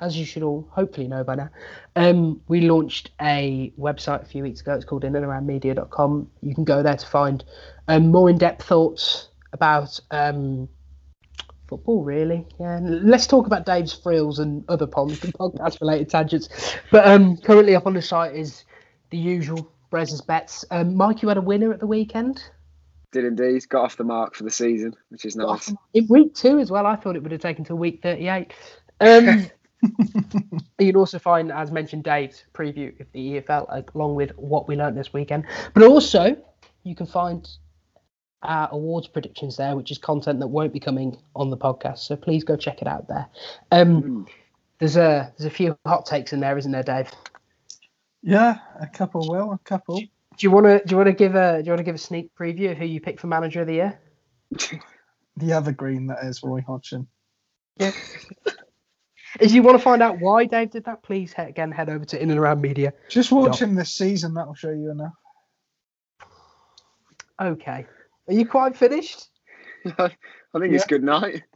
as 0.00 0.16
you 0.16 0.24
should 0.24 0.42
all 0.42 0.68
hopefully 0.72 1.08
know 1.08 1.24
by 1.24 1.34
now, 1.34 1.50
um, 1.96 2.40
we 2.48 2.62
launched 2.62 3.10
a 3.20 3.72
website 3.78 4.22
a 4.22 4.26
few 4.26 4.42
weeks 4.42 4.60
ago. 4.60 4.74
It's 4.74 4.84
called 4.84 5.02
inaroundmedia.com. 5.02 6.30
You 6.42 6.54
can 6.54 6.64
go 6.64 6.82
there 6.82 6.96
to 6.96 7.06
find 7.06 7.44
um, 7.88 8.10
more 8.10 8.30
in-depth 8.30 8.62
thoughts 8.64 9.28
about 9.52 9.98
um, 10.10 10.68
football, 11.68 12.02
really. 12.02 12.46
Yeah, 12.58 12.76
and 12.76 13.08
let's 13.08 13.26
talk 13.26 13.46
about 13.46 13.66
Dave's 13.66 13.92
frills 13.92 14.38
and 14.38 14.64
other 14.68 14.86
pond- 14.86 15.12
podcast-related 15.12 16.08
tangents. 16.08 16.48
But 16.90 17.06
um, 17.06 17.36
currently 17.36 17.76
up 17.76 17.86
on 17.86 17.94
the 17.94 18.02
site 18.02 18.34
is 18.34 18.64
the 19.10 19.18
usual 19.18 19.70
Brez's 19.90 20.20
bets. 20.20 20.64
Um, 20.70 20.96
Mike, 20.96 21.22
you 21.22 21.28
had 21.28 21.36
a 21.36 21.42
winner 21.42 21.72
at 21.72 21.80
the 21.80 21.86
weekend. 21.86 22.42
Did 23.12 23.24
indeed. 23.24 23.68
Got 23.68 23.84
off 23.84 23.96
the 23.96 24.04
mark 24.04 24.34
for 24.34 24.44
the 24.44 24.50
season, 24.50 24.94
which 25.08 25.24
is 25.24 25.36
nice. 25.36 25.72
In 25.94 26.06
week 26.08 26.34
two 26.34 26.58
as 26.58 26.70
well. 26.70 26.86
I 26.86 26.96
thought 26.96 27.16
it 27.16 27.22
would 27.22 27.32
have 27.32 27.40
taken 27.40 27.64
till 27.64 27.76
week 27.76 28.02
38. 28.02 28.52
Um, 29.00 29.46
you 30.78 30.86
can 30.86 30.96
also 30.96 31.18
find, 31.18 31.50
as 31.50 31.70
mentioned, 31.70 32.04
Dave's 32.04 32.44
preview 32.52 32.98
of 33.00 33.06
the 33.12 33.40
EFL 33.40 33.94
along 33.94 34.14
with 34.14 34.32
what 34.36 34.68
we 34.68 34.76
learned 34.76 34.96
this 34.96 35.12
weekend. 35.12 35.46
But 35.72 35.84
also, 35.84 36.36
you 36.82 36.94
can 36.94 37.06
find 37.06 37.48
our 38.42 38.68
awards 38.70 39.08
predictions 39.08 39.56
there, 39.56 39.74
which 39.76 39.90
is 39.90 39.98
content 39.98 40.38
that 40.40 40.46
won't 40.46 40.72
be 40.72 40.80
coming 40.80 41.16
on 41.34 41.50
the 41.50 41.56
podcast. 41.56 41.98
So 41.98 42.16
please 42.16 42.44
go 42.44 42.56
check 42.56 42.80
it 42.82 42.88
out 42.88 43.08
there. 43.08 43.26
Um, 43.72 44.02
Mm. 44.02 44.28
there's 44.78 44.96
a 44.96 45.32
there's 45.36 45.46
a 45.46 45.54
few 45.54 45.76
hot 45.86 46.06
takes 46.06 46.32
in 46.32 46.40
there, 46.40 46.56
isn't 46.56 46.70
there, 46.72 46.82
Dave? 46.84 47.10
Yeah, 48.22 48.58
a 48.80 48.86
couple 48.86 49.28
will, 49.28 49.52
a 49.52 49.58
couple. 49.58 49.98
Do 50.00 50.06
you 50.46 50.50
want 50.50 50.66
to 50.66 50.78
do 50.84 50.92
you 50.92 50.96
want 50.96 51.08
to 51.08 51.12
give 51.14 51.34
a 51.34 51.62
do 51.62 51.66
you 51.66 51.72
want 51.72 51.78
to 51.78 51.84
give 51.84 51.94
a 51.94 51.98
sneak 51.98 52.30
preview 52.38 52.70
of 52.72 52.78
who 52.78 52.84
you 52.84 53.00
picked 53.00 53.20
for 53.20 53.26
manager 53.26 53.60
of 53.62 53.66
the 53.66 53.74
year? 53.74 54.00
The 55.36 55.52
evergreen 55.52 56.08
that 56.08 56.24
is 56.24 56.42
Roy 56.42 56.62
Hodgson. 56.66 57.06
Yeah. 57.76 57.92
if 59.40 59.52
you 59.52 59.62
want 59.62 59.78
to 59.78 59.82
find 59.82 60.02
out 60.02 60.18
why 60.18 60.46
Dave 60.46 60.72
did 60.72 60.86
that, 60.86 61.04
please 61.04 61.32
he- 61.32 61.42
again 61.42 61.70
head 61.70 61.88
over 61.88 62.04
to 62.06 62.20
In 62.20 62.30
and 62.32 62.40
Around 62.40 62.60
Media. 62.60 62.92
Just 63.08 63.30
watch 63.30 63.62
him 63.62 63.76
this 63.76 63.92
season, 63.92 64.34
that'll 64.34 64.54
show 64.54 64.70
you 64.72 64.90
enough. 64.90 65.12
Okay. 67.40 67.86
Are 68.28 68.34
you 68.34 68.46
quite 68.46 68.76
finished? 68.76 69.30
I 69.98 70.10
think 70.58 70.74
it's 70.74 70.86
good 70.86 71.02
night. 71.02 71.42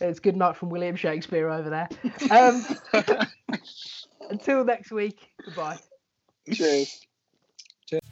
It's 0.00 0.20
good 0.20 0.36
night 0.36 0.56
from 0.56 0.68
William 0.68 0.96
Shakespeare 0.96 1.48
over 1.48 1.70
there. 1.70 1.88
Um, 2.30 2.64
until 4.30 4.64
next 4.64 4.90
week, 4.90 5.20
goodbye. 5.44 5.78
Cheers. 6.52 7.06
Cheers. 7.86 8.02